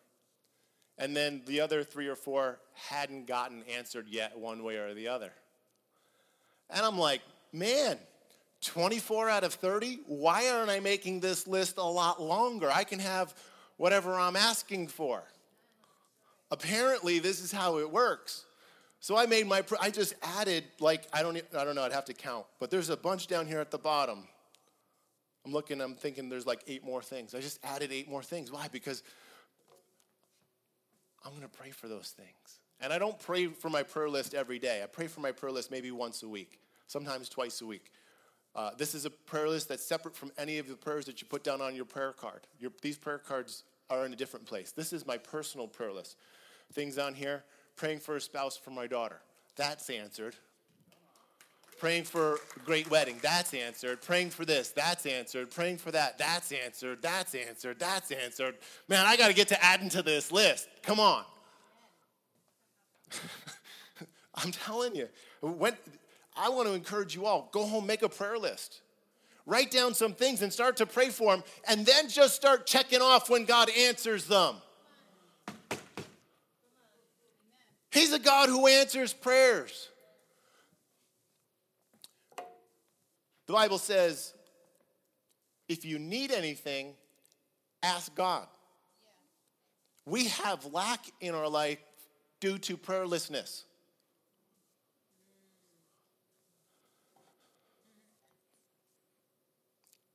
And 0.98 1.16
then 1.16 1.42
the 1.46 1.62
other 1.62 1.84
three 1.84 2.08
or 2.08 2.16
four 2.16 2.60
hadn't 2.74 3.28
gotten 3.28 3.64
answered 3.64 4.08
yet, 4.10 4.38
one 4.38 4.64
way 4.64 4.76
or 4.76 4.94
the 4.94 5.08
other. 5.08 5.32
And 6.70 6.86
I'm 6.86 6.98
like, 6.98 7.22
man, 7.52 7.98
24 8.62 9.30
out 9.30 9.44
of 9.44 9.54
30? 9.54 10.00
Why 10.08 10.50
aren't 10.50 10.70
I 10.70 10.80
making 10.80 11.20
this 11.20 11.48
list 11.48 11.78
a 11.78 11.84
lot 11.84 12.22
longer? 12.22 12.70
I 12.72 12.84
can 12.84 13.00
have 13.00 13.34
whatever 13.78 14.14
I'm 14.16 14.36
asking 14.36 14.88
for. 14.88 15.24
Apparently, 16.52 17.20
this 17.20 17.42
is 17.42 17.52
how 17.52 17.80
it 17.80 17.90
works. 17.90 18.46
So 19.00 19.18
I 19.18 19.26
made 19.26 19.48
my, 19.48 19.64
I 19.82 19.90
just 19.90 20.14
added, 20.22 20.64
like, 20.80 21.08
I 21.12 21.24
don't, 21.24 21.38
I 21.58 21.66
don't 21.66 21.76
know, 21.76 21.84
I'd 21.84 21.92
have 21.92 22.06
to 22.06 22.14
count, 22.14 22.46
but 22.60 22.72
there's 22.72 22.90
a 22.90 22.96
bunch 22.96 23.28
down 23.28 23.48
here 23.48 23.60
at 23.60 23.72
the 23.72 23.78
bottom. 23.78 24.28
I'm 25.46 25.52
looking, 25.52 25.82
I'm 25.82 25.96
thinking 25.96 26.30
there's 26.30 26.46
like 26.46 26.64
eight 26.68 26.84
more 26.84 27.02
things. 27.02 27.36
I 27.36 27.42
just 27.42 27.60
added 27.64 27.92
eight 27.92 28.10
more 28.10 28.24
things. 28.24 28.52
Why? 28.52 28.68
Because 28.72 29.04
I'm 31.24 31.32
going 31.32 31.44
to 31.44 31.50
pray 31.50 31.72
for 31.72 31.88
those 31.88 32.14
things. 32.16 32.60
And 32.80 32.92
I 32.92 32.98
don't 32.98 33.20
pray 33.20 33.48
for 33.48 33.70
my 33.70 33.84
prayer 33.84 34.10
list 34.10 34.34
every 34.34 34.60
day. 34.60 34.82
I 34.84 34.88
pray 34.88 35.08
for 35.08 35.22
my 35.22 35.32
prayer 35.32 35.52
list 35.52 35.72
maybe 35.72 35.92
once 35.92 36.24
a 36.24 36.28
week, 36.28 36.60
sometimes 36.88 37.30
twice 37.30 37.62
a 37.62 37.66
week. 37.66 37.92
Uh, 38.56 38.72
this 38.78 38.94
is 38.94 39.06
a 39.06 39.10
prayer 39.10 39.50
list 39.50 39.70
that's 39.70 39.84
separate 39.84 40.16
from 40.16 40.32
any 40.38 40.60
of 40.60 40.68
the 40.68 40.76
prayers 40.76 41.06
that 41.06 41.22
you 41.22 41.28
put 41.28 41.44
down 41.44 41.62
on 41.62 41.76
your 41.76 41.86
prayer 41.86 42.12
card. 42.12 42.42
Your, 42.60 42.72
these 42.82 42.98
prayer 42.98 43.18
cards 43.18 43.64
are 43.90 44.06
in 44.06 44.14
a 44.14 44.16
different 44.16 44.46
place. 44.46 44.72
This 44.72 44.94
is 44.94 45.08
my 45.08 45.18
personal 45.18 45.68
prayer 45.68 45.92
list. 45.92 46.18
Things 46.74 46.98
on 46.98 47.14
here 47.14 47.44
praying 47.76 48.00
for 48.00 48.16
a 48.16 48.22
spouse 48.22 48.56
for 48.56 48.72
my 48.72 48.88
daughter. 48.88 49.22
That's 49.56 49.90
answered. 49.90 50.36
Praying 51.84 52.06
for 52.06 52.36
a 52.36 52.60
great 52.64 52.90
wedding. 52.90 53.20
That's 53.22 53.54
answered. 53.54 54.02
Praying 54.02 54.30
for 54.30 54.46
this. 54.46 54.70
That's 54.70 55.06
answered. 55.06 55.52
Praying 55.52 55.80
for 55.80 55.92
that. 55.92 56.18
That's 56.18 56.54
answered. 56.54 57.02
That's 57.02 57.36
answered. 57.36 57.78
That's 57.78 58.10
answered. 58.10 58.56
Man, 58.88 59.06
I 59.06 59.18
got 59.18 59.28
to 59.28 59.34
get 59.34 59.50
to 59.50 59.62
adding 59.62 59.90
to 59.90 60.02
this 60.02 60.32
list. 60.32 60.70
Come 60.82 61.02
on. 61.02 61.26
I'm 64.36 64.54
telling 64.54 64.96
you. 64.96 65.10
When, 65.42 65.74
I 66.38 66.48
want 66.48 66.70
to 66.70 66.74
encourage 66.74 67.16
you 67.16 67.26
all 67.26 67.50
go 67.52 67.66
home, 67.66 67.86
make 67.86 68.02
a 68.02 68.08
prayer 68.08 68.38
list. 68.38 68.80
Write 69.46 69.70
down 69.70 69.94
some 69.94 70.14
things 70.14 70.42
and 70.42 70.54
start 70.54 70.78
to 70.78 70.86
pray 70.86 71.10
for 71.10 71.36
them, 71.36 71.44
and 71.68 71.86
then 71.86 72.08
just 72.08 72.34
start 72.34 72.66
checking 72.66 73.02
off 73.02 73.30
when 73.30 73.44
God 73.44 73.70
answers 73.78 74.24
them. 74.24 74.56
He's 77.92 78.14
a 78.14 78.20
God 78.20 78.48
who 78.48 78.68
answers 78.68 79.12
prayers. 79.12 79.90
The 83.48 83.54
Bible 83.54 83.78
says, 83.78 84.34
if 85.68 85.86
you 85.86 86.00
need 86.00 86.32
anything, 86.32 86.94
ask 87.82 88.14
God. 88.16 88.48
We 90.06 90.26
have 90.26 90.66
lack 90.66 91.00
in 91.22 91.34
our 91.34 91.48
life 91.48 91.80
due 92.40 92.58
to 92.60 92.78
prayerlessness. 92.78 93.64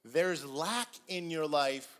There's 0.04 0.44
lack 0.44 0.88
in 1.08 1.30
your 1.30 1.46
life 1.46 1.98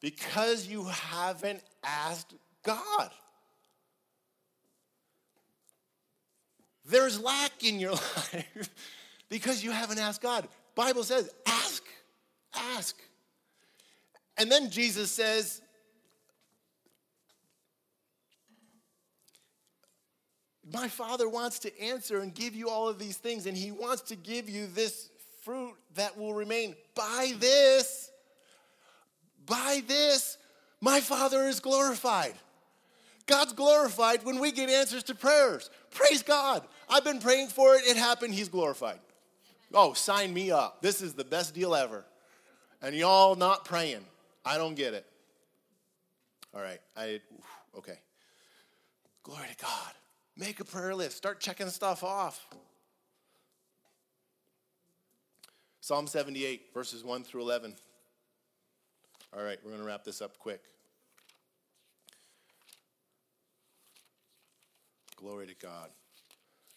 because 0.00 0.66
you 0.66 0.84
haven't 0.84 1.62
asked 1.82 2.34
God. 2.62 3.10
There's 6.84 7.20
lack 7.20 7.64
in 7.64 7.78
your 7.78 7.92
life 8.32 8.70
because 9.28 9.62
you 9.62 9.70
haven't 9.70 9.98
asked 9.98 10.22
God. 10.22 10.48
Bible 10.78 11.02
says, 11.02 11.28
ask, 11.44 11.82
ask. 12.54 12.96
And 14.36 14.48
then 14.48 14.70
Jesus 14.70 15.10
says, 15.10 15.60
My 20.72 20.86
Father 20.86 21.28
wants 21.28 21.58
to 21.60 21.82
answer 21.82 22.20
and 22.20 22.32
give 22.32 22.54
you 22.54 22.68
all 22.68 22.86
of 22.88 23.00
these 23.00 23.16
things, 23.16 23.46
and 23.46 23.56
He 23.56 23.72
wants 23.72 24.02
to 24.02 24.14
give 24.14 24.48
you 24.48 24.68
this 24.68 25.10
fruit 25.42 25.74
that 25.96 26.16
will 26.16 26.32
remain. 26.32 26.76
By 26.94 27.32
this, 27.40 28.12
by 29.46 29.82
this, 29.88 30.38
my 30.80 31.00
Father 31.00 31.48
is 31.48 31.58
glorified. 31.58 32.34
God's 33.26 33.52
glorified 33.52 34.24
when 34.24 34.38
we 34.38 34.52
get 34.52 34.70
answers 34.70 35.02
to 35.04 35.16
prayers. 35.16 35.70
Praise 35.90 36.22
God. 36.22 36.62
I've 36.88 37.02
been 37.02 37.18
praying 37.18 37.48
for 37.48 37.74
it, 37.74 37.82
it 37.84 37.96
happened, 37.96 38.34
He's 38.34 38.48
glorified. 38.48 39.00
Oh, 39.72 39.92
sign 39.92 40.32
me 40.32 40.50
up. 40.50 40.82
This 40.82 41.02
is 41.02 41.14
the 41.14 41.24
best 41.24 41.54
deal 41.54 41.74
ever. 41.74 42.04
And 42.80 42.94
y'all 42.94 43.34
not 43.34 43.64
praying. 43.64 44.04
I 44.44 44.56
don't 44.56 44.74
get 44.74 44.94
it. 44.94 45.06
All 46.54 46.62
right. 46.62 46.80
I 46.96 47.20
okay. 47.76 47.98
Glory 49.22 49.46
to 49.50 49.64
God. 49.64 49.92
Make 50.36 50.60
a 50.60 50.64
prayer 50.64 50.94
list. 50.94 51.16
Start 51.16 51.40
checking 51.40 51.68
stuff 51.68 52.02
off. 52.04 52.46
Psalm 55.80 56.06
78, 56.06 56.68
verses 56.74 57.02
1 57.02 57.24
through 57.24 57.40
11. 57.42 57.74
All 59.36 59.42
right, 59.42 59.58
we're 59.64 59.70
going 59.70 59.82
to 59.82 59.86
wrap 59.86 60.04
this 60.04 60.22
up 60.22 60.38
quick. 60.38 60.62
Glory 65.16 65.46
to 65.46 65.54
God. 65.54 65.88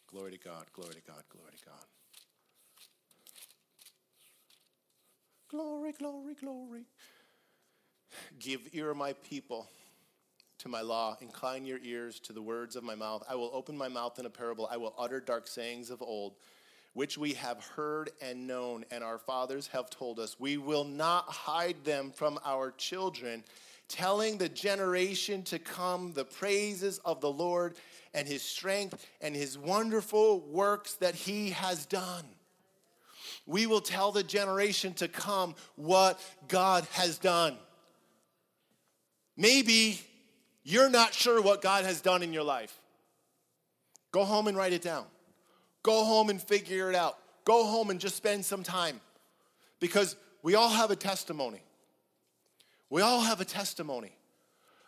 Glory 0.08 0.32
to 0.32 0.38
God. 0.38 0.66
Glory 0.74 0.96
to 0.96 1.02
God. 1.02 1.24
Glory 1.30 1.52
to 1.58 1.66
God. 1.66 1.86
Glory, 5.52 5.92
glory, 5.92 6.34
glory. 6.34 6.86
Give 8.40 8.62
ear, 8.72 8.94
my 8.94 9.12
people, 9.12 9.68
to 10.60 10.70
my 10.70 10.80
law. 10.80 11.18
Incline 11.20 11.66
your 11.66 11.80
ears 11.84 12.22
to 12.22 12.32
the 12.32 12.42
words 12.42 12.78
of 12.78 12.86
my 12.86 12.96
mouth. 12.96 13.22
I 13.30 13.36
will 13.36 13.52
open 13.54 13.78
my 13.78 13.90
mouth 13.90 14.18
in 14.18 14.26
a 14.26 14.30
parable. 14.30 14.70
I 14.72 14.78
will 14.78 14.94
utter 14.98 15.20
dark 15.20 15.50
sayings 15.50 15.90
of 15.90 16.02
old, 16.02 16.36
which 16.94 17.18
we 17.18 17.34
have 17.34 17.62
heard 17.76 18.12
and 18.22 18.48
known, 18.48 18.86
and 18.92 19.04
our 19.04 19.18
fathers 19.18 19.68
have 19.68 19.90
told 19.90 20.20
us. 20.20 20.40
We 20.40 20.56
will 20.56 20.86
not 20.86 21.26
hide 21.26 21.84
them 21.84 22.12
from 22.16 22.40
our 22.46 22.72
children, 22.72 23.44
telling 23.90 24.38
the 24.38 24.48
generation 24.48 25.44
to 25.44 25.60
come 25.60 26.14
the 26.14 26.24
praises 26.24 27.00
of 27.00 27.20
the 27.20 27.32
Lord 27.32 27.76
and 28.14 28.26
his 28.26 28.42
strength 28.42 29.06
and 29.20 29.36
his 29.36 29.58
wonderful 29.58 30.40
works 30.40 30.94
that 30.96 31.16
he 31.16 31.50
has 31.50 31.86
done 31.86 32.24
we 33.52 33.68
will 33.68 33.82
tell 33.82 34.14
the 34.14 34.24
generation 34.24 34.94
to 34.94 35.10
come 35.10 35.56
what 35.76 36.20
God 36.48 36.88
has 36.94 37.18
done. 37.18 37.58
Maybe 39.36 40.00
you're 40.64 40.90
not 40.90 41.14
sure 41.14 41.42
what 41.42 41.62
God 41.62 41.84
has 41.84 42.00
done 42.00 42.24
in 42.24 42.32
your 42.32 42.44
life. 42.44 42.74
Go 44.12 44.24
home 44.24 44.48
and 44.48 44.56
write 44.56 44.72
it 44.72 44.82
down. 44.82 45.04
Go 45.84 46.06
home 46.06 46.30
and 46.30 46.42
figure 46.42 46.90
it 46.90 46.96
out. 46.96 47.18
Go 47.44 47.66
home 47.66 47.90
and 47.90 48.00
just 48.00 48.16
spend 48.16 48.46
some 48.46 48.64
time 48.64 49.02
because 49.82 50.16
we 50.44 50.56
all 50.56 50.70
have 50.70 50.90
a 50.90 50.96
testimony. 50.96 51.62
We 52.90 53.02
all 53.02 53.20
have 53.20 53.42
a 53.42 53.46
testimony. 53.46 54.16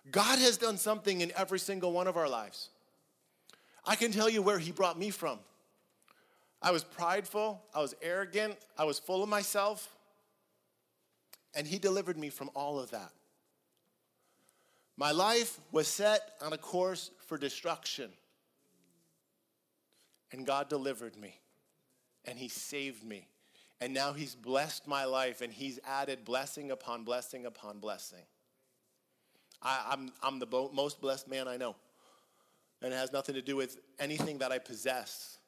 God 0.09 0.39
has 0.39 0.57
done 0.57 0.77
something 0.77 1.19
in 1.19 1.33
every 1.35 1.59
single 1.59 1.91
one 1.91 2.07
of 2.07 2.15
our 2.15 2.29
lives. 2.29 2.69
I 3.85 3.97
can 3.97 4.13
tell 4.13 4.29
you 4.29 4.41
where 4.41 4.59
He 4.59 4.71
brought 4.71 4.97
me 4.97 5.09
from. 5.09 5.39
I 6.63 6.71
was 6.71 6.85
prideful, 6.85 7.61
I 7.75 7.81
was 7.81 7.93
arrogant, 8.01 8.55
I 8.77 8.85
was 8.85 8.97
full 8.97 9.21
of 9.21 9.27
myself, 9.27 9.93
and 11.53 11.67
He 11.67 11.77
delivered 11.77 12.17
me 12.17 12.29
from 12.29 12.49
all 12.55 12.79
of 12.79 12.91
that. 12.91 13.11
My 14.95 15.11
life 15.11 15.59
was 15.73 15.89
set 15.89 16.21
on 16.41 16.53
a 16.53 16.57
course 16.57 17.11
for 17.27 17.37
destruction, 17.37 18.11
and 20.31 20.45
God 20.45 20.69
delivered 20.69 21.17
me, 21.17 21.37
and 22.23 22.39
He 22.39 22.47
saved 22.47 23.03
me. 23.03 23.27
And 23.81 23.93
now 23.93 24.13
He's 24.13 24.33
blessed 24.33 24.87
my 24.87 25.03
life, 25.03 25.41
and 25.41 25.51
He's 25.51 25.79
added 25.85 26.23
blessing 26.23 26.71
upon 26.71 27.03
blessing 27.03 27.45
upon 27.45 27.79
blessing. 27.79 28.23
I, 29.61 29.91
am 29.91 30.11
I'm, 30.21 30.33
I'm 30.35 30.39
the 30.39 30.69
most 30.73 31.01
blessed 31.01 31.27
man 31.27 31.49
I 31.49 31.57
know. 31.57 31.75
And 32.81 32.93
it 32.93 32.97
has 32.97 33.11
nothing 33.11 33.35
to 33.35 33.41
do 33.41 33.57
with 33.57 33.77
anything 33.99 34.37
that 34.37 34.51
I 34.51 34.59
possess 34.59 35.39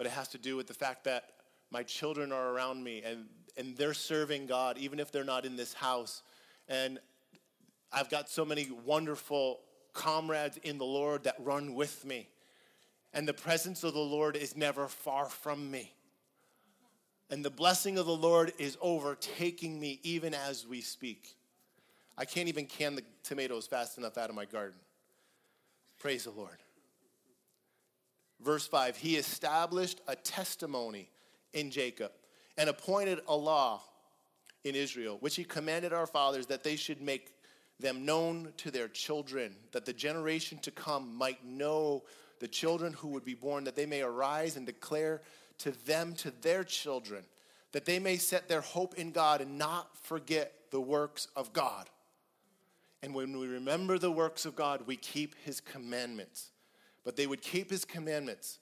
but 0.00 0.06
it 0.06 0.12
has 0.12 0.28
to 0.28 0.38
do 0.38 0.56
with 0.56 0.66
the 0.66 0.72
fact 0.72 1.04
that 1.04 1.24
my 1.70 1.82
children 1.82 2.32
are 2.32 2.54
around 2.54 2.82
me 2.82 3.02
and, 3.04 3.26
and 3.58 3.76
they're 3.76 3.92
serving 3.92 4.46
God, 4.46 4.78
even 4.78 4.98
if 4.98 5.12
they're 5.12 5.24
not 5.24 5.44
in 5.44 5.56
this 5.56 5.74
house. 5.74 6.22
And 6.70 6.98
I've 7.92 8.08
got 8.08 8.30
so 8.30 8.42
many 8.46 8.70
wonderful 8.86 9.60
comrades 9.92 10.56
in 10.62 10.78
the 10.78 10.86
Lord 10.86 11.24
that 11.24 11.34
run 11.38 11.74
with 11.74 12.02
me. 12.06 12.30
And 13.12 13.28
the 13.28 13.34
presence 13.34 13.84
of 13.84 13.92
the 13.92 14.00
Lord 14.00 14.36
is 14.36 14.56
never 14.56 14.88
far 14.88 15.26
from 15.26 15.70
me. 15.70 15.92
And 17.28 17.44
the 17.44 17.50
blessing 17.50 17.98
of 17.98 18.06
the 18.06 18.16
Lord 18.16 18.54
is 18.56 18.78
overtaking 18.80 19.78
me 19.78 20.00
even 20.02 20.32
as 20.32 20.66
we 20.66 20.80
speak. 20.80 21.36
I 22.16 22.24
can't 22.24 22.48
even 22.48 22.64
can 22.64 22.94
the 22.94 23.02
tomatoes 23.22 23.66
fast 23.66 23.98
enough 23.98 24.16
out 24.16 24.30
of 24.30 24.34
my 24.34 24.46
garden. 24.46 24.80
Praise 25.98 26.24
the 26.24 26.30
Lord. 26.30 26.56
Verse 28.42 28.66
5 28.66 28.96
He 28.96 29.16
established 29.16 30.00
a 30.08 30.16
testimony 30.16 31.10
in 31.52 31.70
Jacob 31.70 32.12
and 32.56 32.68
appointed 32.68 33.20
a 33.28 33.36
law 33.36 33.82
in 34.64 34.74
Israel, 34.74 35.16
which 35.20 35.36
he 35.36 35.44
commanded 35.44 35.92
our 35.92 36.06
fathers 36.06 36.46
that 36.46 36.62
they 36.62 36.76
should 36.76 37.00
make 37.00 37.34
them 37.78 38.04
known 38.04 38.52
to 38.58 38.70
their 38.70 38.88
children, 38.88 39.54
that 39.72 39.86
the 39.86 39.92
generation 39.92 40.58
to 40.58 40.70
come 40.70 41.16
might 41.16 41.44
know 41.44 42.02
the 42.38 42.48
children 42.48 42.92
who 42.92 43.08
would 43.08 43.24
be 43.24 43.34
born, 43.34 43.64
that 43.64 43.76
they 43.76 43.86
may 43.86 44.02
arise 44.02 44.56
and 44.56 44.66
declare 44.66 45.22
to 45.58 45.70
them, 45.86 46.14
to 46.14 46.30
their 46.42 46.64
children, 46.64 47.24
that 47.72 47.86
they 47.86 47.98
may 47.98 48.16
set 48.16 48.48
their 48.48 48.60
hope 48.60 48.94
in 48.94 49.12
God 49.12 49.40
and 49.40 49.58
not 49.58 49.96
forget 49.96 50.52
the 50.70 50.80
works 50.80 51.28
of 51.36 51.52
God. 51.52 51.88
And 53.02 53.14
when 53.14 53.38
we 53.38 53.46
remember 53.46 53.98
the 53.98 54.10
works 54.10 54.44
of 54.44 54.54
God, 54.54 54.82
we 54.86 54.96
keep 54.96 55.34
his 55.44 55.60
commandments 55.60 56.50
but 57.04 57.16
they 57.16 57.26
would 57.26 57.42
keep 57.42 57.70
his 57.70 57.84
commandments 57.84 58.58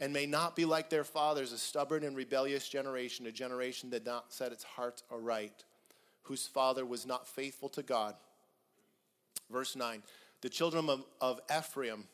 and 0.00 0.12
may 0.12 0.26
not 0.26 0.54
be 0.54 0.64
like 0.64 0.90
their 0.90 1.04
fathers, 1.04 1.52
a 1.52 1.58
stubborn 1.58 2.04
and 2.04 2.16
rebellious 2.16 2.68
generation, 2.68 3.26
a 3.26 3.32
generation 3.32 3.90
that 3.90 4.04
did 4.04 4.10
not 4.10 4.32
set 4.32 4.52
its 4.52 4.64
heart 4.64 5.02
aright, 5.10 5.64
whose 6.22 6.46
father 6.46 6.84
was 6.84 7.06
not 7.06 7.26
faithful 7.26 7.68
to 7.70 7.82
God. 7.82 8.14
Verse 9.50 9.74
9 9.76 10.02
The 10.42 10.48
children 10.48 10.88
of, 10.90 11.04
of 11.20 11.40
Ephraim, 11.56 12.04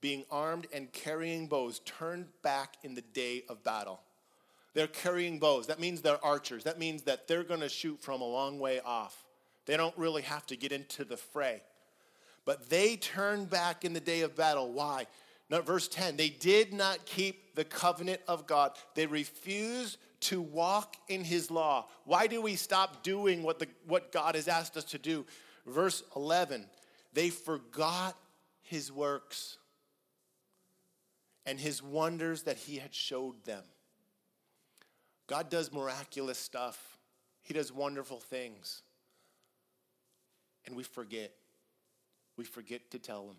being 0.00 0.24
armed 0.30 0.66
and 0.72 0.92
carrying 0.92 1.48
bows, 1.48 1.80
turned 1.80 2.26
back 2.42 2.76
in 2.82 2.94
the 2.94 3.02
day 3.02 3.44
of 3.48 3.64
battle. 3.64 4.00
They're 4.74 4.86
carrying 4.86 5.38
bows. 5.38 5.66
That 5.66 5.80
means 5.80 6.00
they're 6.00 6.24
archers. 6.24 6.64
That 6.64 6.78
means 6.78 7.02
that 7.02 7.28
they're 7.28 7.44
going 7.44 7.60
to 7.60 7.68
shoot 7.68 8.00
from 8.00 8.22
a 8.22 8.26
long 8.26 8.58
way 8.58 8.80
off. 8.80 9.24
They 9.66 9.76
don't 9.76 9.96
really 9.98 10.22
have 10.22 10.46
to 10.46 10.56
get 10.56 10.72
into 10.72 11.04
the 11.04 11.16
fray. 11.16 11.62
But 12.44 12.68
they 12.68 12.96
turned 12.96 13.50
back 13.50 13.84
in 13.84 13.92
the 13.92 14.00
day 14.00 14.22
of 14.22 14.34
battle. 14.34 14.72
Why? 14.72 15.06
Verse 15.50 15.86
10. 15.88 16.16
They 16.16 16.30
did 16.30 16.72
not 16.72 17.04
keep 17.04 17.54
the 17.54 17.64
covenant 17.64 18.20
of 18.26 18.46
God. 18.46 18.72
They 18.94 19.06
refused 19.06 19.98
to 20.20 20.40
walk 20.40 20.96
in 21.08 21.24
his 21.24 21.50
law. 21.50 21.88
Why 22.04 22.26
do 22.26 22.40
we 22.40 22.56
stop 22.56 23.02
doing 23.02 23.42
what, 23.42 23.58
the, 23.58 23.68
what 23.86 24.12
God 24.12 24.34
has 24.34 24.48
asked 24.48 24.76
us 24.76 24.84
to 24.84 24.98
do? 24.98 25.26
Verse 25.66 26.02
11. 26.16 26.66
They 27.12 27.28
forgot 27.28 28.16
his 28.62 28.90
works. 28.90 29.58
and 31.44 31.58
his 31.58 31.82
wonders 31.82 32.44
that 32.44 32.56
he 32.56 32.76
had 32.76 32.94
showed 32.94 33.44
them. 33.44 33.64
God 35.26 35.50
does 35.50 35.72
miraculous 35.72 36.38
stuff, 36.38 36.98
he 37.42 37.54
does 37.54 37.72
wonderful 37.72 38.20
things. 38.20 38.82
And 40.64 40.76
we 40.76 40.84
forget. 40.84 41.32
We 42.42 42.46
forget 42.46 42.90
to 42.90 42.98
tell 42.98 43.28
them. 43.28 43.36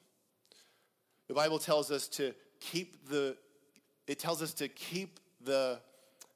The 1.28 1.34
Bible 1.34 1.60
tells 1.60 1.92
us 1.92 2.08
to 2.08 2.34
keep 2.62 3.10
the, 3.10 3.36
it 4.08 4.18
tells 4.18 4.42
us 4.42 4.54
to 4.54 4.70
keep 4.70 5.20
the, 5.44 5.82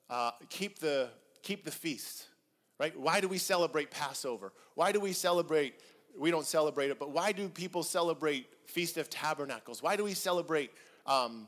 uh, 0.09 0.31
keep 0.49 0.79
the, 0.79 1.07
keep 1.43 1.63
the 1.63 1.71
feast, 1.71 2.25
right? 2.77 2.93
Why 2.99 3.21
do 3.21 3.29
we 3.29 3.37
celebrate 3.37 3.89
Passover? 3.89 4.51
Why 4.75 4.91
do 4.91 4.99
we 4.99 5.13
celebrate, 5.13 5.75
we 6.19 6.29
don't 6.29 6.45
celebrate 6.45 6.89
it, 6.89 6.99
but 6.99 7.11
why 7.11 7.31
do 7.31 7.47
people 7.47 7.83
celebrate 7.83 8.47
Feast 8.65 8.97
of 8.97 9.09
Tabernacles? 9.09 9.81
Why 9.81 9.95
do 9.95 10.03
we 10.03 10.13
celebrate 10.13 10.71
um, 11.05 11.47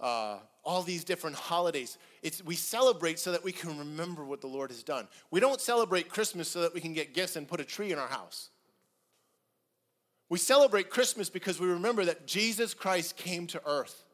uh, 0.00 0.36
all 0.62 0.82
these 0.84 1.02
different 1.02 1.34
holidays? 1.34 1.98
It's, 2.22 2.44
we 2.44 2.54
celebrate 2.54 3.18
so 3.18 3.32
that 3.32 3.42
we 3.42 3.50
can 3.50 3.76
remember 3.76 4.24
what 4.24 4.40
the 4.40 4.46
Lord 4.46 4.70
has 4.70 4.84
done. 4.84 5.08
We 5.32 5.40
don't 5.40 5.60
celebrate 5.60 6.08
Christmas 6.08 6.48
so 6.48 6.60
that 6.60 6.72
we 6.72 6.80
can 6.80 6.92
get 6.92 7.12
gifts 7.12 7.34
and 7.34 7.48
put 7.48 7.58
a 7.58 7.64
tree 7.64 7.90
in 7.90 7.98
our 7.98 8.06
house. 8.06 8.50
We 10.30 10.38
celebrate 10.38 10.88
Christmas 10.88 11.28
because 11.28 11.60
we 11.60 11.68
remember 11.68 12.04
that 12.06 12.26
Jesus 12.26 12.72
Christ 12.72 13.16
came 13.16 13.48
to 13.48 13.60
earth. 13.66 14.04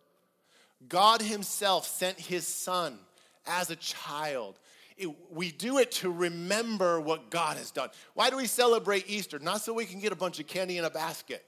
God 0.88 1.20
Himself 1.20 1.86
sent 1.86 2.18
His 2.18 2.46
Son 2.46 2.98
as 3.46 3.70
a 3.70 3.76
child. 3.76 4.58
It, 4.96 5.10
we 5.30 5.52
do 5.52 5.76
it 5.78 5.92
to 5.92 6.10
remember 6.10 6.98
what 7.00 7.30
God 7.30 7.58
has 7.58 7.70
done. 7.70 7.90
Why 8.14 8.30
do 8.30 8.38
we 8.38 8.46
celebrate 8.46 9.08
Easter? 9.08 9.38
Not 9.38 9.60
so 9.60 9.74
we 9.74 9.84
can 9.84 10.00
get 10.00 10.10
a 10.10 10.16
bunch 10.16 10.40
of 10.40 10.46
candy 10.46 10.78
in 10.78 10.86
a 10.86 10.90
basket. 10.90 11.44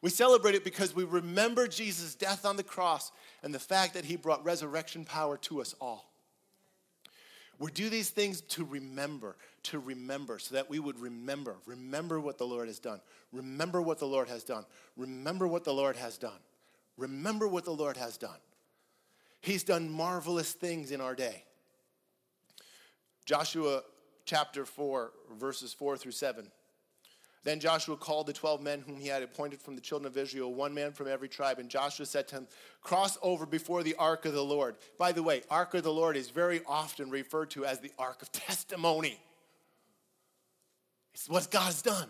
We 0.00 0.08
celebrate 0.08 0.54
it 0.54 0.64
because 0.64 0.94
we 0.94 1.04
remember 1.04 1.68
Jesus' 1.68 2.14
death 2.14 2.46
on 2.46 2.56
the 2.56 2.62
cross 2.62 3.12
and 3.42 3.54
the 3.54 3.58
fact 3.58 3.94
that 3.94 4.06
He 4.06 4.16
brought 4.16 4.42
resurrection 4.44 5.04
power 5.04 5.36
to 5.38 5.60
us 5.60 5.74
all. 5.78 6.10
We 7.58 7.70
do 7.70 7.88
these 7.88 8.10
things 8.10 8.40
to 8.40 8.64
remember, 8.64 9.36
to 9.64 9.78
remember, 9.78 10.38
so 10.38 10.54
that 10.56 10.68
we 10.68 10.78
would 10.78 10.98
remember. 10.98 11.56
Remember 11.66 12.18
what 12.18 12.38
the 12.38 12.46
Lord 12.46 12.68
has 12.68 12.78
done. 12.78 13.00
Remember 13.32 13.80
what 13.80 13.98
the 13.98 14.06
Lord 14.06 14.28
has 14.28 14.44
done. 14.44 14.64
Remember 14.96 15.46
what 15.46 15.64
the 15.64 15.72
Lord 15.72 15.96
has 15.96 16.18
done. 16.18 16.40
Remember 16.96 17.46
what 17.48 17.64
the 17.64 17.72
Lord 17.72 17.96
has 17.96 18.16
done. 18.16 18.38
He's 19.40 19.62
done 19.62 19.90
marvelous 19.90 20.52
things 20.52 20.90
in 20.90 21.00
our 21.00 21.14
day. 21.14 21.44
Joshua 23.24 23.82
chapter 24.24 24.64
4, 24.64 25.12
verses 25.38 25.72
4 25.72 25.96
through 25.96 26.12
7. 26.12 26.50
Then 27.44 27.60
Joshua 27.60 27.98
called 27.98 28.26
the 28.26 28.32
12 28.32 28.62
men 28.62 28.80
whom 28.80 28.96
he 28.96 29.08
had 29.08 29.22
appointed 29.22 29.60
from 29.60 29.74
the 29.74 29.80
children 29.82 30.10
of 30.10 30.16
Israel, 30.16 30.54
one 30.54 30.72
man 30.72 30.92
from 30.92 31.08
every 31.08 31.28
tribe. 31.28 31.58
And 31.58 31.68
Joshua 31.68 32.06
said 32.06 32.26
to 32.28 32.36
him, 32.36 32.48
Cross 32.82 33.18
over 33.22 33.44
before 33.44 33.82
the 33.82 33.94
ark 33.96 34.24
of 34.24 34.32
the 34.32 34.42
Lord. 34.42 34.76
By 34.98 35.12
the 35.12 35.22
way, 35.22 35.42
ark 35.50 35.74
of 35.74 35.82
the 35.82 35.92
Lord 35.92 36.16
is 36.16 36.30
very 36.30 36.62
often 36.66 37.10
referred 37.10 37.50
to 37.50 37.66
as 37.66 37.80
the 37.80 37.92
ark 37.98 38.22
of 38.22 38.32
testimony. 38.32 39.20
It's 41.12 41.28
what 41.28 41.50
God's 41.50 41.82
done. 41.82 42.08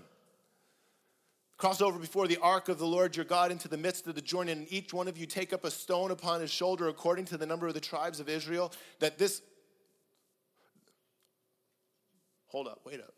Cross 1.57 1.83
over 1.83 1.99
before 1.99 2.29
the 2.29 2.39
ark 2.41 2.69
of 2.69 2.79
the 2.79 2.87
Lord 2.87 3.17
your 3.17 3.25
God 3.25 3.51
into 3.51 3.69
the 3.69 3.77
midst 3.77 4.07
of 4.07 4.15
the 4.15 4.21
Jordan, 4.21 4.59
and 4.59 4.73
each 4.73 4.95
one 4.95 5.09
of 5.09 5.19
you 5.19 5.27
take 5.27 5.53
up 5.53 5.65
a 5.65 5.71
stone 5.71 6.13
upon 6.13 6.41
his 6.41 6.51
shoulder 6.51 6.89
according 6.89 7.25
to 7.27 7.37
the 7.37 7.47
number 7.47 7.67
of 7.67 7.75
the 7.75 7.81
tribes 7.81 8.21
of 8.21 8.29
Israel, 8.29 8.73
that 9.01 9.19
this. 9.19 9.43
Hold 12.47 12.69
up, 12.69 12.81
wait 12.85 13.01
up 13.01 13.15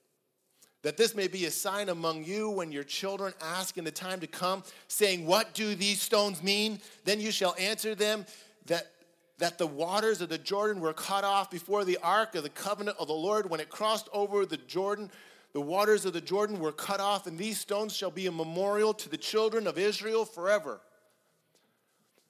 that 0.82 0.96
this 0.96 1.14
may 1.14 1.28
be 1.28 1.46
a 1.46 1.50
sign 1.50 1.88
among 1.88 2.24
you 2.24 2.50
when 2.50 2.70
your 2.70 2.84
children 2.84 3.32
ask 3.42 3.76
in 3.76 3.84
the 3.84 3.90
time 3.90 4.20
to 4.20 4.26
come, 4.26 4.62
saying, 4.88 5.26
What 5.26 5.54
do 5.54 5.74
these 5.74 6.00
stones 6.00 6.42
mean? 6.42 6.80
Then 7.04 7.20
you 7.20 7.30
shall 7.30 7.54
answer 7.58 7.94
them 7.94 8.26
that, 8.66 8.92
that 9.38 9.58
the 9.58 9.66
waters 9.66 10.20
of 10.20 10.28
the 10.28 10.38
Jordan 10.38 10.80
were 10.80 10.92
cut 10.92 11.24
off 11.24 11.50
before 11.50 11.84
the 11.84 11.98
ark 12.02 12.34
of 12.34 12.42
the 12.42 12.50
covenant 12.50 12.96
of 13.00 13.08
the 13.08 13.14
Lord. 13.14 13.50
When 13.50 13.60
it 13.60 13.68
crossed 13.68 14.08
over 14.12 14.46
the 14.46 14.58
Jordan, 14.58 15.10
the 15.52 15.60
waters 15.60 16.04
of 16.04 16.12
the 16.12 16.20
Jordan 16.20 16.60
were 16.60 16.72
cut 16.72 17.00
off, 17.00 17.26
and 17.26 17.38
these 17.38 17.58
stones 17.58 17.96
shall 17.96 18.10
be 18.10 18.26
a 18.26 18.32
memorial 18.32 18.92
to 18.94 19.08
the 19.08 19.16
children 19.16 19.66
of 19.66 19.78
Israel 19.78 20.24
forever. 20.24 20.80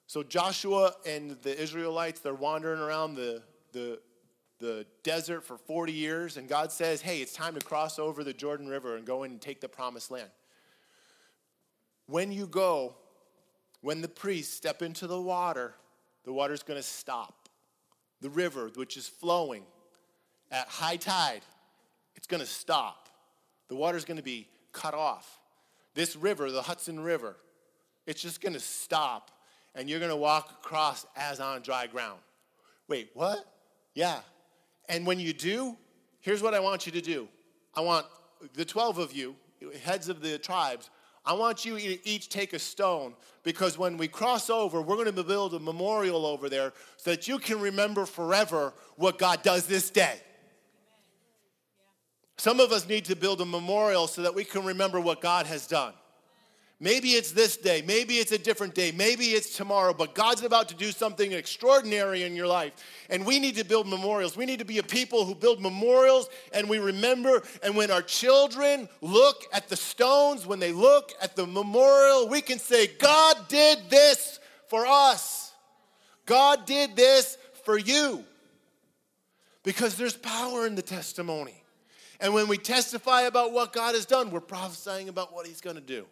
So 0.07 0.23
Joshua 0.23 0.93
and 1.05 1.31
the 1.41 1.61
Israelites, 1.61 2.21
they're 2.21 2.33
wandering 2.33 2.79
around 2.79 3.15
the, 3.15 3.43
the 3.73 3.99
the 4.59 4.85
desert 5.03 5.43
for 5.43 5.57
40 5.57 5.91
years, 5.91 6.37
and 6.37 6.47
God 6.47 6.71
says, 6.71 7.01
Hey, 7.01 7.21
it's 7.21 7.33
time 7.33 7.53
to 7.55 7.61
cross 7.61 7.99
over 7.99 8.23
the 8.23 8.33
Jordan 8.33 8.67
River 8.67 8.95
and 8.95 9.05
go 9.05 9.23
in 9.23 9.31
and 9.31 9.41
take 9.41 9.61
the 9.61 9.69
promised 9.69 10.11
land. 10.11 10.29
When 12.07 12.31
you 12.31 12.47
go, 12.47 12.95
when 13.81 14.01
the 14.01 14.07
priests 14.07 14.55
step 14.55 14.81
into 14.81 15.07
the 15.07 15.21
water, 15.21 15.73
the 16.23 16.33
water's 16.33 16.63
going 16.63 16.79
to 16.79 16.87
stop. 16.87 17.49
The 18.21 18.29
river, 18.29 18.71
which 18.75 18.97
is 18.97 19.07
flowing 19.07 19.63
at 20.51 20.67
high 20.67 20.97
tide, 20.97 21.41
it's 22.15 22.27
going 22.27 22.41
to 22.41 22.47
stop. 22.47 23.09
The 23.67 23.75
water's 23.75 24.05
going 24.05 24.17
to 24.17 24.23
be 24.23 24.47
cut 24.71 24.93
off. 24.93 25.39
This 25.93 26.15
river, 26.15 26.51
the 26.51 26.61
Hudson 26.61 26.99
River, 26.99 27.35
it's 28.05 28.21
just 28.21 28.41
going 28.41 28.53
to 28.53 28.59
stop, 28.59 29.31
and 29.75 29.89
you're 29.89 29.99
going 29.99 30.11
to 30.11 30.15
walk 30.15 30.51
across 30.63 31.05
as 31.15 31.39
on 31.39 31.61
dry 31.61 31.87
ground. 31.87 32.19
Wait, 32.87 33.09
what? 33.13 33.45
Yeah, 33.93 34.19
and 34.89 35.05
when 35.05 35.19
you 35.19 35.33
do, 35.33 35.77
here's 36.21 36.41
what 36.41 36.53
I 36.53 36.59
want 36.59 36.85
you 36.85 36.91
to 36.93 37.01
do 37.01 37.27
I 37.75 37.81
want 37.81 38.05
the 38.53 38.65
12 38.65 38.97
of 38.97 39.13
you, 39.13 39.35
heads 39.83 40.09
of 40.09 40.21
the 40.21 40.37
tribes, 40.37 40.89
I 41.25 41.33
want 41.33 41.65
you 41.65 41.77
to 41.77 42.07
each 42.07 42.29
take 42.29 42.53
a 42.53 42.59
stone 42.59 43.13
because 43.43 43.77
when 43.77 43.97
we 43.97 44.07
cross 44.07 44.49
over, 44.49 44.81
we're 44.81 44.95
going 44.95 45.13
to 45.13 45.23
build 45.23 45.53
a 45.53 45.59
memorial 45.59 46.25
over 46.25 46.47
there 46.47 46.71
so 46.95 47.11
that 47.11 47.27
you 47.27 47.37
can 47.37 47.59
remember 47.59 48.05
forever 48.05 48.73
what 48.95 49.17
God 49.17 49.43
does 49.43 49.67
this 49.67 49.89
day. 49.89 50.21
Some 52.37 52.59
of 52.59 52.71
us 52.71 52.87
need 52.87 53.05
to 53.05 53.15
build 53.15 53.41
a 53.41 53.45
memorial 53.45 54.07
so 54.07 54.21
that 54.21 54.35
we 54.35 54.45
can 54.45 54.63
remember 54.63 55.01
what 55.01 55.19
God 55.19 55.47
has 55.47 55.67
done. 55.67 55.93
Maybe 56.79 57.09
it's 57.13 57.31
this 57.31 57.57
day, 57.57 57.83
maybe 57.87 58.17
it's 58.17 58.31
a 58.31 58.37
different 58.37 58.75
day, 58.75 58.91
maybe 58.91 59.25
it's 59.25 59.57
tomorrow, 59.57 59.95
but 59.95 60.13
God's 60.13 60.43
about 60.43 60.69
to 60.69 60.75
do 60.75 60.91
something 60.91 61.31
extraordinary 61.31 62.21
in 62.21 62.35
your 62.35 62.45
life. 62.45 62.73
And 63.09 63.25
we 63.25 63.39
need 63.39 63.55
to 63.55 63.65
build 63.65 63.87
memorials. 63.87 64.37
We 64.37 64.45
need 64.45 64.59
to 64.59 64.65
be 64.65 64.77
a 64.77 64.83
people 64.83 65.25
who 65.25 65.33
build 65.33 65.59
memorials 65.59 66.29
and 66.53 66.69
we 66.69 66.77
remember. 66.77 67.41
And 67.63 67.75
when 67.75 67.89
our 67.89 68.03
children 68.03 68.87
look 69.01 69.43
at 69.51 69.69
the 69.69 69.75
stones, 69.75 70.45
when 70.45 70.59
they 70.59 70.71
look 70.71 71.13
at 71.19 71.35
the 71.35 71.47
memorial, 71.47 72.29
we 72.29 72.41
can 72.41 72.59
say, 72.59 72.85
God 72.85 73.47
did 73.47 73.89
this 73.89 74.39
for 74.67 74.85
us. 74.85 75.53
God 76.27 76.67
did 76.67 76.95
this 76.95 77.39
for 77.63 77.79
you. 77.79 78.23
Because 79.63 79.95
there's 79.95 80.15
power 80.15 80.67
in 80.67 80.75
the 80.75 80.83
testimony. 80.83 81.63
And 82.19 82.35
when 82.35 82.47
we 82.47 82.57
testify 82.59 83.23
about 83.23 83.51
what 83.51 83.73
God 83.73 83.95
has 83.95 84.05
done, 84.05 84.29
we're 84.29 84.41
prophesying 84.41 85.09
about 85.09 85.33
what 85.33 85.47
He's 85.47 85.61
going 85.61 85.75
to 85.75 85.81
do. 85.81 86.05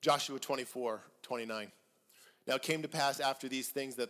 Joshua 0.00 0.38
24, 0.38 1.02
29. 1.22 1.72
Now 2.46 2.54
it 2.54 2.62
came 2.62 2.82
to 2.82 2.88
pass 2.88 3.20
after 3.20 3.48
these 3.48 3.68
things 3.68 3.96
that 3.96 4.08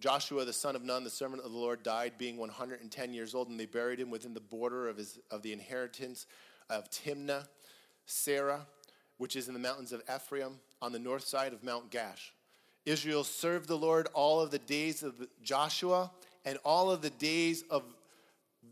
Joshua 0.00 0.44
the 0.44 0.52
son 0.52 0.76
of 0.76 0.84
Nun, 0.84 1.04
the 1.04 1.10
servant 1.10 1.42
of 1.44 1.52
the 1.52 1.58
Lord, 1.58 1.82
died, 1.82 2.12
being 2.18 2.36
110 2.36 3.12
years 3.12 3.34
old, 3.34 3.48
and 3.48 3.58
they 3.58 3.66
buried 3.66 4.00
him 4.00 4.10
within 4.10 4.32
the 4.32 4.40
border 4.40 4.88
of, 4.88 4.96
his, 4.96 5.18
of 5.30 5.42
the 5.42 5.52
inheritance 5.52 6.26
of 6.70 6.88
Timnath 6.90 7.48
Serah, 8.06 8.60
which 9.18 9.36
is 9.36 9.48
in 9.48 9.54
the 9.54 9.60
mountains 9.60 9.92
of 9.92 10.02
Ephraim, 10.12 10.60
on 10.80 10.92
the 10.92 10.98
north 10.98 11.26
side 11.26 11.52
of 11.52 11.64
Mount 11.64 11.90
Gaash. 11.90 12.30
Israel 12.86 13.24
served 13.24 13.68
the 13.68 13.76
Lord 13.76 14.08
all 14.14 14.40
of 14.40 14.50
the 14.50 14.60
days 14.60 15.02
of 15.02 15.26
Joshua 15.42 16.10
and 16.44 16.58
all 16.64 16.90
of 16.90 17.02
the 17.02 17.10
days 17.10 17.64
of 17.68 17.82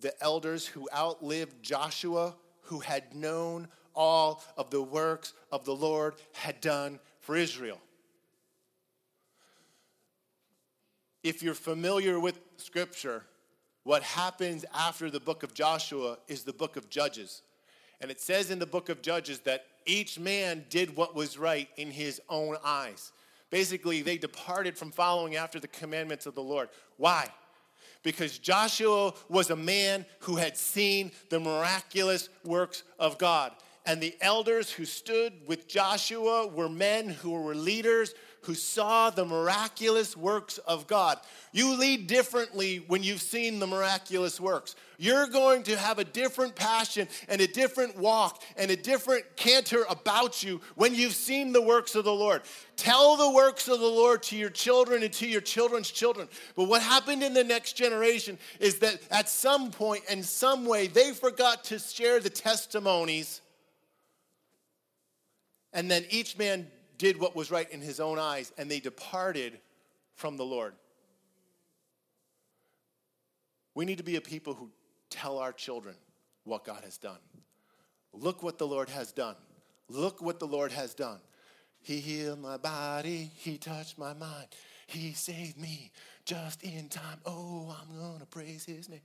the 0.01 0.15
elders 0.23 0.67
who 0.67 0.89
outlived 0.95 1.63
Joshua, 1.63 2.35
who 2.63 2.79
had 2.81 3.15
known 3.15 3.69
all 3.97 4.45
of 4.57 4.71
the 4.71 4.83
works 4.83 5.33
of 5.51 5.65
the 5.65 5.75
Lord 5.75 6.15
had 6.33 6.61
done 6.61 7.01
for 7.21 7.37
Israel. 7.37 7.81
If 11.25 11.43
you're 11.43 11.55
familiar 11.55 12.21
with 12.21 12.39
Scripture, 12.57 13.25
what 13.83 14.03
happens 14.05 14.65
after 14.73 15.11
the 15.11 15.19
book 15.19 15.43
of 15.43 15.55
Joshua 15.55 16.19
is 16.29 16.45
the 16.45 16.53
book 16.53 16.77
of 16.77 16.89
Judges. 16.89 17.43
And 18.01 18.11
it 18.11 18.21
says 18.21 18.51
in 18.51 18.59
the 18.59 18.67
book 18.67 18.89
of 18.89 19.03
Judges 19.03 19.41
that 19.41 19.65
each 19.87 20.19
man 20.19 20.65
did 20.69 20.97
what 20.97 21.15
was 21.15 21.39
right 21.39 21.69
in 21.77 21.91
his 21.91 22.21
own 22.29 22.57
eyes. 22.65 23.13
Basically, 23.51 24.03
they 24.03 24.19
departed 24.19 24.77
from 24.77 24.91
following 24.91 25.37
after 25.37 25.59
the 25.59 25.69
commandments 25.69 26.27
of 26.27 26.35
the 26.35 26.43
Lord. 26.43 26.69
Why? 26.97 27.29
Because 28.03 28.39
Joshua 28.39 29.15
was 29.29 29.51
a 29.51 29.57
man 29.57 30.05
who 30.21 30.37
had 30.37 30.57
seen 30.57 31.13
the 31.31 31.41
miraculous 31.41 32.29
works 32.45 32.83
of 32.99 33.19
God. 33.19 33.53
And 33.87 34.01
the 34.01 34.17
elders 34.21 34.71
who 34.71 34.85
stood 34.85 35.33
with 35.47 35.69
Joshua 35.69 36.49
were 36.49 36.69
men 36.69 37.09
who 37.09 37.31
were 37.31 37.55
leaders 37.55 38.15
who 38.47 38.55
saw 38.55 39.11
the 39.11 39.25
miraculous 39.25 40.17
works 40.17 40.59
of 40.59 40.87
God. 40.87 41.19
You 41.51 41.77
lead 41.77 42.07
differently 42.07 42.85
when 42.87 43.03
you've 43.03 43.21
seen 43.21 43.59
the 43.59 43.67
miraculous 43.67 44.41
works. 44.41 44.77
You're 44.99 45.27
going 45.27 45.65
to 45.65 45.77
have 45.77 45.99
a 45.99 46.05
different 46.05 46.55
passion 46.55 47.09
and 47.29 47.41
a 47.41 47.49
different 47.49 47.99
walk 47.99 48.45
and 48.57 48.71
a 48.71 48.77
different 48.77 49.25
canter 49.35 49.85
about 49.91 50.45
you 50.45 50.61
when 50.77 50.95
you've 50.95 51.15
seen 51.15 51.53
the 51.53 51.61
works 51.61 51.97
of 51.97 52.05
the 52.05 52.13
Lord. 52.13 52.43
Tell 52.77 53.17
the 53.17 53.33
works 53.33 53.67
of 53.67 53.81
the 53.81 53.87
Lord 53.87 54.23
to 54.25 54.37
your 54.37 54.51
children 54.51 55.03
and 55.03 55.13
to 55.15 55.27
your 55.27 55.41
children's 55.41 55.91
children. 55.91 56.29
But 56.55 56.69
what 56.69 56.83
happened 56.83 57.25
in 57.25 57.35
the 57.35 57.43
next 57.45 57.73
generation 57.73 58.39
is 58.61 58.79
that 58.79 59.01
at 59.11 59.29
some 59.29 59.73
and 59.81 60.01
in 60.09 60.23
some 60.23 60.67
way, 60.67 60.87
they 60.87 61.13
forgot 61.13 61.65
to 61.65 61.81
share 61.81 62.21
the 62.21 62.31
testimonies. 62.31 63.41
And 65.77 65.91
then 65.91 66.07
each 66.09 66.39
man 66.39 66.67
did 66.97 67.21
what 67.21 67.37
was 67.37 67.51
right 67.51 67.71
in 67.71 67.83
his 67.83 68.01
own 68.01 68.19
eyes, 68.19 68.51
and 68.57 68.71
they 68.71 68.81
departed 68.81 69.61
from 70.15 70.39
the 70.39 70.45
Lord. 70.45 70.73
We 73.75 73.85
need 73.85 73.99
to 73.99 74.03
be 74.03 74.17
a 74.17 74.23
people 74.23 74.55
who 74.55 74.71
tell 75.11 75.37
our 75.37 75.53
children 75.53 75.95
what 76.45 76.65
God 76.65 76.83
has 76.83 76.97
done. 76.97 77.19
Look 78.15 78.43
what 78.43 78.57
the 78.57 78.67
Lord 78.67 78.89
has 78.89 79.13
done. 79.13 79.37
Look 79.91 80.23
what 80.23 80.41
the 80.41 80.47
Lord 80.47 80.73
has 80.73 80.95
done. 80.95 81.19
He 81.83 82.01
healed 82.01 82.41
my 82.41 82.57
body, 82.57 83.31
He 83.37 83.59
touched 83.59 83.99
my 83.99 84.15
mind, 84.15 84.47
He 84.87 85.13
saved 85.13 85.59
me 85.59 85.93
just 86.25 86.63
in 86.63 86.89
time. 86.89 87.19
Oh, 87.27 87.77
I'm 87.79 88.19
to 88.19 88.27
praise 88.27 88.65
His 88.65 88.89
name. 88.89 89.01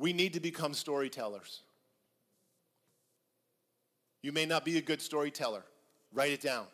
We 0.00 0.14
need 0.14 0.32
to 0.32 0.40
become 0.40 0.72
storytellers. 0.72 1.60
You 4.22 4.32
may 4.32 4.46
not 4.46 4.64
be 4.64 4.78
a 4.78 4.80
good 4.80 5.02
storyteller. 5.02 5.62
Write 6.14 6.32
it 6.32 6.40
down. 6.40 6.64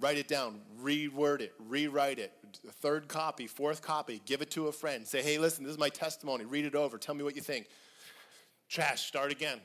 Write 0.00 0.18
it 0.18 0.26
down. 0.26 0.60
Reword 0.82 1.42
it. 1.42 1.54
Rewrite 1.68 2.18
it. 2.18 2.32
Third 2.80 3.06
copy, 3.06 3.46
fourth 3.46 3.82
copy. 3.82 4.20
Give 4.26 4.42
it 4.42 4.50
to 4.50 4.66
a 4.66 4.72
friend. 4.72 5.06
Say, 5.06 5.22
hey, 5.22 5.38
listen, 5.38 5.62
this 5.62 5.72
is 5.72 5.78
my 5.78 5.90
testimony. 5.90 6.44
Read 6.44 6.64
it 6.64 6.74
over. 6.74 6.98
Tell 6.98 7.14
me 7.14 7.22
what 7.22 7.36
you 7.36 7.42
think. 7.42 7.68
Trash. 8.68 9.06
Start 9.06 9.30
again. 9.30 9.60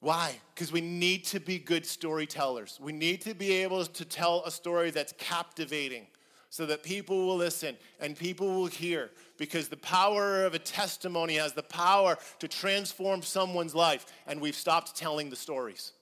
Why? 0.00 0.40
Because 0.54 0.72
we 0.72 0.80
need 0.80 1.24
to 1.26 1.40
be 1.40 1.58
good 1.58 1.84
storytellers. 1.84 2.78
We 2.80 2.92
need 2.92 3.20
to 3.22 3.34
be 3.34 3.52
able 3.52 3.84
to 3.84 4.04
tell 4.06 4.44
a 4.46 4.50
story 4.50 4.90
that's 4.90 5.12
captivating 5.18 6.06
so 6.50 6.66
that 6.66 6.82
people 6.82 7.26
will 7.26 7.36
listen 7.36 7.76
and 8.00 8.16
people 8.16 8.48
will 8.48 8.66
hear 8.66 9.10
because 9.36 9.68
the 9.68 9.76
power 9.76 10.44
of 10.44 10.54
a 10.54 10.58
testimony 10.58 11.36
has 11.36 11.52
the 11.52 11.62
power 11.62 12.16
to 12.38 12.48
transform 12.48 13.22
someone's 13.22 13.74
life 13.74 14.06
and 14.26 14.40
we've 14.40 14.54
stopped 14.54 14.96
telling 14.96 15.30
the 15.30 15.36
stories. 15.36 15.92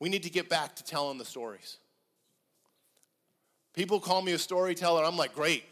We 0.00 0.08
need 0.08 0.22
to 0.22 0.30
get 0.30 0.48
back 0.48 0.76
to 0.76 0.84
telling 0.84 1.18
the 1.18 1.24
stories. 1.24 1.78
People 3.74 4.00
call 4.00 4.22
me 4.22 4.32
a 4.32 4.38
storyteller 4.38 5.04
i'm 5.04 5.16
like 5.16 5.34
great. 5.34 5.64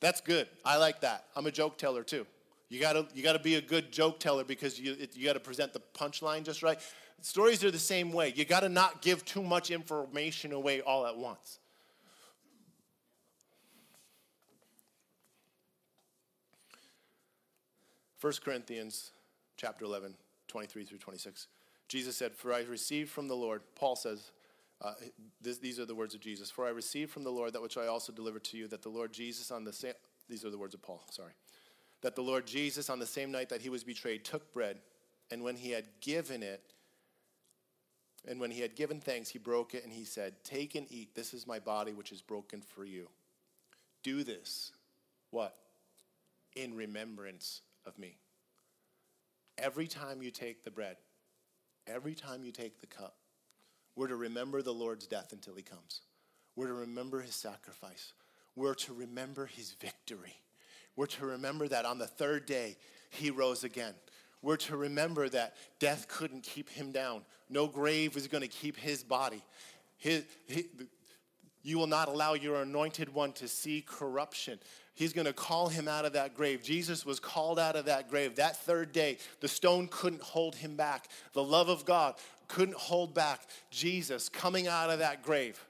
That's 0.00 0.20
good. 0.20 0.48
I 0.64 0.78
like 0.78 1.00
that. 1.02 1.26
I'm 1.36 1.46
a 1.46 1.52
joke 1.52 1.78
teller 1.78 2.02
too. 2.02 2.26
You 2.68 2.80
gotta 2.80 3.06
you 3.14 3.22
gotta 3.22 3.38
be 3.38 3.54
a 3.54 3.60
good 3.60 3.92
joke 3.92 4.18
teller 4.18 4.42
because 4.42 4.80
you, 4.80 4.96
you 5.12 5.24
gotta 5.24 5.38
present 5.38 5.72
the 5.72 5.80
punchline 5.94 6.42
just 6.42 6.64
right. 6.64 6.80
Stories 7.20 7.62
are 7.62 7.70
the 7.70 7.78
same 7.78 8.10
way. 8.12 8.32
You 8.34 8.44
gotta 8.44 8.68
not 8.68 9.02
give 9.02 9.24
too 9.24 9.44
much 9.44 9.70
information 9.70 10.52
away 10.52 10.80
all 10.80 11.06
at 11.06 11.16
once 11.16 11.60
1 18.22 18.34
Corinthians 18.44 19.10
chapter 19.56 19.84
11, 19.84 20.14
23 20.46 20.84
through 20.84 20.98
26. 20.98 21.48
Jesus 21.88 22.16
said, 22.16 22.32
For 22.32 22.52
I 22.52 22.62
received 22.62 23.10
from 23.10 23.26
the 23.26 23.34
Lord, 23.34 23.62
Paul 23.74 23.96
says, 23.96 24.30
uh, 24.80 24.94
this, 25.40 25.58
these 25.58 25.80
are 25.80 25.86
the 25.86 25.94
words 25.96 26.14
of 26.14 26.20
Jesus. 26.20 26.48
For 26.48 26.64
I 26.64 26.70
received 26.70 27.10
from 27.10 27.24
the 27.24 27.32
Lord 27.32 27.52
that 27.52 27.62
which 27.62 27.76
I 27.76 27.88
also 27.88 28.12
delivered 28.12 28.44
to 28.44 28.56
you, 28.56 28.68
that 28.68 28.82
the 28.82 28.88
Lord 28.88 29.12
Jesus 29.12 29.50
on 29.50 29.64
the 29.64 29.72
same, 29.72 29.94
these 30.28 30.44
are 30.44 30.50
the 30.50 30.58
words 30.58 30.72
of 30.72 30.82
Paul, 30.82 31.02
sorry. 31.10 31.32
That 32.02 32.14
the 32.14 32.22
Lord 32.22 32.46
Jesus 32.46 32.88
on 32.88 33.00
the 33.00 33.06
same 33.06 33.32
night 33.32 33.48
that 33.48 33.60
he 33.60 33.68
was 33.68 33.82
betrayed 33.82 34.24
took 34.24 34.52
bread, 34.52 34.78
and 35.32 35.42
when 35.42 35.56
he 35.56 35.72
had 35.72 35.86
given 36.00 36.44
it, 36.44 36.62
and 38.28 38.38
when 38.38 38.52
he 38.52 38.60
had 38.60 38.76
given 38.76 39.00
thanks, 39.00 39.30
he 39.30 39.38
broke 39.40 39.74
it 39.74 39.82
and 39.82 39.92
he 39.92 40.04
said, 40.04 40.34
Take 40.44 40.76
and 40.76 40.86
eat. 40.90 41.16
This 41.16 41.34
is 41.34 41.44
my 41.44 41.58
body, 41.58 41.92
which 41.92 42.12
is 42.12 42.22
broken 42.22 42.60
for 42.60 42.84
you. 42.84 43.08
Do 44.04 44.22
this. 44.22 44.70
What? 45.30 45.56
In 46.54 46.74
remembrance 46.74 47.62
of 47.86 47.98
me. 47.98 48.18
Every 49.58 49.86
time 49.86 50.22
you 50.22 50.30
take 50.30 50.64
the 50.64 50.70
bread, 50.70 50.96
every 51.86 52.14
time 52.14 52.44
you 52.44 52.52
take 52.52 52.80
the 52.80 52.86
cup, 52.86 53.16
we're 53.96 54.08
to 54.08 54.16
remember 54.16 54.62
the 54.62 54.72
Lord's 54.72 55.06
death 55.06 55.32
until 55.32 55.54
he 55.54 55.62
comes. 55.62 56.00
We're 56.56 56.68
to 56.68 56.74
remember 56.74 57.20
his 57.20 57.34
sacrifice. 57.34 58.12
We're 58.56 58.74
to 58.74 58.92
remember 58.92 59.46
his 59.46 59.72
victory. 59.80 60.36
We're 60.96 61.06
to 61.06 61.26
remember 61.26 61.68
that 61.68 61.84
on 61.84 61.98
the 61.98 62.06
third 62.06 62.46
day, 62.46 62.76
he 63.10 63.30
rose 63.30 63.64
again. 63.64 63.94
We're 64.42 64.56
to 64.56 64.76
remember 64.76 65.28
that 65.28 65.54
death 65.78 66.08
couldn't 66.08 66.42
keep 66.42 66.68
him 66.68 66.90
down. 66.90 67.22
No 67.48 67.66
grave 67.66 68.14
was 68.14 68.26
going 68.26 68.42
to 68.42 68.48
keep 68.48 68.76
his 68.76 69.02
body. 69.02 69.42
His, 69.96 70.24
his, 70.46 70.64
you 71.62 71.78
will 71.78 71.86
not 71.86 72.08
allow 72.08 72.34
your 72.34 72.60
anointed 72.60 73.14
one 73.14 73.32
to 73.34 73.46
see 73.46 73.84
corruption. 73.86 74.58
He's 74.94 75.12
going 75.12 75.26
to 75.26 75.32
call 75.32 75.68
him 75.68 75.88
out 75.88 76.04
of 76.04 76.12
that 76.12 76.34
grave. 76.34 76.62
Jesus 76.62 77.06
was 77.06 77.18
called 77.18 77.58
out 77.58 77.76
of 77.76 77.86
that 77.86 78.10
grave. 78.10 78.36
That 78.36 78.56
third 78.56 78.92
day, 78.92 79.18
the 79.40 79.48
stone 79.48 79.88
couldn't 79.90 80.22
hold 80.22 80.54
him 80.54 80.76
back. 80.76 81.08
The 81.32 81.42
love 81.42 81.68
of 81.68 81.84
God 81.84 82.16
couldn't 82.48 82.76
hold 82.76 83.14
back 83.14 83.40
Jesus 83.70 84.28
coming 84.28 84.68
out 84.68 84.90
of 84.90 84.98
that 84.98 85.22
grave. 85.22 85.64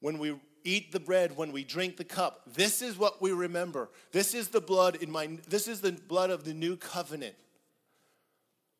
When 0.00 0.18
we 0.18 0.36
eat 0.62 0.92
the 0.92 1.00
bread, 1.00 1.36
when 1.36 1.50
we 1.50 1.64
drink 1.64 1.96
the 1.96 2.04
cup, 2.04 2.42
this 2.54 2.80
is 2.80 2.96
what 2.96 3.20
we 3.20 3.32
remember. 3.32 3.88
This 4.12 4.34
is 4.34 4.48
the 4.48 4.60
blood 4.60 4.96
in 4.96 5.10
my 5.10 5.38
this 5.48 5.66
is 5.66 5.80
the 5.80 5.92
blood 5.92 6.30
of 6.30 6.44
the 6.44 6.54
new 6.54 6.76
covenant. 6.76 7.34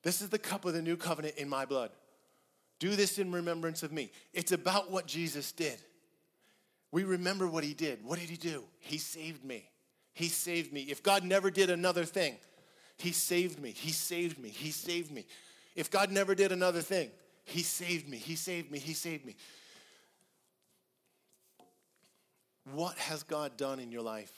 This 0.02 0.22
is 0.22 0.28
the 0.28 0.38
cup 0.38 0.64
of 0.64 0.72
the 0.72 0.82
new 0.82 0.96
covenant 0.96 1.36
in 1.36 1.48
my 1.48 1.64
blood. 1.64 1.90
Do 2.78 2.94
this 2.94 3.18
in 3.18 3.32
remembrance 3.32 3.82
of 3.82 3.90
me. 3.90 4.12
It's 4.32 4.52
about 4.52 4.90
what 4.90 5.06
Jesus 5.06 5.50
did. 5.50 5.80
We 6.96 7.04
remember 7.04 7.46
what 7.46 7.62
he 7.62 7.74
did. 7.74 8.02
What 8.02 8.18
did 8.18 8.30
he 8.30 8.38
do? 8.38 8.64
He 8.78 8.96
saved 8.96 9.44
me. 9.44 9.68
He 10.14 10.28
saved 10.28 10.72
me. 10.72 10.80
If 10.80 11.02
God 11.02 11.24
never 11.24 11.50
did 11.50 11.68
another 11.68 12.06
thing, 12.06 12.36
he 12.96 13.12
saved 13.12 13.60
me. 13.60 13.72
He 13.72 13.92
saved 13.92 14.38
me. 14.38 14.48
He 14.48 14.70
saved 14.70 15.12
me. 15.12 15.26
If 15.74 15.90
God 15.90 16.10
never 16.10 16.34
did 16.34 16.52
another 16.52 16.80
thing, 16.80 17.10
he 17.44 17.60
saved 17.60 18.08
me. 18.08 18.16
He 18.16 18.34
saved 18.34 18.70
me. 18.70 18.78
He 18.78 18.94
saved 18.94 19.26
me. 19.26 19.36
What 22.72 22.96
has 22.96 23.22
God 23.24 23.58
done 23.58 23.78
in 23.78 23.92
your 23.92 24.00
life? 24.00 24.32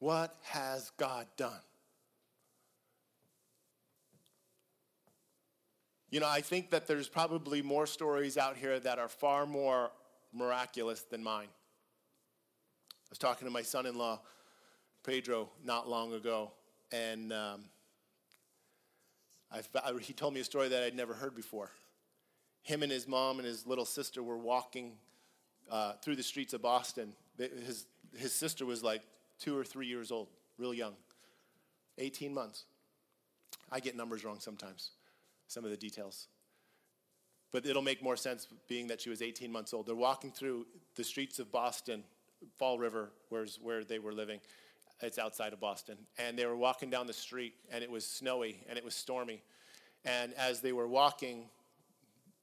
What 0.00 0.36
has 0.42 0.92
God 0.98 1.28
done? 1.38 1.62
You 6.10 6.20
know, 6.20 6.28
I 6.28 6.42
think 6.42 6.68
that 6.72 6.86
there's 6.86 7.08
probably 7.08 7.62
more 7.62 7.86
stories 7.86 8.36
out 8.36 8.58
here 8.58 8.78
that 8.80 8.98
are 8.98 9.08
far 9.08 9.46
more 9.46 9.92
miraculous 10.32 11.02
than 11.02 11.22
mine. 11.22 11.48
I 11.48 13.08
was 13.10 13.18
talking 13.18 13.46
to 13.46 13.52
my 13.52 13.62
son 13.62 13.86
in 13.86 13.96
law, 13.96 14.20
Pedro, 15.04 15.50
not 15.64 15.88
long 15.88 16.12
ago, 16.12 16.52
and 16.92 17.32
um, 17.32 17.64
I, 19.50 19.62
he 20.00 20.12
told 20.12 20.34
me 20.34 20.40
a 20.40 20.44
story 20.44 20.68
that 20.68 20.82
I'd 20.82 20.94
never 20.94 21.14
heard 21.14 21.34
before. 21.34 21.70
Him 22.62 22.82
and 22.82 22.92
his 22.92 23.08
mom 23.08 23.38
and 23.38 23.46
his 23.46 23.66
little 23.66 23.84
sister 23.84 24.22
were 24.22 24.38
walking 24.38 24.92
uh, 25.70 25.94
through 26.02 26.16
the 26.16 26.22
streets 26.22 26.52
of 26.52 26.62
Boston. 26.62 27.12
His, 27.38 27.86
his 28.16 28.32
sister 28.32 28.66
was 28.66 28.82
like 28.82 29.02
two 29.38 29.56
or 29.56 29.64
three 29.64 29.86
years 29.86 30.12
old, 30.12 30.28
real 30.58 30.74
young, 30.74 30.94
18 31.98 32.32
months. 32.32 32.64
I 33.72 33.80
get 33.80 33.96
numbers 33.96 34.24
wrong 34.24 34.38
sometimes, 34.40 34.90
some 35.48 35.64
of 35.64 35.70
the 35.70 35.76
details 35.76 36.28
but 37.52 37.66
it'll 37.66 37.82
make 37.82 38.02
more 38.02 38.16
sense 38.16 38.46
being 38.68 38.86
that 38.88 39.00
she 39.00 39.10
was 39.10 39.22
18 39.22 39.50
months 39.50 39.74
old. 39.74 39.86
They're 39.86 39.94
walking 39.94 40.30
through 40.30 40.66
the 40.94 41.04
streets 41.04 41.38
of 41.38 41.50
Boston, 41.50 42.04
Fall 42.58 42.78
River, 42.78 43.10
where's 43.28 43.58
where 43.60 43.84
they 43.84 43.98
were 43.98 44.12
living. 44.12 44.40
It's 45.02 45.18
outside 45.18 45.52
of 45.52 45.60
Boston. 45.60 45.96
And 46.18 46.38
they 46.38 46.46
were 46.46 46.56
walking 46.56 46.90
down 46.90 47.06
the 47.06 47.12
street, 47.12 47.54
and 47.70 47.82
it 47.82 47.90
was 47.90 48.06
snowy 48.06 48.62
and 48.68 48.78
it 48.78 48.84
was 48.84 48.94
stormy. 48.94 49.42
And 50.04 50.32
as 50.34 50.60
they 50.60 50.72
were 50.72 50.86
walking, 50.86 51.48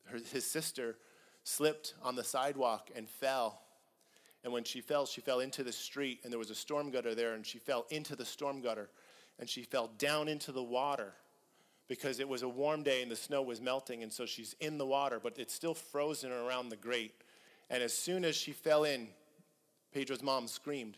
her, 0.05 0.19
his 0.31 0.45
sister 0.45 0.97
slipped 1.43 1.93
on 2.03 2.15
the 2.15 2.23
sidewalk 2.23 2.89
and 2.95 3.09
fell. 3.09 3.61
And 4.43 4.51
when 4.51 4.63
she 4.63 4.81
fell, 4.81 5.05
she 5.05 5.21
fell 5.21 5.39
into 5.39 5.63
the 5.63 5.71
street, 5.71 6.19
and 6.23 6.31
there 6.31 6.39
was 6.39 6.49
a 6.49 6.55
storm 6.55 6.91
gutter 6.91 7.15
there, 7.15 7.33
and 7.33 7.45
she 7.45 7.57
fell 7.57 7.85
into 7.89 8.15
the 8.15 8.25
storm 8.25 8.61
gutter, 8.61 8.89
and 9.39 9.49
she 9.49 9.63
fell 9.63 9.91
down 9.97 10.27
into 10.27 10.51
the 10.51 10.63
water 10.63 11.13
because 11.87 12.19
it 12.19 12.27
was 12.27 12.41
a 12.41 12.49
warm 12.49 12.83
day 12.83 13.01
and 13.01 13.09
the 13.09 13.15
snow 13.15 13.41
was 13.41 13.61
melting, 13.61 14.03
and 14.03 14.11
so 14.11 14.25
she's 14.25 14.55
in 14.59 14.77
the 14.77 14.85
water, 14.85 15.19
but 15.21 15.37
it's 15.37 15.53
still 15.53 15.73
frozen 15.73 16.31
around 16.31 16.69
the 16.69 16.75
grate. 16.75 17.13
And 17.69 17.81
as 17.81 17.93
soon 17.93 18.25
as 18.25 18.35
she 18.35 18.51
fell 18.51 18.83
in, 18.83 19.07
Pedro's 19.93 20.21
mom 20.21 20.47
screamed. 20.47 20.97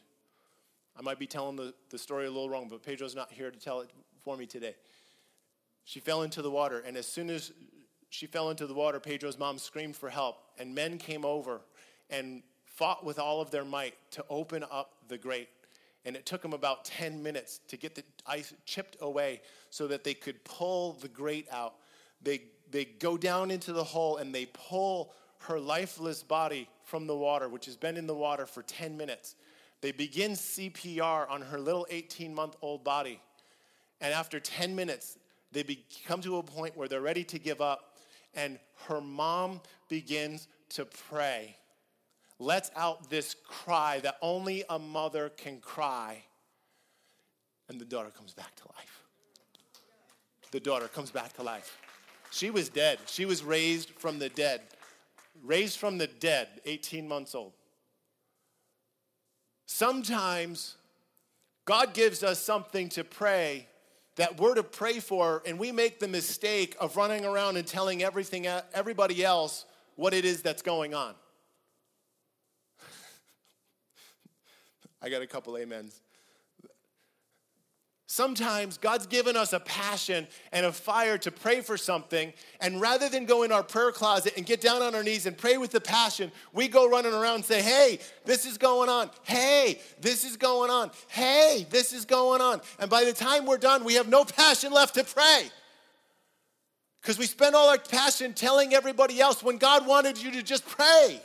I 0.97 1.01
might 1.01 1.19
be 1.19 1.27
telling 1.27 1.55
the, 1.55 1.73
the 1.89 1.97
story 1.97 2.25
a 2.25 2.29
little 2.29 2.49
wrong, 2.49 2.67
but 2.69 2.83
Pedro's 2.83 3.15
not 3.15 3.31
here 3.31 3.51
to 3.51 3.59
tell 3.59 3.81
it 3.81 3.89
for 4.23 4.35
me 4.35 4.45
today. 4.45 4.75
She 5.85 5.99
fell 5.99 6.23
into 6.23 6.41
the 6.41 6.51
water, 6.51 6.83
and 6.85 6.97
as 6.97 7.07
soon 7.07 7.29
as 7.29 7.51
she 8.09 8.25
fell 8.25 8.49
into 8.49 8.67
the 8.67 8.73
water, 8.73 8.99
Pedro's 8.99 9.37
mom 9.37 9.57
screamed 9.57 9.95
for 9.95 10.09
help, 10.09 10.37
and 10.57 10.73
men 10.75 10.97
came 10.97 11.23
over 11.23 11.61
and 12.09 12.43
fought 12.65 13.05
with 13.05 13.19
all 13.19 13.41
of 13.41 13.51
their 13.51 13.65
might 13.65 13.93
to 14.11 14.25
open 14.29 14.65
up 14.71 14.93
the 15.07 15.17
grate. 15.17 15.49
And 16.05 16.15
it 16.15 16.25
took 16.25 16.41
them 16.41 16.53
about 16.53 16.85
10 16.85 17.21
minutes 17.21 17.59
to 17.67 17.77
get 17.77 17.95
the 17.95 18.03
ice 18.25 18.53
chipped 18.65 18.97
away 19.01 19.41
so 19.69 19.87
that 19.87 20.03
they 20.03 20.13
could 20.13 20.43
pull 20.43 20.93
the 20.93 21.07
grate 21.07 21.47
out. 21.51 21.75
They, 22.21 22.43
they 22.71 22.85
go 22.85 23.17
down 23.17 23.51
into 23.51 23.73
the 23.73 23.83
hole 23.83 24.17
and 24.17 24.33
they 24.33 24.45
pull 24.47 25.13
her 25.39 25.59
lifeless 25.59 26.23
body 26.23 26.67
from 26.83 27.07
the 27.07 27.15
water, 27.15 27.47
which 27.47 27.65
has 27.65 27.75
been 27.75 27.97
in 27.97 28.07
the 28.07 28.15
water 28.15 28.45
for 28.45 28.63
10 28.63 28.97
minutes. 28.97 29.35
They 29.81 29.91
begin 29.91 30.31
CPR 30.31 31.29
on 31.29 31.41
her 31.41 31.59
little 31.59 31.87
18 31.89 32.33
month 32.33 32.55
old 32.61 32.83
body. 32.83 33.21
And 34.01 34.13
after 34.13 34.39
10 34.39 34.75
minutes, 34.75 35.17
they 35.51 35.63
be, 35.63 35.85
come 36.05 36.21
to 36.21 36.37
a 36.37 36.43
point 36.43 36.75
where 36.77 36.87
they're 36.87 37.01
ready 37.01 37.23
to 37.25 37.39
give 37.39 37.61
up. 37.61 37.97
And 38.35 38.59
her 38.87 39.01
mom 39.01 39.61
begins 39.87 40.47
to 40.69 40.85
pray, 40.85 41.55
lets 42.39 42.71
out 42.75 43.09
this 43.09 43.35
cry 43.45 43.99
that 43.99 44.17
only 44.21 44.63
a 44.69 44.79
mother 44.79 45.29
can 45.29 45.59
cry. 45.59 46.23
And 47.67 47.79
the 47.79 47.85
daughter 47.85 48.09
comes 48.09 48.33
back 48.33 48.55
to 48.55 48.63
life. 48.75 49.03
The 50.51 50.59
daughter 50.59 50.87
comes 50.87 51.11
back 51.11 51.33
to 51.33 51.43
life. 51.43 51.77
She 52.31 52.49
was 52.49 52.69
dead. 52.69 52.99
She 53.05 53.25
was 53.25 53.43
raised 53.43 53.91
from 53.91 54.17
the 54.17 54.29
dead. 54.29 54.61
Raised 55.43 55.77
from 55.77 55.97
the 55.97 56.07
dead, 56.07 56.47
18 56.65 57.07
months 57.07 57.35
old. 57.35 57.53
Sometimes 59.65 60.75
God 61.65 61.93
gives 61.93 62.23
us 62.23 62.41
something 62.41 62.89
to 62.89 63.03
pray 63.03 63.67
that 64.15 64.39
we're 64.39 64.55
to 64.55 64.63
pray 64.63 64.99
for, 64.99 65.43
and 65.45 65.59
we 65.59 65.71
make 65.71 65.99
the 65.99 66.07
mistake 66.07 66.75
of 66.79 66.97
running 66.97 67.23
around 67.23 67.55
and 67.55 67.65
telling 67.65 68.03
everything, 68.03 68.47
everybody 68.73 69.23
else 69.23 69.65
what 69.95 70.13
it 70.13 70.25
is 70.25 70.41
that's 70.41 70.61
going 70.61 70.93
on. 70.93 71.13
I 75.01 75.09
got 75.09 75.21
a 75.21 75.27
couple 75.27 75.55
amens. 75.55 76.01
Sometimes 78.11 78.79
God's 78.79 79.05
given 79.05 79.37
us 79.37 79.53
a 79.53 79.59
passion 79.59 80.27
and 80.51 80.65
a 80.65 80.71
fire 80.71 81.19
to 81.19 81.29
pray 81.29 81.61
for 81.61 81.77
something, 81.77 82.33
and 82.59 82.81
rather 82.81 83.07
than 83.07 83.25
go 83.25 83.43
in 83.43 83.51
our 83.51 83.61
prayer 83.61 83.91
closet 83.91 84.33
and 84.35 84.47
get 84.47 84.61
down 84.61 84.81
on 84.81 84.95
our 84.95 85.03
knees 85.03 85.27
and 85.27 85.37
pray 85.37 85.57
with 85.57 85.69
the 85.69 85.79
passion, 85.79 86.31
we 86.51 86.67
go 86.67 86.89
running 86.89 87.13
around 87.13 87.35
and 87.35 87.45
say, 87.45 87.61
Hey, 87.61 87.99
this 88.25 88.47
is 88.47 88.57
going 88.57 88.89
on. 88.89 89.11
Hey, 89.21 89.79
this 90.01 90.23
is 90.23 90.37
going 90.37 90.71
on. 90.71 90.89
Hey, 91.07 91.67
this 91.69 91.93
is 91.93 92.05
going 92.05 92.41
on. 92.41 92.61
And 92.79 92.89
by 92.89 93.03
the 93.03 93.13
time 93.13 93.45
we're 93.45 93.59
done, 93.59 93.83
we 93.83 93.93
have 93.93 94.07
no 94.07 94.25
passion 94.25 94.73
left 94.73 94.95
to 94.95 95.03
pray. 95.03 95.51
Because 97.03 97.19
we 97.19 97.27
spend 97.27 97.55
all 97.55 97.69
our 97.69 97.77
passion 97.77 98.33
telling 98.33 98.73
everybody 98.73 99.21
else 99.21 99.43
when 99.43 99.59
God 99.59 99.85
wanted 99.85 100.19
you 100.19 100.31
to 100.31 100.41
just 100.41 100.67
pray. 100.67 101.21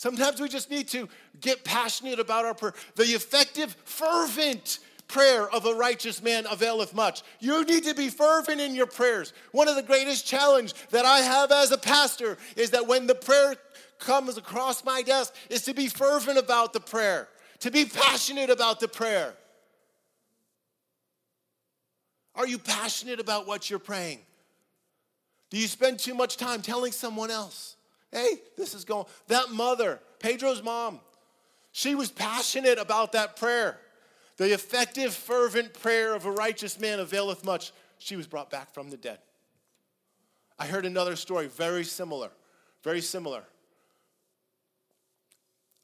Sometimes 0.00 0.40
we 0.40 0.48
just 0.48 0.70
need 0.70 0.88
to 0.88 1.10
get 1.42 1.62
passionate 1.62 2.18
about 2.18 2.46
our 2.46 2.54
prayer. 2.54 2.72
The 2.96 3.02
effective, 3.02 3.76
fervent, 3.84 4.78
prayer 5.08 5.46
of 5.50 5.66
a 5.66 5.74
righteous 5.74 6.22
man 6.22 6.46
availeth 6.50 6.94
much. 6.94 7.22
You 7.38 7.62
need 7.66 7.84
to 7.84 7.94
be 7.94 8.08
fervent 8.08 8.62
in 8.62 8.74
your 8.74 8.86
prayers. 8.86 9.34
One 9.52 9.68
of 9.68 9.76
the 9.76 9.82
greatest 9.82 10.26
challenge 10.26 10.72
that 10.88 11.04
I 11.04 11.18
have 11.18 11.52
as 11.52 11.70
a 11.70 11.76
pastor 11.76 12.38
is 12.56 12.70
that 12.70 12.86
when 12.86 13.06
the 13.06 13.14
prayer 13.14 13.56
comes 13.98 14.38
across 14.38 14.86
my 14.86 15.02
desk 15.02 15.34
is 15.50 15.60
to 15.64 15.74
be 15.74 15.86
fervent 15.86 16.38
about 16.38 16.72
the 16.72 16.80
prayer, 16.80 17.28
to 17.58 17.70
be 17.70 17.84
passionate 17.84 18.48
about 18.48 18.80
the 18.80 18.88
prayer. 18.88 19.34
Are 22.34 22.46
you 22.46 22.58
passionate 22.58 23.20
about 23.20 23.46
what 23.46 23.68
you're 23.68 23.78
praying? 23.78 24.20
Do 25.50 25.58
you 25.58 25.66
spend 25.66 25.98
too 25.98 26.14
much 26.14 26.38
time 26.38 26.62
telling 26.62 26.92
someone 26.92 27.30
else? 27.30 27.76
Hey, 28.12 28.40
this 28.56 28.74
is 28.74 28.84
going. 28.84 29.06
That 29.28 29.50
mother, 29.50 30.00
Pedro's 30.18 30.62
mom, 30.62 31.00
she 31.72 31.94
was 31.94 32.10
passionate 32.10 32.78
about 32.78 33.12
that 33.12 33.36
prayer. 33.36 33.78
The 34.36 34.52
effective, 34.52 35.14
fervent 35.14 35.74
prayer 35.74 36.14
of 36.14 36.26
a 36.26 36.30
righteous 36.30 36.80
man 36.80 36.98
availeth 36.98 37.44
much. 37.44 37.72
She 37.98 38.16
was 38.16 38.26
brought 38.26 38.50
back 38.50 38.72
from 38.72 38.90
the 38.90 38.96
dead. 38.96 39.18
I 40.58 40.66
heard 40.66 40.86
another 40.86 41.16
story 41.16 41.46
very 41.46 41.84
similar, 41.84 42.30
very 42.82 43.00
similar. 43.00 43.44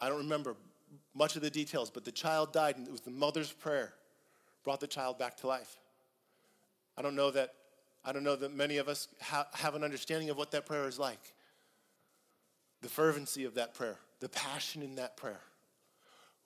I 0.00 0.08
don't 0.08 0.18
remember 0.18 0.56
much 1.14 1.36
of 1.36 1.42
the 1.42 1.50
details, 1.50 1.90
but 1.90 2.04
the 2.04 2.12
child 2.12 2.52
died, 2.52 2.76
and 2.76 2.86
it 2.86 2.90
was 2.90 3.00
the 3.00 3.10
mother's 3.10 3.52
prayer 3.52 3.94
brought 4.64 4.80
the 4.80 4.86
child 4.86 5.18
back 5.18 5.36
to 5.38 5.46
life. 5.46 5.78
I 6.98 7.02
don't 7.02 7.14
know 7.14 7.30
that. 7.30 7.54
I 8.04 8.12
don't 8.12 8.22
know 8.22 8.36
that 8.36 8.54
many 8.54 8.76
of 8.76 8.88
us 8.88 9.08
ha- 9.20 9.48
have 9.54 9.74
an 9.74 9.82
understanding 9.82 10.30
of 10.30 10.36
what 10.36 10.50
that 10.52 10.66
prayer 10.66 10.86
is 10.86 10.98
like. 10.98 11.34
The 12.86 12.92
fervency 12.92 13.44
of 13.46 13.54
that 13.54 13.74
prayer, 13.74 13.98
the 14.20 14.28
passion 14.28 14.80
in 14.80 14.94
that 14.94 15.16
prayer. 15.16 15.40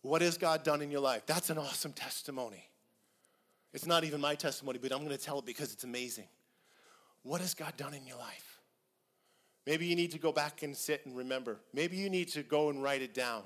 What 0.00 0.22
has 0.22 0.38
God 0.38 0.62
done 0.62 0.80
in 0.80 0.90
your 0.90 1.02
life? 1.02 1.26
That's 1.26 1.50
an 1.50 1.58
awesome 1.58 1.92
testimony. 1.92 2.64
It's 3.74 3.84
not 3.84 4.04
even 4.04 4.22
my 4.22 4.36
testimony, 4.36 4.78
but 4.78 4.90
I'm 4.90 5.04
going 5.04 5.10
to 5.10 5.22
tell 5.22 5.40
it 5.40 5.44
because 5.44 5.70
it's 5.74 5.84
amazing. 5.84 6.24
What 7.24 7.42
has 7.42 7.52
God 7.52 7.76
done 7.76 7.92
in 7.92 8.06
your 8.06 8.16
life? 8.16 8.58
Maybe 9.66 9.84
you 9.84 9.94
need 9.94 10.12
to 10.12 10.18
go 10.18 10.32
back 10.32 10.62
and 10.62 10.74
sit 10.74 11.04
and 11.04 11.14
remember. 11.14 11.60
Maybe 11.74 11.98
you 11.98 12.08
need 12.08 12.28
to 12.28 12.42
go 12.42 12.70
and 12.70 12.82
write 12.82 13.02
it 13.02 13.12
down. 13.12 13.42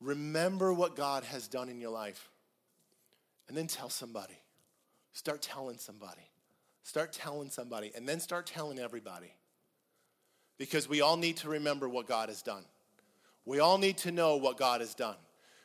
Remember 0.00 0.72
what 0.72 0.96
God 0.96 1.22
has 1.24 1.48
done 1.48 1.68
in 1.68 1.82
your 1.82 1.92
life. 1.92 2.30
And 3.46 3.54
then 3.54 3.66
tell 3.66 3.90
somebody. 3.90 4.40
Start 5.12 5.42
telling 5.42 5.76
somebody. 5.76 6.30
Start 6.82 7.12
telling 7.12 7.50
somebody. 7.50 7.92
And 7.94 8.08
then 8.08 8.20
start 8.20 8.46
telling 8.46 8.78
everybody. 8.78 9.34
Because 10.58 10.88
we 10.88 11.00
all 11.00 11.16
need 11.16 11.36
to 11.38 11.48
remember 11.48 11.88
what 11.88 12.06
God 12.06 12.28
has 12.28 12.42
done. 12.42 12.64
We 13.44 13.60
all 13.60 13.78
need 13.78 13.96
to 13.98 14.12
know 14.12 14.36
what 14.36 14.58
God 14.58 14.80
has 14.80 14.94
done. 14.94 15.16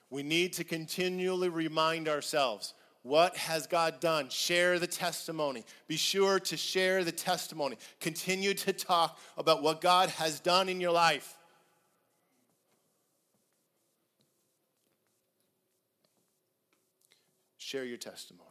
We 0.10 0.24
need 0.24 0.54
to 0.54 0.64
continually 0.64 1.50
remind 1.50 2.08
ourselves 2.08 2.74
what 3.02 3.36
has 3.36 3.68
God 3.68 4.00
done? 4.00 4.30
Share 4.30 4.80
the 4.80 4.88
testimony. 4.88 5.66
Be 5.88 5.98
sure 5.98 6.40
to 6.40 6.56
share 6.56 7.04
the 7.04 7.12
testimony. 7.12 7.78
Continue 8.00 8.54
to 8.54 8.72
talk 8.72 9.20
about 9.38 9.62
what 9.62 9.82
God 9.82 10.08
has 10.10 10.40
done 10.40 10.70
in 10.70 10.80
your 10.80 10.92
life. 10.92 11.36
Share 17.58 17.84
your 17.84 17.98
testimony. 17.98 18.50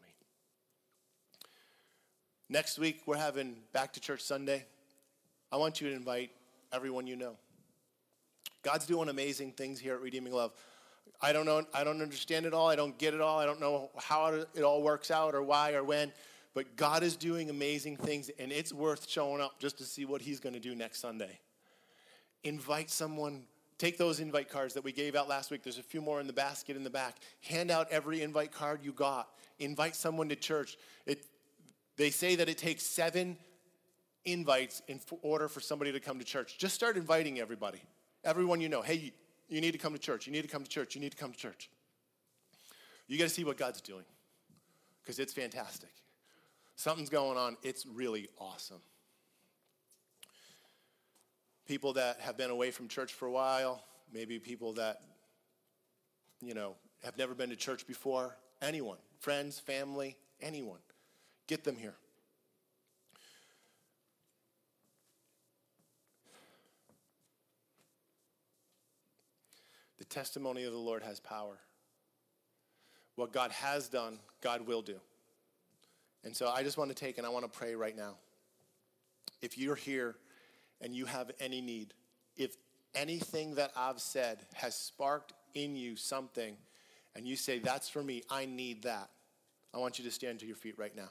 Next 2.50 2.78
week, 2.78 3.00
we're 3.06 3.16
having 3.16 3.56
Back 3.72 3.94
to 3.94 4.00
Church 4.00 4.20
Sunday. 4.20 4.66
I 5.52 5.56
want 5.56 5.82
you 5.82 5.90
to 5.90 5.94
invite 5.94 6.30
everyone 6.72 7.06
you 7.06 7.14
know. 7.14 7.36
God's 8.62 8.86
doing 8.86 9.10
amazing 9.10 9.52
things 9.52 9.78
here 9.78 9.94
at 9.94 10.00
Redeeming 10.00 10.32
Love. 10.32 10.52
I 11.20 11.34
don't 11.34 11.44
know, 11.44 11.62
I 11.74 11.84
don't 11.84 12.00
understand 12.00 12.46
it 12.46 12.54
all, 12.54 12.68
I 12.68 12.74
don't 12.74 12.96
get 12.96 13.12
it 13.12 13.20
all, 13.20 13.38
I 13.38 13.44
don't 13.44 13.60
know 13.60 13.90
how 13.98 14.32
it 14.54 14.62
all 14.62 14.82
works 14.82 15.10
out 15.10 15.34
or 15.34 15.42
why 15.42 15.74
or 15.74 15.84
when, 15.84 16.10
but 16.54 16.74
God 16.76 17.02
is 17.02 17.16
doing 17.16 17.50
amazing 17.50 17.98
things 17.98 18.30
and 18.38 18.50
it's 18.50 18.72
worth 18.72 19.08
showing 19.08 19.42
up 19.42 19.60
just 19.60 19.76
to 19.78 19.84
see 19.84 20.06
what 20.06 20.22
He's 20.22 20.40
going 20.40 20.54
to 20.54 20.60
do 20.60 20.74
next 20.74 21.00
Sunday. 21.00 21.38
Invite 22.44 22.90
someone, 22.90 23.44
take 23.78 23.98
those 23.98 24.20
invite 24.20 24.48
cards 24.48 24.72
that 24.74 24.82
we 24.82 24.90
gave 24.90 25.14
out 25.14 25.28
last 25.28 25.50
week. 25.50 25.62
There's 25.62 25.78
a 25.78 25.82
few 25.82 26.00
more 26.00 26.18
in 26.20 26.26
the 26.26 26.32
basket 26.32 26.76
in 26.76 26.82
the 26.82 26.90
back. 26.90 27.16
Hand 27.42 27.70
out 27.70 27.88
every 27.90 28.22
invite 28.22 28.52
card 28.52 28.80
you 28.82 28.92
got. 28.92 29.28
Invite 29.58 29.94
someone 29.96 30.30
to 30.30 30.36
church. 30.36 30.78
It, 31.04 31.26
they 31.98 32.10
say 32.10 32.36
that 32.36 32.48
it 32.48 32.58
takes 32.58 32.84
seven 32.84 33.36
invites 34.24 34.82
in 34.88 35.00
order 35.22 35.48
for 35.48 35.60
somebody 35.60 35.92
to 35.92 36.00
come 36.00 36.18
to 36.18 36.24
church. 36.24 36.58
Just 36.58 36.74
start 36.74 36.96
inviting 36.96 37.40
everybody. 37.40 37.82
Everyone 38.24 38.60
you 38.60 38.68
know, 38.68 38.82
hey, 38.82 39.12
you 39.48 39.60
need 39.60 39.72
to 39.72 39.78
come 39.78 39.92
to 39.92 39.98
church. 39.98 40.26
You 40.26 40.32
need 40.32 40.42
to 40.42 40.48
come 40.48 40.62
to 40.62 40.68
church. 40.68 40.94
You 40.94 41.00
need 41.00 41.12
to 41.12 41.16
come 41.16 41.32
to 41.32 41.38
church. 41.38 41.70
You 43.08 43.18
got 43.18 43.24
to 43.24 43.30
see 43.30 43.44
what 43.44 43.56
God's 43.56 43.80
doing 43.80 44.04
because 45.02 45.18
it's 45.18 45.32
fantastic. 45.32 45.90
Something's 46.76 47.10
going 47.10 47.36
on. 47.36 47.56
It's 47.62 47.84
really 47.84 48.28
awesome. 48.38 48.80
People 51.66 51.92
that 51.94 52.20
have 52.20 52.36
been 52.36 52.50
away 52.50 52.70
from 52.70 52.88
church 52.88 53.12
for 53.12 53.26
a 53.26 53.30
while, 53.30 53.84
maybe 54.12 54.38
people 54.38 54.72
that, 54.74 55.00
you 56.40 56.54
know, 56.54 56.74
have 57.04 57.16
never 57.18 57.34
been 57.34 57.50
to 57.50 57.56
church 57.56 57.86
before, 57.86 58.36
anyone, 58.60 58.98
friends, 59.18 59.58
family, 59.58 60.16
anyone, 60.40 60.78
get 61.46 61.64
them 61.64 61.76
here. 61.76 61.94
Testimony 70.12 70.64
of 70.64 70.72
the 70.72 70.78
Lord 70.78 71.02
has 71.02 71.18
power. 71.18 71.58
What 73.16 73.32
God 73.32 73.50
has 73.50 73.88
done, 73.88 74.18
God 74.40 74.66
will 74.66 74.82
do. 74.82 74.96
And 76.24 76.36
so 76.36 76.48
I 76.48 76.62
just 76.62 76.78
want 76.78 76.90
to 76.90 76.94
take 76.94 77.18
and 77.18 77.26
I 77.26 77.30
want 77.30 77.50
to 77.50 77.58
pray 77.58 77.74
right 77.74 77.96
now. 77.96 78.16
If 79.40 79.58
you're 79.58 79.74
here 79.74 80.14
and 80.80 80.94
you 80.94 81.06
have 81.06 81.30
any 81.40 81.60
need, 81.60 81.94
if 82.36 82.56
anything 82.94 83.56
that 83.56 83.72
I've 83.76 84.00
said 84.00 84.38
has 84.54 84.74
sparked 84.74 85.32
in 85.54 85.76
you 85.76 85.96
something, 85.96 86.56
and 87.14 87.26
you 87.26 87.36
say, 87.36 87.58
That's 87.58 87.88
for 87.88 88.02
me, 88.02 88.22
I 88.30 88.46
need 88.46 88.82
that, 88.84 89.10
I 89.74 89.78
want 89.78 89.98
you 89.98 90.04
to 90.04 90.10
stand 90.10 90.40
to 90.40 90.46
your 90.46 90.56
feet 90.56 90.78
right 90.78 90.94
now. 90.94 91.10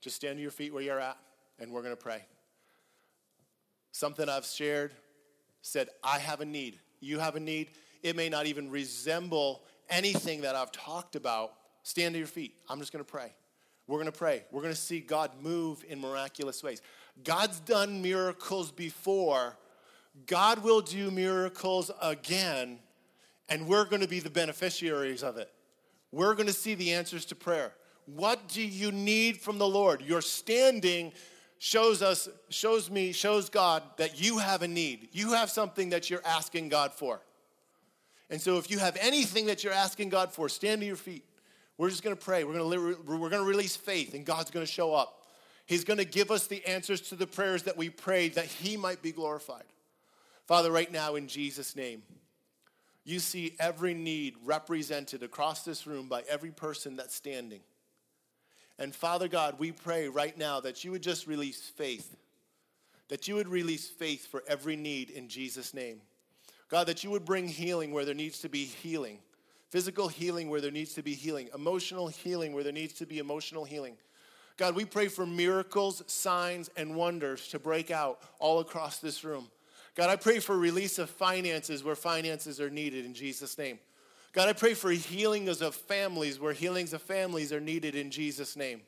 Just 0.00 0.16
stand 0.16 0.36
to 0.38 0.42
your 0.42 0.50
feet 0.50 0.72
where 0.72 0.82
you're 0.82 1.00
at, 1.00 1.16
and 1.58 1.70
we're 1.70 1.82
going 1.82 1.94
to 1.94 2.02
pray. 2.02 2.22
Something 3.92 4.28
I've 4.28 4.46
shared 4.46 4.92
said, 5.60 5.88
I 6.02 6.18
have 6.18 6.40
a 6.40 6.44
need. 6.44 6.80
You 7.02 7.18
have 7.18 7.36
a 7.36 7.40
need. 7.40 7.72
It 8.02 8.16
may 8.16 8.28
not 8.28 8.46
even 8.46 8.70
resemble 8.70 9.62
anything 9.90 10.42
that 10.42 10.54
I've 10.54 10.72
talked 10.72 11.16
about. 11.16 11.52
Stand 11.82 12.14
to 12.14 12.18
your 12.18 12.28
feet. 12.28 12.58
I'm 12.68 12.78
just 12.78 12.92
going 12.92 13.04
to 13.04 13.10
pray. 13.10 13.32
We're 13.88 13.98
going 13.98 14.06
to 14.06 14.18
pray. 14.18 14.44
We're 14.52 14.62
going 14.62 14.72
to 14.72 14.80
see 14.80 15.00
God 15.00 15.32
move 15.42 15.84
in 15.88 16.00
miraculous 16.00 16.62
ways. 16.62 16.80
God's 17.24 17.60
done 17.60 18.00
miracles 18.00 18.70
before. 18.70 19.56
God 20.26 20.62
will 20.62 20.80
do 20.80 21.10
miracles 21.10 21.90
again, 22.00 22.78
and 23.48 23.66
we're 23.66 23.84
going 23.84 24.02
to 24.02 24.08
be 24.08 24.20
the 24.20 24.30
beneficiaries 24.30 25.22
of 25.22 25.36
it. 25.36 25.50
We're 26.12 26.34
going 26.34 26.46
to 26.46 26.52
see 26.52 26.74
the 26.74 26.92
answers 26.92 27.24
to 27.26 27.34
prayer. 27.34 27.72
What 28.06 28.48
do 28.48 28.62
you 28.62 28.92
need 28.92 29.38
from 29.38 29.58
the 29.58 29.68
Lord? 29.68 30.02
You're 30.02 30.20
standing 30.20 31.12
shows 31.64 32.02
us, 32.02 32.28
shows 32.48 32.90
me, 32.90 33.12
shows 33.12 33.48
God 33.48 33.84
that 33.96 34.20
you 34.20 34.38
have 34.38 34.62
a 34.62 34.68
need. 34.68 35.10
You 35.12 35.34
have 35.34 35.48
something 35.48 35.90
that 35.90 36.10
you're 36.10 36.26
asking 36.26 36.70
God 36.70 36.92
for. 36.92 37.20
And 38.30 38.40
so 38.40 38.58
if 38.58 38.68
you 38.68 38.80
have 38.80 38.96
anything 39.00 39.46
that 39.46 39.62
you're 39.62 39.72
asking 39.72 40.08
God 40.08 40.32
for, 40.32 40.48
stand 40.48 40.80
to 40.80 40.86
your 40.88 40.96
feet. 40.96 41.24
We're 41.78 41.88
just 41.88 42.02
going 42.02 42.16
to 42.16 42.20
pray. 42.20 42.42
We're 42.42 42.54
going 42.54 42.68
to, 42.68 43.02
we're 43.06 43.28
going 43.28 43.42
to 43.42 43.48
release 43.48 43.76
faith, 43.76 44.14
and 44.14 44.26
God's 44.26 44.50
going 44.50 44.66
to 44.66 44.72
show 44.72 44.92
up. 44.92 45.22
He's 45.64 45.84
going 45.84 45.98
to 45.98 46.04
give 46.04 46.32
us 46.32 46.48
the 46.48 46.66
answers 46.66 47.00
to 47.02 47.14
the 47.14 47.28
prayers 47.28 47.62
that 47.62 47.76
we 47.76 47.90
prayed 47.90 48.34
that 48.34 48.46
He 48.46 48.76
might 48.76 49.00
be 49.00 49.12
glorified. 49.12 49.62
Father, 50.48 50.72
right 50.72 50.90
now, 50.90 51.14
in 51.14 51.28
Jesus' 51.28 51.76
name, 51.76 52.02
you 53.04 53.20
see 53.20 53.54
every 53.60 53.94
need 53.94 54.34
represented 54.44 55.22
across 55.22 55.64
this 55.64 55.86
room 55.86 56.08
by 56.08 56.24
every 56.28 56.50
person 56.50 56.96
that's 56.96 57.14
standing. 57.14 57.60
And 58.78 58.94
Father 58.94 59.28
God, 59.28 59.56
we 59.58 59.72
pray 59.72 60.08
right 60.08 60.36
now 60.36 60.60
that 60.60 60.84
you 60.84 60.90
would 60.90 61.02
just 61.02 61.26
release 61.26 61.60
faith, 61.60 62.16
that 63.08 63.28
you 63.28 63.34
would 63.34 63.48
release 63.48 63.88
faith 63.88 64.26
for 64.26 64.42
every 64.48 64.76
need 64.76 65.10
in 65.10 65.28
Jesus' 65.28 65.74
name. 65.74 66.00
God, 66.68 66.86
that 66.86 67.04
you 67.04 67.10
would 67.10 67.24
bring 67.24 67.48
healing 67.48 67.92
where 67.92 68.04
there 68.04 68.14
needs 68.14 68.38
to 68.40 68.48
be 68.48 68.64
healing, 68.64 69.18
physical 69.68 70.08
healing 70.08 70.48
where 70.48 70.60
there 70.60 70.70
needs 70.70 70.94
to 70.94 71.02
be 71.02 71.14
healing, 71.14 71.50
emotional 71.54 72.08
healing 72.08 72.54
where 72.54 72.64
there 72.64 72.72
needs 72.72 72.94
to 72.94 73.06
be 73.06 73.18
emotional 73.18 73.64
healing. 73.64 73.96
God, 74.56 74.74
we 74.74 74.84
pray 74.84 75.08
for 75.08 75.26
miracles, 75.26 76.02
signs, 76.06 76.70
and 76.76 76.94
wonders 76.94 77.48
to 77.48 77.58
break 77.58 77.90
out 77.90 78.20
all 78.38 78.60
across 78.60 78.98
this 78.98 79.24
room. 79.24 79.50
God, 79.94 80.08
I 80.08 80.16
pray 80.16 80.38
for 80.38 80.56
release 80.56 80.98
of 80.98 81.10
finances 81.10 81.84
where 81.84 81.94
finances 81.94 82.60
are 82.60 82.70
needed 82.70 83.04
in 83.04 83.12
Jesus' 83.12 83.58
name. 83.58 83.78
God, 84.32 84.48
I 84.48 84.54
pray 84.54 84.72
for 84.72 84.90
healings 84.90 85.60
of 85.60 85.74
families 85.74 86.40
where 86.40 86.54
healings 86.54 86.94
of 86.94 87.02
families 87.02 87.52
are 87.52 87.60
needed 87.60 87.94
in 87.94 88.10
Jesus' 88.10 88.56
name. 88.56 88.80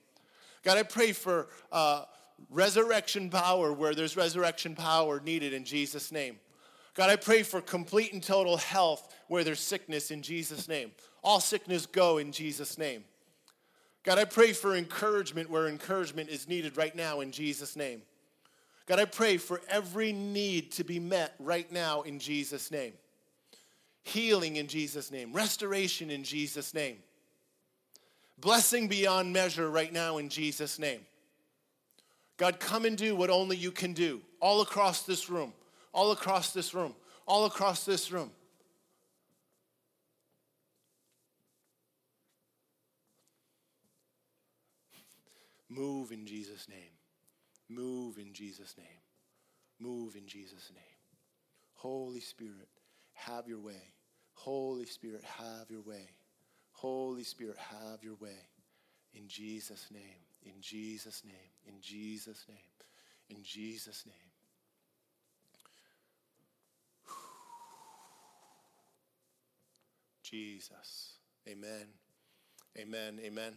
God, 0.62 0.78
I 0.78 0.82
pray 0.82 1.12
for 1.12 1.48
uh, 1.70 2.04
resurrection 2.48 3.28
power 3.28 3.72
where 3.72 3.94
there's 3.94 4.16
resurrection 4.16 4.74
power 4.74 5.20
needed 5.20 5.52
in 5.52 5.64
Jesus' 5.64 6.10
name. 6.10 6.38
God, 6.94 7.10
I 7.10 7.16
pray 7.16 7.42
for 7.42 7.60
complete 7.60 8.12
and 8.12 8.22
total 8.22 8.56
health 8.56 9.14
where 9.28 9.44
there's 9.44 9.60
sickness 9.60 10.10
in 10.10 10.22
Jesus' 10.22 10.68
name. 10.68 10.92
All 11.22 11.40
sickness 11.40 11.86
go 11.86 12.18
in 12.18 12.32
Jesus' 12.32 12.78
name. 12.78 13.04
God, 14.04 14.18
I 14.18 14.24
pray 14.24 14.52
for 14.52 14.74
encouragement 14.74 15.50
where 15.50 15.66
encouragement 15.66 16.30
is 16.30 16.48
needed 16.48 16.76
right 16.76 16.94
now 16.94 17.20
in 17.20 17.32
Jesus' 17.32 17.74
name. 17.74 18.02
God, 18.86 18.98
I 18.98 19.06
pray 19.06 19.38
for 19.38 19.60
every 19.68 20.12
need 20.12 20.72
to 20.72 20.84
be 20.84 21.00
met 21.00 21.34
right 21.38 21.70
now 21.72 22.02
in 22.02 22.18
Jesus' 22.18 22.70
name. 22.70 22.92
Healing 24.04 24.56
in 24.56 24.68
Jesus' 24.68 25.10
name, 25.10 25.32
restoration 25.32 26.10
in 26.10 26.24
Jesus' 26.24 26.72
name, 26.74 26.98
blessing 28.38 28.88
beyond 28.88 29.32
measure 29.32 29.70
right 29.70 29.92
now 29.92 30.18
in 30.18 30.28
Jesus' 30.28 30.78
name. 30.78 31.00
God, 32.36 32.60
come 32.60 32.84
and 32.84 32.96
do 32.96 33.16
what 33.16 33.30
only 33.30 33.56
you 33.56 33.70
can 33.70 33.92
do 33.92 34.20
all 34.40 34.60
across 34.60 35.02
this 35.02 35.28
room 35.28 35.52
all 35.94 36.10
across 36.10 36.52
this 36.52 36.74
room, 36.74 36.94
all 37.24 37.46
across 37.46 37.84
this 37.86 38.10
room. 38.10 38.30
Move 45.70 46.12
in 46.12 46.26
Jesus' 46.26 46.68
name. 46.68 46.78
Move 47.68 48.18
in 48.18 48.32
Jesus' 48.32 48.74
name. 48.76 48.86
Move 49.80 50.16
in 50.16 50.26
Jesus' 50.26 50.70
name. 50.74 50.82
Holy 51.74 52.20
Spirit, 52.20 52.68
have 53.14 53.48
your 53.48 53.60
way. 53.60 53.93
Holy 54.34 54.86
Spirit, 54.86 55.24
have 55.24 55.70
your 55.70 55.80
way. 55.80 56.10
Holy 56.72 57.24
Spirit, 57.24 57.56
have 57.56 58.02
your 58.02 58.16
way. 58.20 58.48
In 59.14 59.28
Jesus' 59.28 59.88
name. 59.92 60.02
In 60.44 60.60
Jesus' 60.60 61.22
name. 61.24 61.34
In 61.66 61.80
Jesus' 61.80 62.44
name. 62.48 62.58
In 63.30 63.42
Jesus' 63.42 64.04
name. 64.06 64.14
Jesus. 70.22 71.14
Amen. 71.48 71.86
Amen. 72.78 73.20
Amen. 73.22 73.54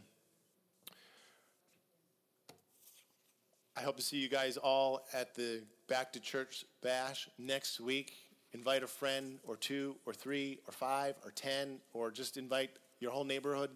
I 3.76 3.82
hope 3.82 3.96
to 3.98 4.04
see 4.04 4.18
you 4.18 4.30
guys 4.30 4.58
all 4.58 5.02
at 5.14 5.34
the 5.36 5.64
Back 5.88 6.14
to 6.14 6.20
Church 6.20 6.66
Bash 6.82 7.30
next 7.38 7.80
week. 7.80 8.27
Invite 8.54 8.84
a 8.84 8.88
friend 8.88 9.40
or 9.44 9.56
two 9.56 9.96
or 10.06 10.14
three 10.14 10.60
or 10.68 10.72
five 10.72 11.16
or 11.24 11.32
ten 11.32 11.80
or 11.94 12.12
just 12.12 12.38
invite 12.38 12.72
your 13.00 13.12
whole 13.12 13.26
neighborhood. 13.26 13.72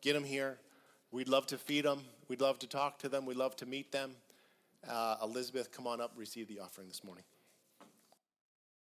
Get 0.00 0.14
them 0.14 0.24
here. 0.24 0.58
We'd 1.10 1.28
love 1.28 1.46
to 1.48 1.58
feed 1.58 1.84
them. 1.84 2.02
We'd 2.28 2.40
love 2.40 2.58
to 2.60 2.66
talk 2.66 2.98
to 3.00 3.08
them. 3.08 3.26
We'd 3.26 3.36
love 3.36 3.56
to 3.56 3.66
meet 3.66 3.92
them. 3.92 4.12
Uh, 4.88 5.16
Elizabeth, 5.22 5.72
come 5.72 5.86
on 5.86 6.00
up, 6.00 6.12
receive 6.16 6.48
the 6.48 6.60
offering 6.60 6.88
this 6.88 7.02
morning. 7.02 7.24